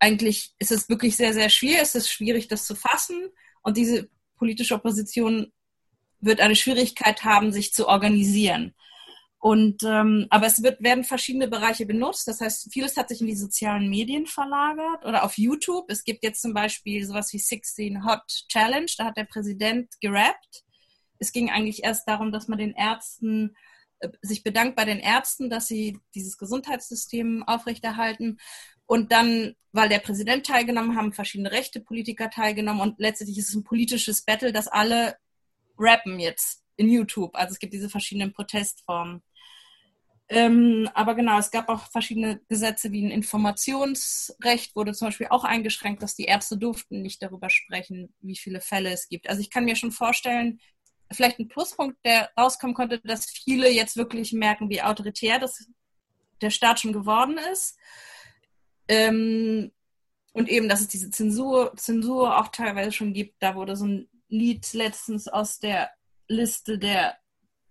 eigentlich 0.00 0.54
ist 0.58 0.72
es 0.72 0.88
wirklich 0.88 1.16
sehr, 1.16 1.32
sehr 1.32 1.50
schwierig. 1.50 1.82
Es 1.82 1.94
ist 1.94 2.10
schwierig, 2.10 2.48
das 2.48 2.66
zu 2.66 2.74
fassen. 2.74 3.28
Und 3.62 3.76
diese 3.76 4.08
politische 4.36 4.74
Opposition 4.74 5.52
wird 6.20 6.40
eine 6.40 6.56
Schwierigkeit 6.56 7.24
haben, 7.24 7.52
sich 7.52 7.72
zu 7.72 7.86
organisieren. 7.86 8.74
Und 9.38 9.82
ähm, 9.84 10.26
aber 10.28 10.46
es 10.46 10.62
wird, 10.62 10.82
werden 10.82 11.02
verschiedene 11.02 11.48
Bereiche 11.48 11.86
benutzt. 11.86 12.28
Das 12.28 12.42
heißt, 12.42 12.70
vieles 12.70 12.98
hat 12.98 13.08
sich 13.08 13.22
in 13.22 13.26
die 13.26 13.36
sozialen 13.36 13.88
Medien 13.88 14.26
verlagert 14.26 15.04
oder 15.06 15.24
auf 15.24 15.38
YouTube. 15.38 15.86
Es 15.88 16.04
gibt 16.04 16.22
jetzt 16.22 16.42
zum 16.42 16.52
Beispiel 16.52 17.06
sowas 17.06 17.32
wie 17.32 17.38
16 17.38 18.04
Hot 18.04 18.22
Challenge. 18.48 18.90
Da 18.98 19.06
hat 19.06 19.16
der 19.16 19.24
Präsident 19.24 19.88
gerappt. 20.00 20.64
Es 21.18 21.32
ging 21.32 21.50
eigentlich 21.50 21.84
erst 21.84 22.06
darum, 22.06 22.32
dass 22.32 22.48
man 22.48 22.58
den 22.58 22.74
Ärzten 22.74 23.56
äh, 24.00 24.10
sich 24.20 24.42
bedankt 24.42 24.76
bei 24.76 24.84
den 24.84 24.98
Ärzten, 24.98 25.48
dass 25.48 25.68
sie 25.68 25.98
dieses 26.14 26.36
Gesundheitssystem 26.36 27.42
aufrechterhalten. 27.46 28.38
Und 28.90 29.12
dann, 29.12 29.54
weil 29.70 29.88
der 29.88 30.00
Präsident 30.00 30.44
teilgenommen 30.44 30.96
haben 30.96 31.12
verschiedene 31.12 31.52
rechte 31.52 31.78
Politiker 31.78 32.28
teilgenommen 32.28 32.80
und 32.80 32.98
letztendlich 32.98 33.38
ist 33.38 33.50
es 33.50 33.54
ein 33.54 33.62
politisches 33.62 34.22
Battle, 34.22 34.52
dass 34.52 34.66
alle 34.66 35.16
rappen 35.78 36.18
jetzt 36.18 36.64
in 36.74 36.88
YouTube. 36.90 37.36
Also 37.36 37.52
es 37.52 37.60
gibt 37.60 37.72
diese 37.72 37.88
verschiedenen 37.88 38.32
Protestformen. 38.32 39.22
Ähm, 40.28 40.90
aber 40.92 41.14
genau, 41.14 41.38
es 41.38 41.52
gab 41.52 41.68
auch 41.68 41.88
verschiedene 41.92 42.40
Gesetze 42.48 42.90
wie 42.90 43.06
ein 43.06 43.12
Informationsrecht, 43.12 44.74
wurde 44.74 44.92
zum 44.92 45.06
Beispiel 45.06 45.28
auch 45.30 45.44
eingeschränkt, 45.44 46.02
dass 46.02 46.16
die 46.16 46.24
Ärzte 46.24 46.58
durften 46.58 47.00
nicht 47.00 47.22
darüber 47.22 47.48
sprechen, 47.48 48.12
wie 48.20 48.36
viele 48.36 48.60
Fälle 48.60 48.90
es 48.90 49.08
gibt. 49.08 49.28
Also 49.28 49.40
ich 49.40 49.50
kann 49.50 49.66
mir 49.66 49.76
schon 49.76 49.92
vorstellen, 49.92 50.58
vielleicht 51.12 51.38
ein 51.38 51.46
Pluspunkt, 51.46 52.04
der 52.04 52.32
rauskommen 52.36 52.74
konnte, 52.74 52.98
dass 52.98 53.26
viele 53.26 53.70
jetzt 53.70 53.96
wirklich 53.96 54.32
merken, 54.32 54.68
wie 54.68 54.82
autoritär 54.82 55.38
das, 55.38 55.68
der 56.40 56.50
Staat 56.50 56.80
schon 56.80 56.92
geworden 56.92 57.38
ist 57.52 57.78
ähm, 58.90 59.70
und 60.32 60.48
eben, 60.48 60.68
dass 60.68 60.80
es 60.80 60.88
diese 60.88 61.10
Zensur, 61.10 61.72
Zensur 61.76 62.38
auch 62.38 62.48
teilweise 62.48 62.90
schon 62.90 63.12
gibt. 63.12 63.40
Da 63.40 63.54
wurde 63.54 63.76
so 63.76 63.86
ein 63.86 64.08
Lied 64.28 64.72
letztens 64.72 65.28
aus 65.28 65.60
der 65.60 65.90
Liste 66.26 66.78
der 66.78 67.16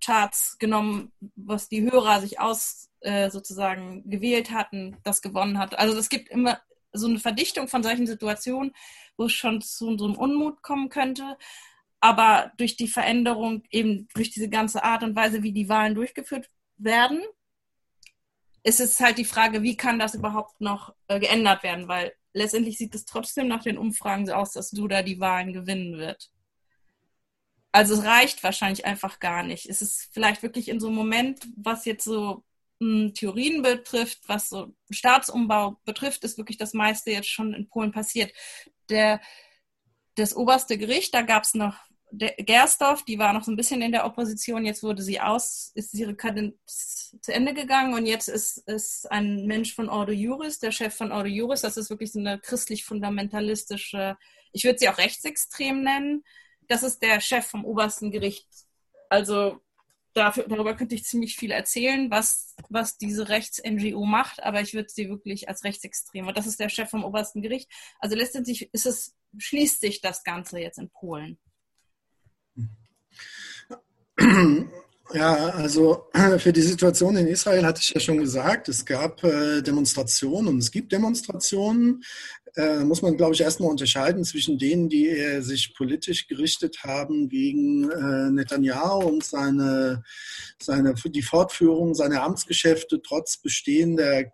Charts 0.03 0.57
genommen, 0.59 1.11
was 1.36 1.67
die 1.67 1.84
Hörer 1.84 2.22
sich 2.22 2.39
aus 2.39 2.89
äh, 3.01 3.30
sozusagen 3.30 4.09
gewählt 4.09 4.51
hatten, 4.51 4.95
das 5.03 5.22
gewonnen 5.22 5.57
hat. 5.57 5.78
Also 5.78 5.97
es 5.97 6.07
gibt 6.07 6.30
immer 6.30 6.61
so 6.93 7.07
eine 7.07 7.20
Verdichtung 7.20 7.67
von 7.67 7.84
solchen 7.84 8.07
Situationen, 8.07 8.74
wo 9.17 9.26
es 9.26 9.34
schon 9.34 9.61
zu 9.61 9.97
so 9.97 10.05
einem 10.05 10.15
Unmut 10.15 10.61
kommen 10.61 10.88
könnte. 10.88 11.38
Aber 11.99 12.53
durch 12.55 12.78
die 12.78 12.88
Veränderung, 12.88 13.63
eben 13.72 14.07
durch 14.13 14.32
diese 14.32 14.47
ganze 14.47 14.86
Art 14.86 15.03
und 15.03 15.17
Weise, 15.17 15.43
wie 15.43 15.51
die 15.51 15.67
Wahlen 15.67 15.95
durchgeführt 15.95 16.49
werden, 16.78 17.22
ist 18.64 18.80
es 18.80 18.99
halt 18.99 19.18
die 19.18 19.26
Frage, 19.26 19.64
wie 19.64 19.78
kann 19.78 19.99
das 19.99 20.16
überhaupt 20.16 20.60
noch 20.62 20.93
äh, 21.07 21.20
geändert 21.20 21.64
werden, 21.64 21.88
weil 21.88 22.14
letztendlich 22.34 22.78
sieht 22.78 22.93
es 22.95 23.05
trotzdem 23.05 23.47
nach 23.47 23.64
den 23.64 23.78
Umfragen 23.78 24.26
so 24.26 24.34
aus, 24.34 24.51
dass 24.51 24.72
Duda 24.72 25.01
die 25.01 25.20
Wahlen 25.20 25.53
gewinnen 25.53 25.97
wird. 25.97 26.30
Also 27.72 27.93
es 27.93 28.03
reicht 28.03 28.43
wahrscheinlich 28.43 28.86
einfach 28.86 29.20
gar 29.20 29.43
nicht. 29.43 29.68
Es 29.68 29.82
ist 29.82 30.10
vielleicht 30.12 30.41
wirklich 30.41 30.70
in 30.70 30.80
so 30.80 30.88
einem 30.88 30.95
Moment, 30.95 31.47
was 31.55 31.86
jetzt 31.86 32.03
so 32.03 32.43
hm, 32.80 33.14
Theorien 33.14 33.62
betrifft, 33.62 34.20
was 34.28 34.49
so 34.49 34.74
Staatsumbau 34.89 35.80
betrifft, 35.86 36.24
ist 36.24 36.38
wirklich 36.38 36.57
das 36.57 36.74
meiste 36.74 37.12
jetzt 37.12 37.30
schon 37.30 37.53
in 37.53 37.70
Polen 37.70 37.91
passiert. 37.91 38.34
Der, 38.89 39.22
das 40.16 40.36
oberste 40.36 40.78
Gericht, 40.78 41.14
da 41.14 41.22
gab 41.22 41.43
es 41.43 41.53
noch 41.53 41.76
Gersdorf, 42.12 43.03
die 43.05 43.20
war 43.20 43.34
noch 43.34 43.43
so 43.43 43.51
ein 43.51 43.55
bisschen 43.55 43.82
in 43.82 43.91
der 43.91 44.05
Opposition, 44.05 44.66
jetzt 44.66 44.82
wurde 44.82 45.03
sie 45.03 45.20
aus, 45.20 45.72
ist 45.76 45.93
ihre 45.93 46.16
Kadenz 46.16 47.16
zu 47.22 47.34
Ende 47.34 47.53
gegangen 47.53 47.93
und 47.93 48.05
jetzt 48.05 48.30
ist, 48.30 48.57
ist 48.68 49.10
ein 49.12 49.45
Mensch 49.45 49.76
von 49.76 49.89
Ordo 49.89 50.12
Juris, 50.12 50.60
der 50.60 50.72
Chef 50.72 50.95
von 50.95 51.12
Ordo 51.12 51.30
Juris, 51.30 51.62
das 51.62 51.78
ist 51.78 51.89
wirklich 51.89 52.12
so 52.12 52.20
eine 52.20 52.39
christlich-fundamentalistische, 52.39 54.18
ich 54.53 54.64
würde 54.64 54.80
sie 54.80 54.89
auch 54.89 54.97
rechtsextrem 54.97 55.84
nennen, 55.84 56.24
das 56.68 56.84
ist 56.84 57.01
der 57.01 57.20
Chef 57.20 57.45
vom 57.45 57.66
obersten 57.66 58.12
Gericht. 58.12 58.47
Also 59.10 59.60
dafür, 60.14 60.45
darüber 60.47 60.76
könnte 60.76 60.95
ich 60.95 61.03
ziemlich 61.03 61.36
viel 61.36 61.51
erzählen, 61.51 62.10
was, 62.12 62.55
was 62.70 62.97
diese 62.97 63.30
Rechts-NGO 63.30 64.05
macht, 64.05 64.41
aber 64.43 64.62
ich 64.62 64.74
würde 64.74 64.89
sie 64.89 65.10
wirklich 65.10 65.49
als 65.49 65.64
rechtsextrem. 65.64 66.28
Und 66.28 66.38
das 66.38 66.47
ist 66.47 66.60
der 66.60 66.70
Chef 66.70 66.89
vom 66.89 67.03
obersten 67.03 67.41
Gericht. 67.41 67.70
Also 67.99 68.16
letztendlich 68.16 68.74
ist 68.74 68.86
es, 68.86 69.16
schließt 69.38 69.82
sich 69.82 70.01
das 70.01 70.24
Ganze 70.24 70.60
jetzt 70.60 70.80
in 70.80 70.89
Polen. 70.89 71.39
Ja, 75.11 75.49
also 75.55 76.05
für 76.38 76.53
die 76.53 76.61
Situation 76.61 77.17
in 77.17 77.28
Israel 77.28 77.65
hatte 77.65 77.82
ich 77.82 77.89
ja 77.89 77.99
schon 77.99 78.20
gesagt, 78.20 78.70
es 78.70 78.86
gab 78.86 79.24
äh, 79.24 79.61
Demonstrationen 79.61 80.47
und 80.47 80.59
es 80.59 80.70
gibt 80.70 80.91
Demonstrationen. 80.91 82.03
Äh, 82.55 82.80
muss 82.84 83.01
man, 83.01 83.17
glaube 83.17 83.34
ich, 83.34 83.41
erstmal 83.41 83.70
unterscheiden 83.70 84.24
zwischen 84.24 84.57
denen, 84.59 84.89
die 84.89 85.07
äh, 85.07 85.41
sich 85.41 85.76
politisch 85.76 86.28
gerichtet 86.28 86.84
haben 86.84 87.30
gegen 87.30 87.89
äh, 87.89 88.30
Netanyahu 88.32 89.07
und 89.07 89.24
seine, 89.24 90.03
seine, 90.61 90.93
die 90.93 91.22
Fortführung 91.22 91.95
seiner 91.95 92.24
Amtsgeschäfte 92.24 93.01
trotz 93.01 93.38
bestehender 93.38 94.26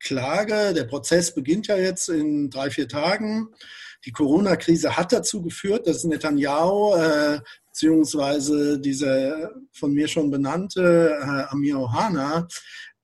Klage. 0.00 0.74
Der 0.74 0.84
Prozess 0.84 1.34
beginnt 1.34 1.66
ja 1.68 1.76
jetzt 1.76 2.08
in 2.08 2.50
drei, 2.50 2.70
vier 2.70 2.88
Tagen. 2.88 3.48
Die 4.04 4.12
Corona-Krise 4.12 4.96
hat 4.96 5.12
dazu 5.12 5.42
geführt, 5.42 5.86
dass 5.86 6.04
Netanyahu 6.04 6.94
äh, 6.94 7.40
beziehungsweise 7.66 8.78
dieser 8.78 9.50
von 9.72 9.92
mir 9.92 10.08
schon 10.08 10.30
benannte 10.30 11.18
äh, 11.20 11.52
Amir 11.52 11.78
Ohana 11.78 12.46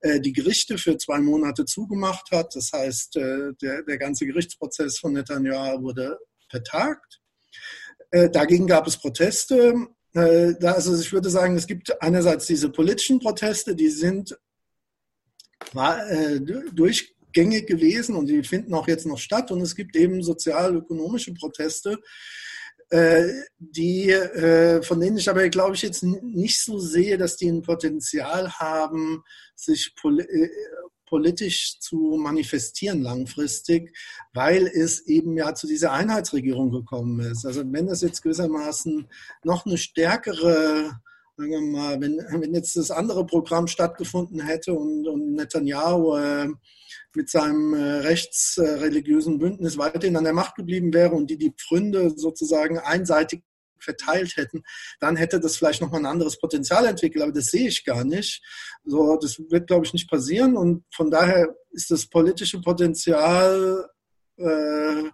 äh, 0.01 0.20
die 0.20 0.32
Gerichte 0.32 0.78
für 0.78 0.97
zwei 0.99 1.18
Monate 1.18 1.64
zugemacht 1.64 2.30
hat. 2.30 2.55
Das 2.55 2.72
heißt, 2.72 3.16
äh, 3.16 3.53
der, 3.61 3.82
der 3.82 3.99
ganze 3.99 4.26
Gerichtsprozess 4.26 4.99
von 4.99 5.12
Netanyahu 5.12 5.82
wurde 5.82 6.18
vertagt. 6.49 7.20
Äh, 8.11 8.30
dagegen 8.30 8.66
gab 8.66 8.86
es 8.86 8.97
Proteste. 8.97 9.88
Äh, 10.14 10.55
also 10.64 10.99
ich 10.99 11.12
würde 11.12 11.30
sagen, 11.30 11.57
es 11.57 11.66
gibt 11.66 12.01
einerseits 12.03 12.47
diese 12.47 12.70
politischen 12.70 13.18
Proteste, 13.18 13.74
die 13.74 13.88
sind 13.88 14.36
war, 15.72 16.09
äh, 16.11 16.40
durchgängig 17.35 17.66
gewesen 17.66 18.16
und 18.16 18.26
die 18.26 18.43
finden 18.43 18.74
auch 18.74 18.89
jetzt 18.89 19.07
noch 19.07 19.18
statt. 19.18 19.51
Und 19.51 19.61
es 19.61 19.74
gibt 19.74 19.97
eben 19.97 20.22
sozial-ökonomische 20.22 21.35
Proteste, 21.35 21.99
äh, 22.91 23.28
die, 23.59 24.11
äh, 24.11 24.82
von 24.82 25.01
denen 25.01 25.16
ich 25.16 25.28
aber, 25.28 25.49
glaube 25.49 25.74
ich, 25.74 25.82
jetzt 25.82 26.03
nicht 26.03 26.62
so 26.62 26.78
sehe, 26.78 27.18
dass 27.18 27.37
die 27.37 27.49
ein 27.49 27.62
Potenzial 27.62 28.53
haben, 28.53 29.22
sich 29.55 29.95
äh, 30.05 30.49
politisch 31.07 31.78
zu 31.80 32.16
manifestieren 32.18 33.03
langfristig, 33.03 33.97
weil 34.32 34.66
es 34.66 35.07
eben 35.07 35.37
ja 35.37 35.55
zu 35.55 35.66
dieser 35.66 35.93
Einheitsregierung 35.93 36.70
gekommen 36.70 37.20
ist. 37.20 37.45
Also 37.45 37.62
wenn 37.66 37.87
das 37.87 38.01
jetzt 38.01 38.22
gewissermaßen 38.22 39.09
noch 39.45 39.66
eine 39.66 39.78
stärkere 39.78 41.01
sagen 41.37 41.51
wir 41.51 41.61
mal, 41.61 42.01
wenn, 42.01 42.18
wenn 42.18 42.55
jetzt 42.55 42.76
das 42.76 42.91
andere 42.91 43.26
Programm 43.26 43.66
stattgefunden 43.66 44.41
hätte 44.41 44.72
und, 44.72 45.07
und 45.09 45.32
Netanyahu 45.32 46.16
äh, 46.16 46.49
mit 47.17 47.31
seinem 47.31 47.75
äh, 47.75 47.99
rechtsreligiösen 48.01 49.39
Bündnis 49.39 49.79
weiterhin 49.79 50.17
an 50.17 50.25
der 50.25 50.33
Macht 50.33 50.57
geblieben 50.57 50.93
wäre 50.93 51.15
und 51.15 51.29
die 51.29 51.39
die 51.39 51.55
Pfründe 51.57 52.11
sozusagen 52.17 52.79
einseitig 52.79 53.43
verteilt 53.79 54.37
hätten, 54.37 54.62
dann 54.99 55.17
hätte 55.17 55.39
das 55.41 55.57
vielleicht 55.57 55.81
nochmal 55.81 56.01
ein 56.01 56.07
anderes 56.07 56.39
Potenzial 56.39 56.87
entwickelt, 56.87 57.23
aber 57.23 57.33
das 57.33 57.47
sehe 57.47 57.69
ich 57.69 57.85
gar 57.85 58.05
nicht. 58.05 58.43
So, 58.85 59.17
das 59.21 59.39
wird, 59.51 59.67
glaube 59.67 59.85
ich, 59.87 59.93
nicht 59.93 60.09
passieren 60.09 60.57
und 60.57 60.85
von 60.95 61.11
daher 61.11 61.55
ist 61.71 61.91
das 61.91 62.07
politische 62.07 62.61
Potenzial 62.61 63.89
äh, 64.37 65.11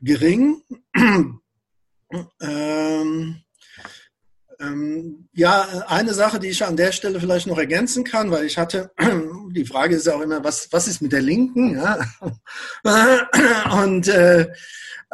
gering. 0.00 0.62
ähm, 2.40 3.40
ähm, 4.60 5.28
ja, 5.32 5.84
eine 5.88 6.14
Sache, 6.14 6.38
die 6.38 6.48
ich 6.48 6.64
an 6.64 6.76
der 6.76 6.92
Stelle 6.92 7.20
vielleicht 7.20 7.46
noch 7.46 7.58
ergänzen 7.58 8.04
kann, 8.04 8.30
weil 8.30 8.46
ich 8.46 8.58
hatte, 8.58 8.90
die 9.54 9.64
Frage 9.64 9.96
ist 9.96 10.08
auch 10.08 10.20
immer, 10.20 10.42
was, 10.42 10.68
was 10.72 10.88
ist 10.88 11.00
mit 11.00 11.12
der 11.12 11.22
Linken? 11.22 11.76
Ja? 11.76 11.98
Und 13.82 14.08
äh, 14.08 14.48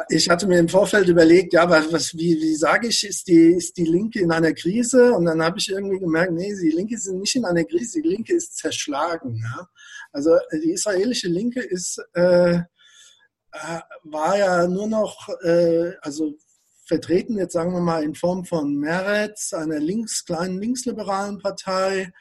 ich 0.09 0.29
hatte 0.29 0.47
mir 0.47 0.59
im 0.59 0.69
Vorfeld 0.69 1.07
überlegt, 1.07 1.53
ja, 1.53 1.69
was, 1.69 2.13
wie, 2.15 2.41
wie 2.41 2.55
sage 2.55 2.87
ich, 2.87 3.07
ist 3.07 3.27
die, 3.27 3.53
ist 3.53 3.77
die 3.77 3.85
Linke 3.85 4.19
in 4.19 4.31
einer 4.31 4.53
Krise? 4.53 5.13
Und 5.13 5.25
dann 5.25 5.41
habe 5.43 5.59
ich 5.59 5.69
irgendwie 5.69 5.99
gemerkt, 5.99 6.33
nee, 6.33 6.53
die 6.55 6.71
Linke 6.71 6.97
sind 6.97 7.19
nicht 7.19 7.35
in 7.35 7.45
einer 7.45 7.63
Krise, 7.63 8.01
die 8.01 8.09
Linke 8.09 8.33
ist 8.33 8.57
zerschlagen. 8.57 9.35
Ja? 9.35 9.67
Also 10.11 10.37
die 10.51 10.71
israelische 10.71 11.27
Linke 11.27 11.61
ist, 11.61 12.01
äh, 12.13 12.55
äh 12.55 13.81
war 14.03 14.37
ja 14.37 14.67
nur 14.67 14.87
noch, 14.87 15.29
äh, 15.43 15.91
also 16.01 16.33
vertreten, 16.85 17.37
jetzt 17.37 17.53
sagen 17.53 17.73
wir 17.73 17.79
mal 17.79 18.03
in 18.03 18.15
Form 18.15 18.43
von 18.43 18.75
Meretz, 18.75 19.53
einer 19.53 19.79
links, 19.79 20.25
kleinen 20.25 20.59
linksliberalen 20.59 21.37
Partei, 21.37 22.11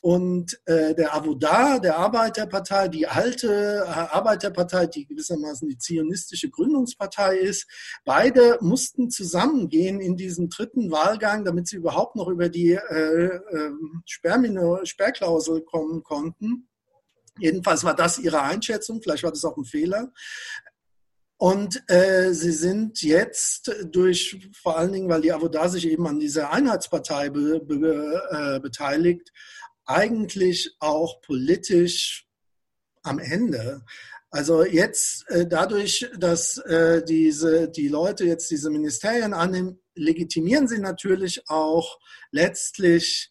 und 0.00 0.60
äh, 0.66 0.94
der 0.94 1.14
Avoda, 1.14 1.80
der 1.80 1.98
Arbeiterpartei, 1.98 2.86
die 2.88 3.08
alte 3.08 3.84
äh, 3.84 3.88
Arbeiterpartei, 3.88 4.86
die 4.86 5.06
gewissermaßen 5.06 5.68
die 5.68 5.78
zionistische 5.78 6.50
Gründungspartei 6.50 7.38
ist, 7.38 7.66
beide 8.04 8.58
mussten 8.60 9.10
zusammengehen 9.10 10.00
in 10.00 10.16
diesem 10.16 10.50
dritten 10.50 10.92
Wahlgang, 10.92 11.44
damit 11.44 11.66
sie 11.66 11.76
überhaupt 11.76 12.14
noch 12.14 12.28
über 12.28 12.48
die 12.48 12.72
äh, 12.72 13.26
äh, 13.26 13.70
Sperrklausel 14.84 15.62
kommen 15.62 16.04
konnten. 16.04 16.68
Jedenfalls 17.40 17.82
war 17.82 17.94
das 17.94 18.18
ihre 18.18 18.42
Einschätzung, 18.42 19.02
vielleicht 19.02 19.24
war 19.24 19.32
das 19.32 19.44
auch 19.44 19.56
ein 19.56 19.64
Fehler. 19.64 20.12
Und 21.40 21.88
äh, 21.88 22.32
sie 22.32 22.50
sind 22.50 23.00
jetzt 23.02 23.72
durch, 23.84 24.50
vor 24.60 24.76
allen 24.76 24.92
Dingen, 24.92 25.08
weil 25.08 25.20
die 25.20 25.32
Avoda 25.32 25.68
sich 25.68 25.86
eben 25.86 26.04
an 26.08 26.18
dieser 26.18 26.52
Einheitspartei 26.52 27.30
be, 27.30 27.60
be, 27.60 28.22
äh, 28.30 28.60
beteiligt, 28.60 29.32
eigentlich 29.88 30.76
auch 30.78 31.20
politisch 31.22 32.28
am 33.02 33.18
Ende. 33.18 33.84
Also 34.30 34.64
jetzt 34.64 35.28
äh, 35.30 35.46
dadurch, 35.46 36.10
dass 36.18 36.58
äh, 36.58 37.02
diese, 37.02 37.70
die 37.70 37.88
Leute 37.88 38.24
jetzt 38.24 38.50
diese 38.50 38.70
Ministerien 38.70 39.32
annehmen, 39.32 39.80
legitimieren 39.94 40.68
sie 40.68 40.78
natürlich 40.78 41.48
auch 41.48 41.98
letztlich 42.30 43.30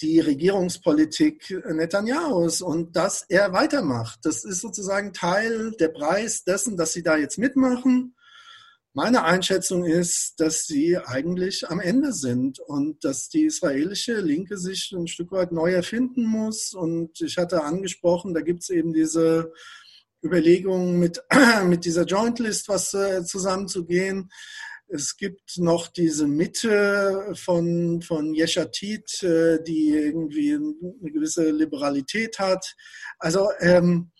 die 0.00 0.20
Regierungspolitik 0.20 1.50
Netanyahus 1.66 2.62
und 2.62 2.94
dass 2.94 3.24
er 3.28 3.52
weitermacht. 3.52 4.20
Das 4.22 4.44
ist 4.44 4.60
sozusagen 4.60 5.12
Teil 5.12 5.72
der 5.80 5.88
Preis 5.88 6.44
dessen, 6.44 6.76
dass 6.76 6.92
sie 6.92 7.02
da 7.02 7.16
jetzt 7.16 7.38
mitmachen. 7.38 8.14
Meine 9.00 9.22
Einschätzung 9.22 9.84
ist, 9.84 10.40
dass 10.40 10.66
sie 10.66 10.98
eigentlich 10.98 11.68
am 11.70 11.78
Ende 11.78 12.12
sind 12.12 12.58
und 12.58 13.04
dass 13.04 13.28
die 13.28 13.44
israelische 13.44 14.18
Linke 14.18 14.58
sich 14.58 14.90
ein 14.90 15.06
Stück 15.06 15.30
weit 15.30 15.52
neu 15.52 15.70
erfinden 15.70 16.26
muss. 16.26 16.74
Und 16.74 17.20
ich 17.20 17.38
hatte 17.38 17.62
angesprochen, 17.62 18.34
da 18.34 18.40
gibt 18.40 18.64
es 18.64 18.70
eben 18.70 18.92
diese 18.92 19.52
Überlegungen 20.20 20.98
mit, 20.98 21.22
mit 21.66 21.84
dieser 21.84 22.06
Joint 22.06 22.40
List 22.40 22.68
was 22.68 22.92
äh, 22.92 23.22
zusammenzugehen. 23.24 24.32
Es 24.88 25.16
gibt 25.16 25.58
noch 25.58 25.86
diese 25.86 26.26
Mitte 26.26 27.34
von, 27.36 28.02
von 28.02 28.34
Yeshatit, 28.34 29.22
äh, 29.22 29.62
die 29.62 29.90
irgendwie 29.90 30.54
eine 30.54 31.12
gewisse 31.12 31.52
Liberalität 31.52 32.40
hat. 32.40 32.74
Also 33.20 33.48
ähm, 33.60 34.10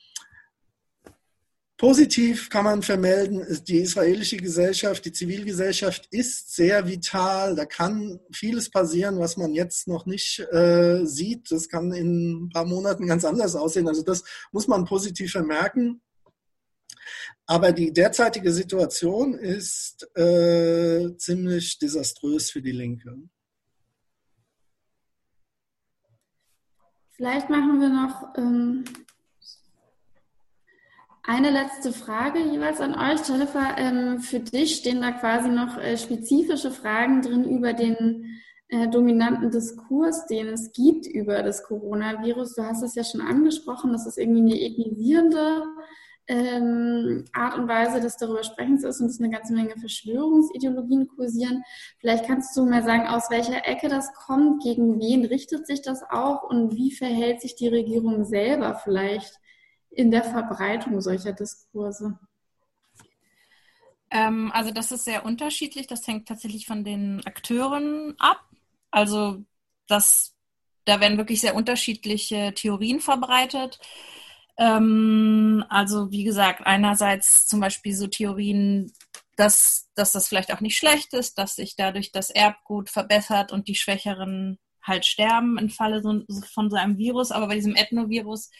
positiv 1.78 2.50
kann 2.50 2.64
man 2.64 2.82
vermelden, 2.82 3.46
die 3.64 3.78
israelische 3.78 4.36
Gesellschaft, 4.36 5.04
die 5.04 5.12
Zivilgesellschaft 5.12 6.08
ist 6.10 6.54
sehr 6.54 6.86
vital. 6.86 7.54
Da 7.54 7.64
kann 7.64 8.18
vieles 8.32 8.68
passieren, 8.68 9.18
was 9.20 9.36
man 9.36 9.54
jetzt 9.54 9.86
noch 9.86 10.04
nicht 10.04 10.40
äh, 10.52 11.06
sieht. 11.06 11.50
Das 11.50 11.68
kann 11.68 11.92
in 11.92 12.46
ein 12.46 12.50
paar 12.50 12.66
Monaten 12.66 13.06
ganz 13.06 13.24
anders 13.24 13.54
aussehen. 13.54 13.88
Also 13.88 14.02
das 14.02 14.24
muss 14.50 14.66
man 14.66 14.84
positiv 14.84 15.30
vermerken. 15.30 16.02
Aber 17.46 17.72
die 17.72 17.92
derzeitige 17.92 18.52
Situation 18.52 19.34
ist 19.34 20.06
äh, 20.16 21.16
ziemlich 21.16 21.78
desaströs 21.78 22.50
für 22.50 22.60
die 22.60 22.72
Linke. 22.72 23.16
Vielleicht 27.12 27.48
machen 27.48 27.80
wir 27.80 27.88
noch 27.88 28.34
ähm, 28.36 28.84
eine 31.28 31.50
letzte 31.50 31.92
Frage 31.92 32.38
jeweils 32.38 32.80
an 32.80 32.94
euch. 32.94 33.28
Jennifer, 33.28 33.76
ähm, 33.76 34.18
für 34.20 34.40
dich 34.40 34.76
stehen 34.76 35.02
da 35.02 35.12
quasi 35.12 35.50
noch 35.50 35.76
äh, 35.76 35.98
spezifische 35.98 36.70
Fragen 36.70 37.20
drin 37.20 37.44
über 37.44 37.74
den 37.74 38.40
äh, 38.68 38.88
dominanten 38.88 39.50
Diskurs, 39.50 40.26
den 40.26 40.48
es 40.48 40.72
gibt 40.72 41.06
über 41.06 41.42
das 41.42 41.64
Coronavirus. 41.64 42.54
Du 42.54 42.62
hast 42.62 42.82
es 42.82 42.94
ja 42.94 43.04
schon 43.04 43.20
angesprochen, 43.20 43.92
das 43.92 44.06
ist 44.06 44.16
irgendwie 44.16 44.40
eine 44.40 44.58
ethnisierende 44.58 45.64
ähm, 46.28 47.26
Art 47.34 47.58
und 47.58 47.68
Weise 47.68 48.00
des 48.00 48.16
darüber 48.16 48.42
Sprechens 48.42 48.82
ist 48.82 49.02
und 49.02 49.08
es 49.08 49.20
eine 49.20 49.28
ganze 49.28 49.52
Menge 49.52 49.76
Verschwörungsideologien 49.78 51.08
kursieren. 51.08 51.62
Vielleicht 51.98 52.24
kannst 52.26 52.56
du 52.56 52.64
mal 52.64 52.82
sagen, 52.82 53.06
aus 53.06 53.28
welcher 53.28 53.68
Ecke 53.68 53.88
das 53.88 54.14
kommt, 54.14 54.62
gegen 54.62 54.98
wen 54.98 55.26
richtet 55.26 55.66
sich 55.66 55.82
das 55.82 56.02
auch 56.08 56.42
und 56.42 56.74
wie 56.74 56.90
verhält 56.90 57.42
sich 57.42 57.54
die 57.54 57.68
Regierung 57.68 58.24
selber 58.24 58.80
vielleicht 58.82 59.38
in 59.98 60.12
der 60.12 60.22
Verbreitung 60.22 61.00
solcher 61.00 61.32
Diskurse? 61.32 62.16
Ähm, 64.12 64.52
also 64.54 64.70
das 64.70 64.92
ist 64.92 65.04
sehr 65.04 65.24
unterschiedlich. 65.24 65.88
Das 65.88 66.06
hängt 66.06 66.28
tatsächlich 66.28 66.66
von 66.66 66.84
den 66.84 67.20
Akteuren 67.26 68.14
ab. 68.20 68.40
Also 68.92 69.44
das, 69.88 70.36
da 70.84 71.00
werden 71.00 71.18
wirklich 71.18 71.40
sehr 71.40 71.56
unterschiedliche 71.56 72.54
Theorien 72.54 73.00
verbreitet. 73.00 73.80
Ähm, 74.56 75.64
also 75.68 76.12
wie 76.12 76.22
gesagt, 76.22 76.64
einerseits 76.64 77.48
zum 77.48 77.58
Beispiel 77.58 77.96
so 77.96 78.06
Theorien, 78.06 78.92
dass, 79.36 79.90
dass 79.96 80.12
das 80.12 80.28
vielleicht 80.28 80.52
auch 80.52 80.60
nicht 80.60 80.76
schlecht 80.76 81.12
ist, 81.12 81.38
dass 81.38 81.56
sich 81.56 81.74
dadurch 81.74 82.12
das 82.12 82.30
Erbgut 82.30 82.88
verbessert 82.88 83.50
und 83.50 83.66
die 83.66 83.74
Schwächeren 83.74 84.60
halt 84.80 85.06
sterben 85.06 85.58
im 85.58 85.70
Falle 85.70 86.02
so, 86.02 86.22
von 86.54 86.70
so 86.70 86.76
einem 86.76 86.98
Virus. 86.98 87.32
Aber 87.32 87.48
bei 87.48 87.56
diesem 87.56 87.74
Ethnovirus 87.74 88.50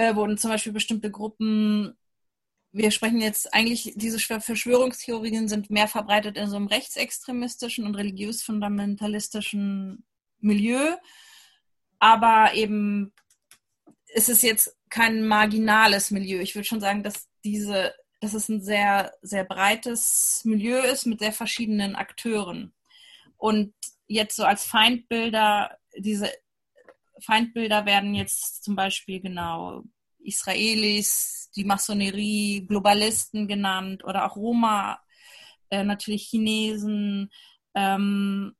äh, 0.00 0.16
wurden 0.16 0.38
zum 0.38 0.50
Beispiel 0.50 0.72
bestimmte 0.72 1.10
Gruppen, 1.10 1.94
wir 2.72 2.90
sprechen 2.90 3.20
jetzt 3.20 3.52
eigentlich, 3.52 3.92
diese 3.96 4.18
Verschwörungstheorien 4.18 5.46
sind 5.46 5.70
mehr 5.70 5.88
verbreitet 5.88 6.38
in 6.38 6.48
so 6.48 6.56
einem 6.56 6.68
rechtsextremistischen 6.68 7.84
und 7.84 7.96
religiös-fundamentalistischen 7.96 10.04
Milieu. 10.38 10.96
Aber 11.98 12.54
eben 12.54 13.12
ist 14.06 14.30
es 14.30 14.40
jetzt 14.40 14.74
kein 14.88 15.26
marginales 15.26 16.10
Milieu. 16.10 16.40
Ich 16.40 16.54
würde 16.54 16.66
schon 16.66 16.80
sagen, 16.80 17.02
dass 17.02 17.28
diese, 17.44 17.94
dass 18.20 18.32
es 18.32 18.48
ein 18.48 18.62
sehr, 18.62 19.12
sehr 19.20 19.44
breites 19.44 20.40
Milieu 20.44 20.80
ist 20.80 21.06
mit 21.06 21.18
sehr 21.18 21.32
verschiedenen 21.32 21.94
Akteuren. 21.94 22.72
Und 23.36 23.74
jetzt 24.06 24.36
so 24.36 24.44
als 24.44 24.64
Feindbilder, 24.64 25.76
diese 25.94 26.30
Feindbilder 27.20 27.86
werden 27.86 28.14
jetzt 28.14 28.64
zum 28.64 28.76
Beispiel 28.76 29.20
genau 29.20 29.82
Israelis, 30.22 31.50
die 31.56 31.64
Masonerie, 31.64 32.66
Globalisten 32.66 33.48
genannt 33.48 34.04
oder 34.04 34.26
auch 34.26 34.36
Roma, 34.36 35.00
äh, 35.70 35.84
natürlich 35.84 36.28
Chinesen, 36.28 37.30
ähm, 37.74 38.54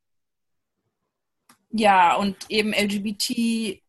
ja, 1.73 2.17
und 2.17 2.37
eben 2.49 2.73
LGBT 2.73 3.81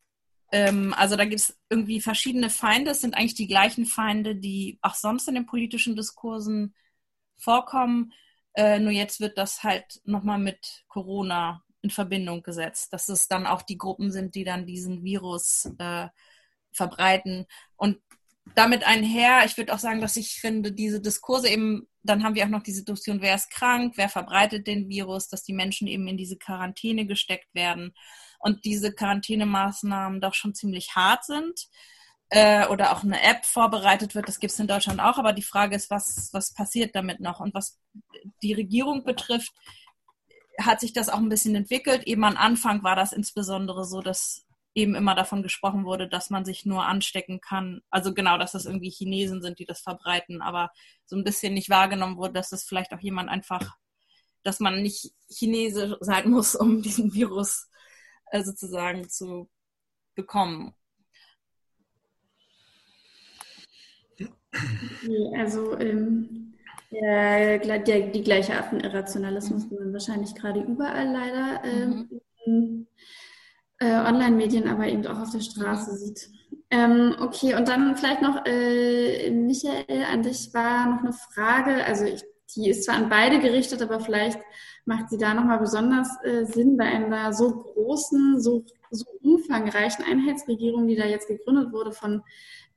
ähm, 0.52 0.94
also 0.98 1.16
da 1.16 1.26
gibt 1.26 1.42
es 1.42 1.58
irgendwie 1.70 2.02
verschiedene 2.02 2.50
Feinde. 2.50 2.92
Es 2.92 3.02
sind 3.02 3.16
eigentlich 3.16 3.36
die 3.36 3.48
gleichen 3.48 3.86
Feinde, 3.86 4.36
die 4.36 4.78
auch 4.82 4.96
sonst 4.96 5.28
in 5.28 5.36
den 5.36 5.46
politischen 5.46 5.96
Diskursen 5.96 6.76
vorkommen. 7.38 8.14
Äh, 8.54 8.80
nur 8.80 8.92
jetzt 8.92 9.22
wird 9.22 9.38
das 9.38 9.64
halt 9.64 10.02
nochmal 10.04 10.40
mit 10.40 10.84
Corona 10.90 11.64
in 11.82 11.90
Verbindung 11.90 12.44
gesetzt, 12.44 12.94
dass 12.94 13.10
es 13.10 13.28
dann 13.28 13.48
auch 13.48 13.62
die 13.62 13.78
Gruppen 13.78 14.12
sind, 14.12 14.36
die 14.36 14.44
dann 14.44 14.66
diesen 14.66 15.04
Virus 15.04 15.70
äh, 15.80 16.08
verbreiten. 16.72 17.46
Und 17.76 18.00
damit 18.56 18.86
einher, 18.86 19.44
ich 19.46 19.58
würde 19.58 19.74
auch 19.74 19.80
sagen, 19.80 20.02
dass 20.02 20.18
ich 20.18 20.40
finde, 20.40 20.72
diese 20.72 21.02
Diskurse 21.02 21.50
eben, 21.50 21.88
dann 22.04 22.24
haben 22.24 22.36
wir 22.36 22.46
auch 22.46 22.50
noch 22.50 22.64
die 22.64 22.72
Situation, 22.72 23.22
wer 23.22 23.36
ist 23.36 23.52
krank, 23.52 23.94
wer 23.96 24.10
verbreitet 24.10 24.68
den 24.68 24.90
Virus, 24.90 25.28
dass 25.28 25.44
die 25.44 25.54
Menschen 25.54 25.88
eben 25.88 26.08
in 26.08 26.18
diese 26.18 26.38
Quarantäne 26.38 27.06
gesteckt 27.06 27.54
werden 27.54 27.94
und 28.40 28.66
diese 28.66 28.92
Quarantänemaßnahmen 28.94 30.22
doch 30.22 30.34
schon 30.34 30.56
ziemlich 30.56 30.96
hart 30.96 31.26
sind 31.26 31.68
äh, 32.30 32.66
oder 32.68 32.92
auch 32.92 33.04
eine 33.04 33.22
App 33.22 33.46
vorbereitet 33.46 34.16
wird. 34.16 34.28
Das 34.28 34.40
gibt 34.40 34.54
es 34.54 34.60
in 34.60 34.68
Deutschland 34.68 35.00
auch, 35.00 35.18
aber 35.18 35.34
die 35.34 35.44
Frage 35.44 35.76
ist, 35.76 35.92
was, 35.92 36.30
was 36.34 36.54
passiert 36.54 36.96
damit 36.96 37.20
noch? 37.20 37.40
Und 37.40 37.54
was 37.54 37.80
die 38.42 38.54
Regierung 38.54 39.04
betrifft, 39.04 39.54
hat 40.66 40.80
sich 40.80 40.94
das 40.94 41.10
auch 41.10 41.20
ein 41.20 41.30
bisschen 41.30 41.56
entwickelt. 41.56 42.04
Eben 42.06 42.24
am 42.24 42.38
Anfang 42.38 42.84
war 42.84 42.96
das 42.96 43.14
insbesondere 43.14 43.86
so, 43.86 44.02
dass 44.02 44.46
eben 44.74 44.96
immer 44.96 45.16
davon 45.16 45.44
gesprochen 45.44 45.86
wurde, 45.86 46.08
dass 46.08 46.30
man 46.30 46.46
sich 46.46 46.66
nur 46.66 46.86
anstecken 46.86 47.42
kann. 47.42 47.82
Also 47.90 48.14
genau, 48.14 48.38
dass 48.38 48.54
das 48.54 48.66
irgendwie 48.66 48.90
Chinesen 48.90 49.42
sind, 49.42 49.60
die 49.60 49.66
das 49.66 49.82
verbreiten, 49.82 50.42
aber 50.42 50.72
so 51.06 51.16
ein 51.16 51.24
bisschen 51.24 51.54
nicht 51.54 51.70
wahrgenommen 51.70 52.18
wurde, 52.18 52.34
dass 52.34 52.50
das 52.50 52.64
vielleicht 52.64 52.94
auch 52.94 53.00
jemand 53.02 53.30
einfach, 53.30 53.76
dass 54.44 54.60
man 54.60 54.82
nicht 54.82 55.14
Chinese 55.30 55.98
sein 56.00 56.30
muss, 56.30 56.56
um 56.56 56.82
diesen 56.82 57.14
Virus 57.14 57.70
äh, 58.32 58.44
sozusagen 58.44 59.10
zu 59.10 59.50
bekommen. 60.16 60.74
Also 65.38 65.78
ähm, 65.80 66.51
der, 66.92 67.60
der, 67.80 68.00
die 68.08 68.24
gleiche 68.24 68.56
Art 68.56 68.66
von 68.66 68.80
Irrationalismus, 68.80 69.70
die 69.70 69.76
man 69.76 69.94
wahrscheinlich 69.94 70.36
gerade 70.36 70.62
überall 70.62 71.12
leider 71.12 71.64
ähm, 71.64 72.10
mhm. 72.10 72.22
in 72.46 72.88
äh, 73.80 74.08
Online-Medien, 74.08 74.68
aber 74.68 74.88
eben 74.88 75.06
auch 75.08 75.20
auf 75.20 75.32
der 75.32 75.40
Straße 75.40 75.96
sieht. 75.96 76.30
Ähm, 76.70 77.16
okay, 77.20 77.56
und 77.56 77.68
dann 77.68 77.96
vielleicht 77.96 78.22
noch, 78.22 78.46
äh, 78.46 79.30
Michael, 79.32 80.06
an 80.12 80.24
dich 80.24 80.54
war 80.54 80.88
noch 80.88 81.00
eine 81.00 81.14
Frage, 81.14 81.84
also 81.86 82.06
ich, 82.06 82.24
die 82.56 82.70
ist 82.70 82.86
zwar 82.86 82.96
an 82.96 83.10
beide 83.10 83.40
gerichtet, 83.40 83.82
aber 83.82 84.00
vielleicht 84.00 84.40
macht 84.86 85.10
sie 85.10 85.18
da 85.18 85.34
nochmal 85.34 85.60
besonders 85.60 86.10
äh, 86.24 86.46
Sinn 86.46 86.78
bei 86.78 86.86
einer 86.86 87.34
so 87.34 87.52
großen, 87.52 88.42
so, 88.42 88.66
so 88.90 89.06
umfangreichen 89.22 90.04
Einheitsregierung, 90.06 90.88
die 90.88 90.96
da 90.96 91.06
jetzt 91.06 91.28
gegründet 91.28 91.72
wurde 91.72 91.92
von 91.92 92.24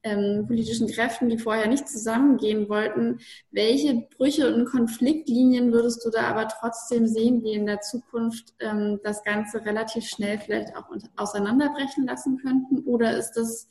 ähm, 0.04 0.46
politischen 0.46 0.86
Kräften, 0.86 1.28
die 1.28 1.38
vorher 1.38 1.66
nicht 1.66 1.88
zusammengehen 1.88 2.68
wollten. 2.68 3.18
Welche 3.50 4.06
Brüche 4.16 4.54
und 4.54 4.66
Konfliktlinien 4.66 5.72
würdest 5.72 6.04
du 6.04 6.10
da 6.10 6.28
aber 6.28 6.46
trotzdem 6.48 7.06
sehen, 7.06 7.42
die 7.42 7.54
in 7.54 7.66
der 7.66 7.80
Zukunft 7.80 8.54
ähm, 8.60 9.00
das 9.02 9.24
Ganze 9.24 9.64
relativ 9.64 10.06
schnell 10.06 10.38
vielleicht 10.38 10.76
auch 10.76 10.84
auseinanderbrechen 11.16 12.06
lassen 12.06 12.38
könnten? 12.38 12.80
Oder 12.84 13.16
ist 13.16 13.32
das 13.32 13.66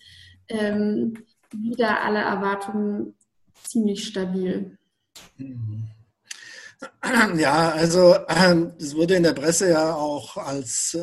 ähm, 0.49 1.13
wieder 1.51 2.01
alle 2.01 2.19
Erwartungen 2.19 3.13
ziemlich 3.63 4.05
stabil? 4.05 4.77
Mhm. 5.37 5.83
Ja, 7.37 7.69
also 7.69 8.15
es 8.77 8.95
wurde 8.95 9.15
in 9.15 9.23
der 9.23 9.33
Presse 9.33 9.69
ja 9.69 9.93
auch 9.95 10.35
als 10.35 10.97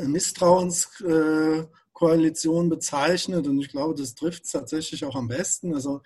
Misstrauenskoalition 2.01 2.69
bezeichnet 2.69 3.47
und 3.47 3.61
ich 3.61 3.69
glaube, 3.69 3.95
das 3.95 4.15
trifft 4.15 4.45
es 4.45 4.53
tatsächlich 4.53 5.05
auch 5.05 5.15
am 5.15 5.29
besten. 5.29 5.75
Also 5.75 6.01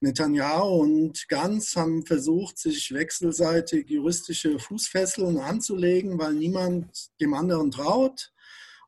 Netanyahu 0.00 0.80
und 0.80 1.28
Gantz 1.28 1.76
haben 1.76 2.06
versucht, 2.06 2.58
sich 2.58 2.92
wechselseitig 2.92 3.88
juristische 3.88 4.58
Fußfesseln 4.58 5.38
anzulegen, 5.38 6.18
weil 6.18 6.34
niemand 6.34 7.10
dem 7.20 7.34
anderen 7.34 7.70
traut 7.70 8.32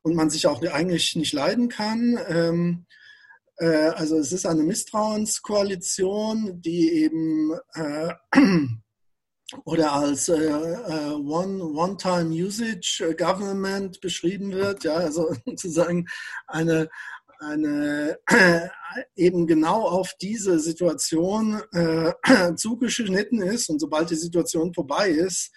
und 0.03 0.15
man 0.15 0.31
sich 0.31 0.47
auch 0.47 0.63
eigentlich 0.63 1.17
nicht 1.17 1.33
leiden 1.33 1.69
kann. 1.69 2.19
Ähm, 2.29 2.87
äh, 3.59 3.67
also 3.67 4.19
es 4.19 4.33
ist 4.33 4.47
eine 4.47 4.63
Misstrauenskoalition, 4.63 6.61
die 6.61 6.91
eben 6.93 7.53
äh, 7.75 8.15
oder 9.65 9.93
als 9.93 10.29
äh, 10.29 10.35
äh 10.35 11.13
One-Time-Usage 11.13 13.11
äh, 13.11 13.91
beschrieben 14.01 14.53
wird, 14.53 14.85
ja, 14.85 14.95
also 14.95 15.35
sozusagen 15.45 16.07
eine, 16.47 16.89
eine 17.39 18.19
äh, 18.27 18.69
eben 19.17 19.47
genau 19.47 19.89
auf 19.89 20.15
diese 20.21 20.59
Situation 20.59 21.63
äh, 21.73 22.13
zugeschnitten 22.57 23.43
ist 23.43 23.69
und 23.69 23.81
sobald 23.81 24.11
die 24.11 24.17
Situation 24.17 24.73
vorbei 24.73 25.11
ist, 25.11 25.53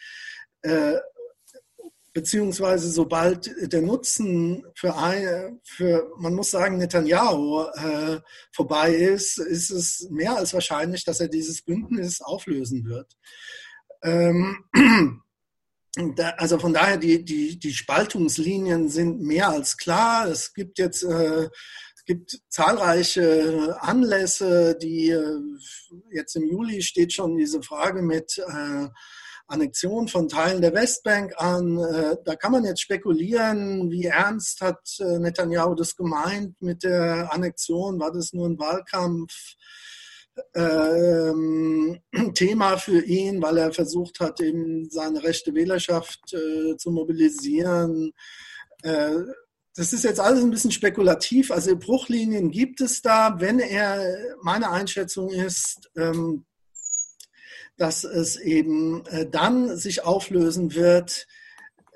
äh, 0.63 0.95
beziehungsweise 2.13 2.89
sobald 2.89 3.51
der 3.71 3.83
Nutzen 3.83 4.65
für, 4.73 4.95
ein, 4.95 5.61
für 5.63 6.11
man 6.17 6.33
muss 6.33 6.49
sagen, 6.49 6.79
Netanyahu 6.79 7.65
äh, 7.75 8.19
vorbei 8.51 8.91
ist, 8.91 9.37
ist 9.37 9.69
es 9.69 10.07
mehr 10.09 10.35
als 10.35 10.51
wahrscheinlich, 10.51 11.05
dass 11.05 11.19
er 11.19 11.27
dieses 11.27 11.61
Bündnis 11.61 12.19
auflösen 12.21 12.85
wird. 12.85 13.15
Ähm, 14.03 14.63
da, 16.15 16.29
also 16.37 16.59
von 16.59 16.73
daher, 16.73 16.97
die, 16.97 17.23
die, 17.23 17.59
die 17.59 17.73
Spaltungslinien 17.73 18.89
sind 18.89 19.21
mehr 19.21 19.49
als 19.49 19.77
klar. 19.77 20.27
Es 20.27 20.53
gibt 20.53 20.79
jetzt 20.79 21.03
äh, 21.03 21.49
gibt 22.07 22.39
zahlreiche 22.49 23.77
Anlässe, 23.81 24.75
die 24.81 25.09
äh, 25.09 25.39
jetzt 26.11 26.35
im 26.35 26.47
Juli 26.47 26.81
steht 26.81 27.13
schon 27.13 27.37
diese 27.37 27.61
Frage 27.61 28.01
mit 28.01 28.37
äh, 28.39 28.87
Annexion 29.47 30.07
von 30.07 30.27
Teilen 30.27 30.61
der 30.61 30.73
Westbank 30.73 31.33
an. 31.37 31.77
Äh, 31.77 32.15
da 32.25 32.35
kann 32.35 32.53
man 32.53 32.63
jetzt 32.63 32.81
spekulieren, 32.81 33.91
wie 33.91 34.05
ernst 34.05 34.61
hat 34.61 34.79
äh, 34.99 35.19
Netanyahu 35.19 35.75
das 35.75 35.95
gemeint 35.95 36.59
mit 36.61 36.83
der 36.83 37.31
Annexion? 37.31 37.99
War 37.99 38.11
das 38.11 38.33
nur 38.33 38.47
ein 38.47 38.57
Wahlkampf? 38.57 39.33
Ähm, 40.55 41.99
Thema 42.33 42.77
für 42.77 43.03
ihn, 43.03 43.41
weil 43.41 43.57
er 43.57 43.73
versucht 43.73 44.19
hat, 44.19 44.41
eben 44.41 44.89
seine 44.89 45.23
rechte 45.23 45.53
Wählerschaft 45.53 46.33
äh, 46.33 46.77
zu 46.77 46.91
mobilisieren. 46.91 48.11
Äh, 48.83 49.17
das 49.75 49.93
ist 49.93 50.03
jetzt 50.03 50.19
alles 50.19 50.43
ein 50.43 50.49
bisschen 50.49 50.71
spekulativ. 50.71 51.51
Also 51.51 51.77
Bruchlinien 51.77 52.49
gibt 52.49 52.81
es 52.81 53.01
da, 53.01 53.35
wenn 53.39 53.59
er, 53.59 54.35
meine 54.41 54.71
Einschätzung 54.71 55.29
ist, 55.29 55.89
ähm, 55.95 56.45
dass 57.77 58.03
es 58.03 58.37
eben 58.37 59.05
äh, 59.05 59.29
dann 59.29 59.77
sich 59.77 60.03
auflösen 60.03 60.73
wird, 60.73 61.27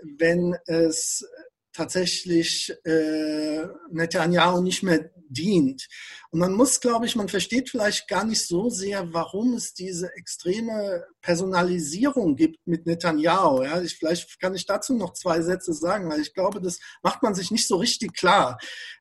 wenn 0.03 0.55
es 0.67 1.25
tatsächlich 1.73 2.71
äh, 2.83 3.65
Netanyahu 3.89 4.61
nicht 4.61 4.83
mehr 4.83 5.09
dient. 5.29 5.87
Und 6.31 6.39
man 6.39 6.53
muss, 6.53 6.79
glaube 6.79 7.05
ich, 7.05 7.17
man 7.17 7.27
versteht 7.27 7.69
vielleicht 7.69 8.07
gar 8.07 8.23
nicht 8.23 8.47
so 8.47 8.69
sehr, 8.69 9.13
warum 9.13 9.53
es 9.53 9.73
diese 9.73 10.15
extreme 10.15 11.05
Personalisierung 11.21 12.37
gibt 12.37 12.65
mit 12.65 12.85
Netanyahu. 12.85 13.63
Ja, 13.63 13.81
ich, 13.81 13.97
vielleicht 13.97 14.39
kann 14.39 14.55
ich 14.55 14.65
dazu 14.65 14.95
noch 14.95 15.11
zwei 15.11 15.41
Sätze 15.41 15.73
sagen, 15.73 16.09
weil 16.09 16.21
ich 16.21 16.33
glaube, 16.33 16.61
das 16.61 16.79
macht 17.03 17.21
man 17.21 17.35
sich 17.35 17.51
nicht 17.51 17.67
so 17.67 17.75
richtig 17.75 18.13
klar. 18.13 18.57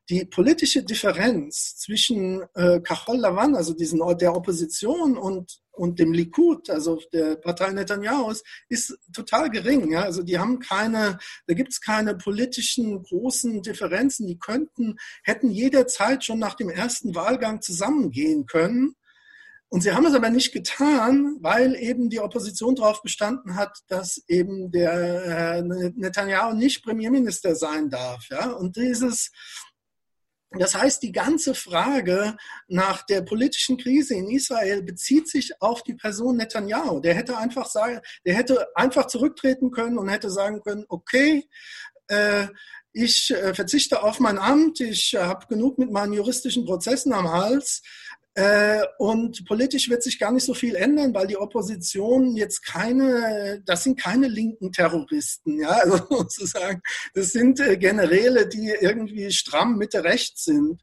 Die 0.09 0.25
politische 0.25 0.83
Differenz 0.83 1.77
zwischen 1.77 2.43
äh, 2.53 2.81
Kachol 2.81 3.17
Lavan, 3.17 3.55
also 3.55 3.73
diesen 3.73 4.01
der 4.17 4.35
Opposition 4.35 5.17
und 5.17 5.61
und 5.71 5.99
dem 5.99 6.13
Likud, 6.13 6.69
also 6.69 7.01
der 7.13 7.37
Partei 7.37 7.71
Netanyahu's, 7.71 8.43
ist 8.69 8.97
total 9.13 9.49
gering. 9.49 9.91
Ja? 9.91 10.03
Also 10.03 10.21
die 10.23 10.37
haben 10.37 10.59
keine, 10.59 11.17
da 11.47 11.53
gibt 11.53 11.71
es 11.71 11.81
keine 11.81 12.15
politischen 12.15 13.01
großen 13.01 13.61
Differenzen. 13.61 14.27
Die 14.27 14.37
könnten, 14.37 14.97
hätten 15.23 15.49
jederzeit 15.49 16.23
schon 16.23 16.39
nach 16.39 16.55
dem 16.55 16.69
ersten 16.69 17.15
Wahlgang 17.21 17.61
zusammengehen 17.61 18.45
können. 18.45 18.95
Und 19.69 19.81
sie 19.83 19.93
haben 19.93 20.05
es 20.05 20.13
aber 20.13 20.29
nicht 20.29 20.51
getan, 20.51 21.37
weil 21.39 21.75
eben 21.75 22.09
die 22.09 22.19
Opposition 22.19 22.75
darauf 22.75 23.01
bestanden 23.01 23.55
hat, 23.55 23.79
dass 23.87 24.21
eben 24.27 24.69
der 24.69 25.63
Netanyahu 25.63 26.53
nicht 26.53 26.83
Premierminister 26.83 27.55
sein 27.55 27.89
darf. 27.89 28.27
Ja? 28.29 28.51
Und 28.51 28.75
dieses, 28.75 29.31
das 30.51 30.75
heißt, 30.75 31.01
die 31.03 31.13
ganze 31.13 31.55
Frage 31.55 32.35
nach 32.67 33.05
der 33.05 33.21
politischen 33.21 33.77
Krise 33.77 34.15
in 34.15 34.29
Israel 34.29 34.83
bezieht 34.83 35.29
sich 35.29 35.53
auf 35.61 35.83
die 35.83 35.95
Person 35.95 36.35
Netanyahu. 36.35 36.99
Der 36.99 37.13
hätte 37.13 37.37
einfach 37.37 37.67
sagen, 37.67 38.01
der 38.25 38.35
hätte 38.35 38.67
einfach 38.75 39.07
zurücktreten 39.07 39.71
können 39.71 39.97
und 39.97 40.09
hätte 40.09 40.29
sagen 40.29 40.61
können, 40.63 40.83
okay, 40.89 41.47
äh, 42.07 42.47
ich 42.93 43.31
äh, 43.31 43.53
verzichte 43.53 44.03
auf 44.03 44.19
mein 44.19 44.37
Amt, 44.37 44.79
ich 44.81 45.13
äh, 45.13 45.19
habe 45.19 45.47
genug 45.47 45.77
mit 45.77 45.91
meinen 45.91 46.13
juristischen 46.13 46.65
Prozessen 46.65 47.13
am 47.13 47.31
Hals. 47.31 47.81
Äh, 48.33 48.83
und 48.97 49.45
politisch 49.45 49.89
wird 49.89 50.03
sich 50.03 50.17
gar 50.17 50.31
nicht 50.31 50.45
so 50.45 50.53
viel 50.53 50.75
ändern, 50.75 51.13
weil 51.13 51.27
die 51.27 51.35
Opposition 51.35 52.37
jetzt 52.37 52.65
keine, 52.65 53.61
das 53.65 53.83
sind 53.83 53.99
keine 53.99 54.29
linken 54.29 54.71
Terroristen, 54.71 55.59
ja, 55.59 55.69
also 55.83 55.97
sozusagen, 56.09 56.81
das 57.13 57.33
sind 57.33 57.59
äh, 57.59 57.75
Generäle, 57.75 58.47
die 58.47 58.73
irgendwie 58.79 59.31
stramm 59.31 59.77
Mitte 59.77 60.05
rechts 60.05 60.45
sind. 60.45 60.81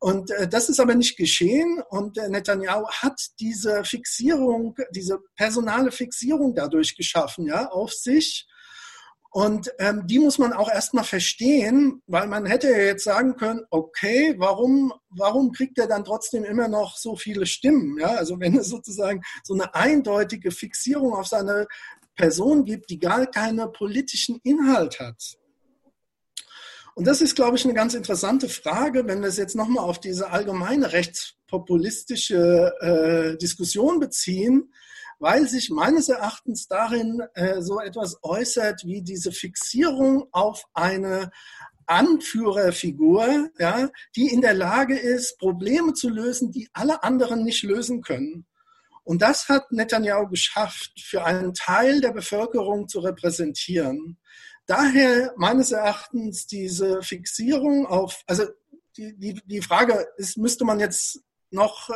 Und 0.00 0.30
äh, 0.32 0.46
das 0.46 0.68
ist 0.68 0.80
aber 0.80 0.94
nicht 0.94 1.16
geschehen 1.16 1.82
und 1.88 2.16
Netanyahu 2.16 2.86
hat 2.86 3.18
diese 3.40 3.84
Fixierung, 3.84 4.76
diese 4.94 5.18
personale 5.34 5.92
Fixierung 5.92 6.54
dadurch 6.54 6.94
geschaffen, 6.94 7.46
ja, 7.46 7.68
auf 7.70 7.92
sich 7.92 8.46
und 9.34 9.72
ähm, 9.78 10.06
die 10.06 10.18
muss 10.18 10.36
man 10.38 10.52
auch 10.52 10.70
erstmal 10.70 11.04
verstehen, 11.04 12.02
weil 12.06 12.26
man 12.26 12.44
hätte 12.44 12.68
ja 12.70 12.76
jetzt 12.76 13.04
sagen 13.04 13.34
können, 13.36 13.62
okay, 13.70 14.34
warum, 14.36 14.92
warum 15.08 15.52
kriegt 15.52 15.78
er 15.78 15.86
dann 15.86 16.04
trotzdem 16.04 16.44
immer 16.44 16.68
noch 16.68 16.98
so 16.98 17.16
viele 17.16 17.46
Stimmen? 17.46 17.98
Ja, 17.98 18.08
also 18.08 18.38
wenn 18.40 18.58
es 18.58 18.68
sozusagen 18.68 19.22
so 19.42 19.54
eine 19.54 19.74
eindeutige 19.74 20.50
Fixierung 20.50 21.14
auf 21.14 21.28
seine 21.28 21.66
Person 22.14 22.66
gibt, 22.66 22.90
die 22.90 22.98
gar 22.98 23.24
keinen 23.26 23.72
politischen 23.72 24.38
Inhalt 24.42 25.00
hat. 25.00 25.38
Und 26.94 27.06
das 27.06 27.22
ist, 27.22 27.34
glaube 27.34 27.56
ich, 27.56 27.64
eine 27.64 27.72
ganz 27.72 27.94
interessante 27.94 28.50
Frage, 28.50 29.06
wenn 29.06 29.22
wir 29.22 29.28
es 29.28 29.38
jetzt 29.38 29.56
nochmal 29.56 29.86
auf 29.86 29.98
diese 29.98 30.28
allgemeine 30.28 30.92
rechtspopulistische 30.92 32.70
äh, 32.80 33.38
Diskussion 33.38 33.98
beziehen 33.98 34.74
weil 35.22 35.48
sich 35.48 35.70
meines 35.70 36.08
Erachtens 36.08 36.66
darin 36.66 37.22
äh, 37.34 37.62
so 37.62 37.78
etwas 37.78 38.18
äußert 38.24 38.84
wie 38.84 39.02
diese 39.02 39.30
Fixierung 39.30 40.26
auf 40.32 40.64
eine 40.74 41.30
Anführerfigur, 41.86 43.48
ja, 43.56 43.88
die 44.16 44.26
in 44.26 44.40
der 44.40 44.54
Lage 44.54 44.98
ist, 44.98 45.38
Probleme 45.38 45.92
zu 45.94 46.08
lösen, 46.08 46.50
die 46.50 46.68
alle 46.72 47.04
anderen 47.04 47.44
nicht 47.44 47.62
lösen 47.62 48.02
können. 48.02 48.46
Und 49.04 49.22
das 49.22 49.48
hat 49.48 49.70
Netanyahu 49.70 50.26
geschafft, 50.26 51.00
für 51.00 51.24
einen 51.24 51.54
Teil 51.54 52.00
der 52.00 52.12
Bevölkerung 52.12 52.88
zu 52.88 52.98
repräsentieren. 52.98 54.18
Daher 54.66 55.34
meines 55.36 55.70
Erachtens 55.70 56.48
diese 56.48 57.00
Fixierung 57.00 57.86
auf, 57.86 58.24
also 58.26 58.46
die, 58.96 59.16
die, 59.16 59.40
die 59.44 59.62
Frage 59.62 60.04
ist, 60.16 60.36
müsste 60.36 60.64
man 60.64 60.80
jetzt 60.80 61.20
noch 61.52 61.90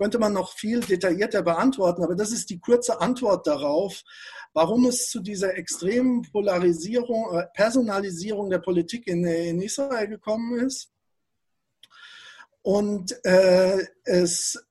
könnte 0.00 0.18
man 0.18 0.32
noch 0.32 0.54
viel 0.54 0.80
detaillierter 0.80 1.42
beantworten, 1.42 2.02
aber 2.02 2.14
das 2.14 2.32
ist 2.32 2.48
die 2.48 2.58
kurze 2.58 3.02
Antwort 3.02 3.46
darauf, 3.46 4.02
warum 4.54 4.86
es 4.86 5.10
zu 5.10 5.20
dieser 5.20 5.58
extremen 5.58 6.22
Polarisierung, 6.22 7.36
äh, 7.36 7.46
Personalisierung 7.52 8.48
der 8.48 8.60
Politik 8.60 9.06
in, 9.06 9.26
in 9.26 9.60
Israel 9.60 10.08
gekommen 10.08 10.58
ist. 10.58 10.90
Und 12.62 13.14
äh, 13.26 13.86
es 14.04 14.64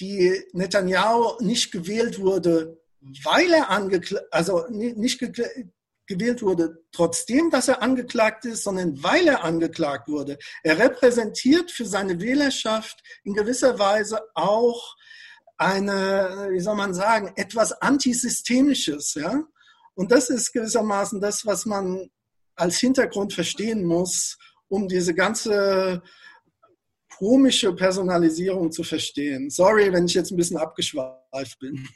die 0.00 0.42
Netanyahu 0.52 1.40
nicht 1.40 1.70
gewählt 1.70 2.18
wurde, 2.18 2.80
weil 3.22 3.52
er 3.52 3.70
angeklagt, 3.70 4.26
also 4.32 4.66
nicht 4.68 5.20
gewählt 6.08 6.42
wurde, 6.42 6.82
trotzdem, 6.90 7.50
dass 7.50 7.68
er 7.68 7.82
angeklagt 7.82 8.44
ist, 8.44 8.64
sondern 8.64 9.02
weil 9.02 9.28
er 9.28 9.44
angeklagt 9.44 10.08
wurde. 10.08 10.38
Er 10.64 10.78
repräsentiert 10.78 11.70
für 11.70 11.84
seine 11.84 12.20
Wählerschaft 12.20 13.00
in 13.24 13.34
gewisser 13.34 13.78
Weise 13.78 14.20
auch 14.34 14.96
eine, 15.58 16.48
wie 16.50 16.60
soll 16.60 16.76
man 16.76 16.94
sagen, 16.94 17.32
etwas 17.36 17.72
Antisystemisches, 17.72 19.14
ja. 19.14 19.42
Und 19.94 20.12
das 20.12 20.30
ist 20.30 20.52
gewissermaßen 20.52 21.20
das, 21.20 21.44
was 21.44 21.66
man 21.66 22.08
als 22.54 22.78
Hintergrund 22.78 23.32
verstehen 23.32 23.84
muss, 23.84 24.38
um 24.68 24.88
diese 24.88 25.14
ganze 25.14 26.02
komische 27.16 27.72
Personalisierung 27.74 28.70
zu 28.70 28.84
verstehen. 28.84 29.50
Sorry, 29.50 29.92
wenn 29.92 30.06
ich 30.06 30.14
jetzt 30.14 30.30
ein 30.30 30.36
bisschen 30.36 30.56
abgeschweift 30.56 31.58
bin. 31.58 31.88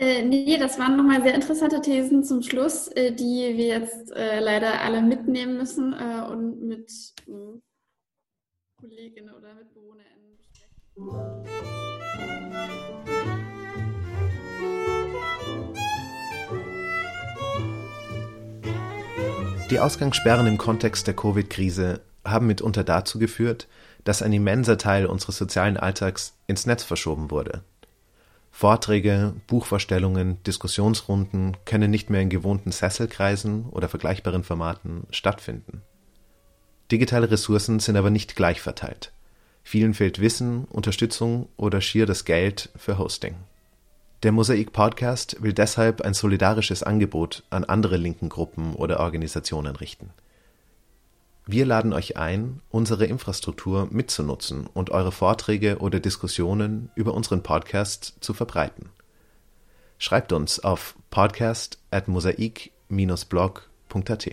Äh, 0.00 0.22
nee, 0.22 0.56
das 0.56 0.78
waren 0.78 0.96
nochmal 0.96 1.22
sehr 1.22 1.34
interessante 1.34 1.82
Thesen 1.82 2.24
zum 2.24 2.40
Schluss, 2.40 2.88
äh, 2.88 3.12
die 3.12 3.52
wir 3.54 3.66
jetzt 3.66 4.10
äh, 4.12 4.40
leider 4.40 4.80
alle 4.80 5.02
mitnehmen 5.02 5.58
müssen 5.58 5.92
und 5.92 6.62
mit 6.62 6.90
äh, 7.28 7.60
Kolleginnen 8.80 9.34
oder 9.34 9.54
MitbewohnerInnen 9.54 10.38
besprechen. 10.38 10.80
Die 19.70 19.80
Ausgangssperren 19.80 20.46
im 20.46 20.56
Kontext 20.56 21.08
der 21.08 21.14
Covid-Krise 21.14 22.00
haben 22.24 22.46
mitunter 22.46 22.84
dazu 22.84 23.18
geführt, 23.18 23.68
dass 24.04 24.22
ein 24.22 24.32
immenser 24.32 24.78
Teil 24.78 25.04
unseres 25.04 25.36
sozialen 25.36 25.76
Alltags 25.76 26.38
ins 26.46 26.64
Netz 26.64 26.84
verschoben 26.84 27.30
wurde. 27.30 27.62
Vorträge, 28.50 29.34
Buchvorstellungen, 29.46 30.42
Diskussionsrunden 30.44 31.56
können 31.64 31.90
nicht 31.90 32.10
mehr 32.10 32.20
in 32.20 32.30
gewohnten 32.30 32.72
Sesselkreisen 32.72 33.66
oder 33.70 33.88
vergleichbaren 33.88 34.44
Formaten 34.44 35.06
stattfinden. 35.10 35.82
Digitale 36.90 37.30
Ressourcen 37.30 37.78
sind 37.78 37.96
aber 37.96 38.10
nicht 38.10 38.36
gleich 38.36 38.60
verteilt. 38.60 39.12
Vielen 39.62 39.94
fehlt 39.94 40.20
Wissen, 40.20 40.64
Unterstützung 40.64 41.48
oder 41.56 41.80
schier 41.80 42.06
das 42.06 42.24
Geld 42.24 42.70
für 42.76 42.98
Hosting. 42.98 43.36
Der 44.22 44.32
Mosaik 44.32 44.72
Podcast 44.72 45.36
will 45.40 45.52
deshalb 45.52 46.02
ein 46.02 46.12
solidarisches 46.12 46.82
Angebot 46.82 47.44
an 47.48 47.64
andere 47.64 47.96
linken 47.96 48.28
Gruppen 48.28 48.74
oder 48.74 49.00
Organisationen 49.00 49.76
richten. 49.76 50.10
Wir 51.52 51.66
laden 51.66 51.92
euch 51.92 52.16
ein, 52.16 52.62
unsere 52.70 53.06
Infrastruktur 53.06 53.88
mitzunutzen 53.90 54.68
und 54.68 54.90
eure 54.90 55.10
Vorträge 55.10 55.78
oder 55.78 55.98
Diskussionen 55.98 56.92
über 56.94 57.12
unseren 57.12 57.42
Podcast 57.42 58.14
zu 58.20 58.34
verbreiten. 58.34 58.90
Schreibt 59.98 60.32
uns 60.32 60.60
auf 60.60 60.94
podcast 61.10 61.80
at 61.90 62.06
mosaik-blog.at. 62.06 64.30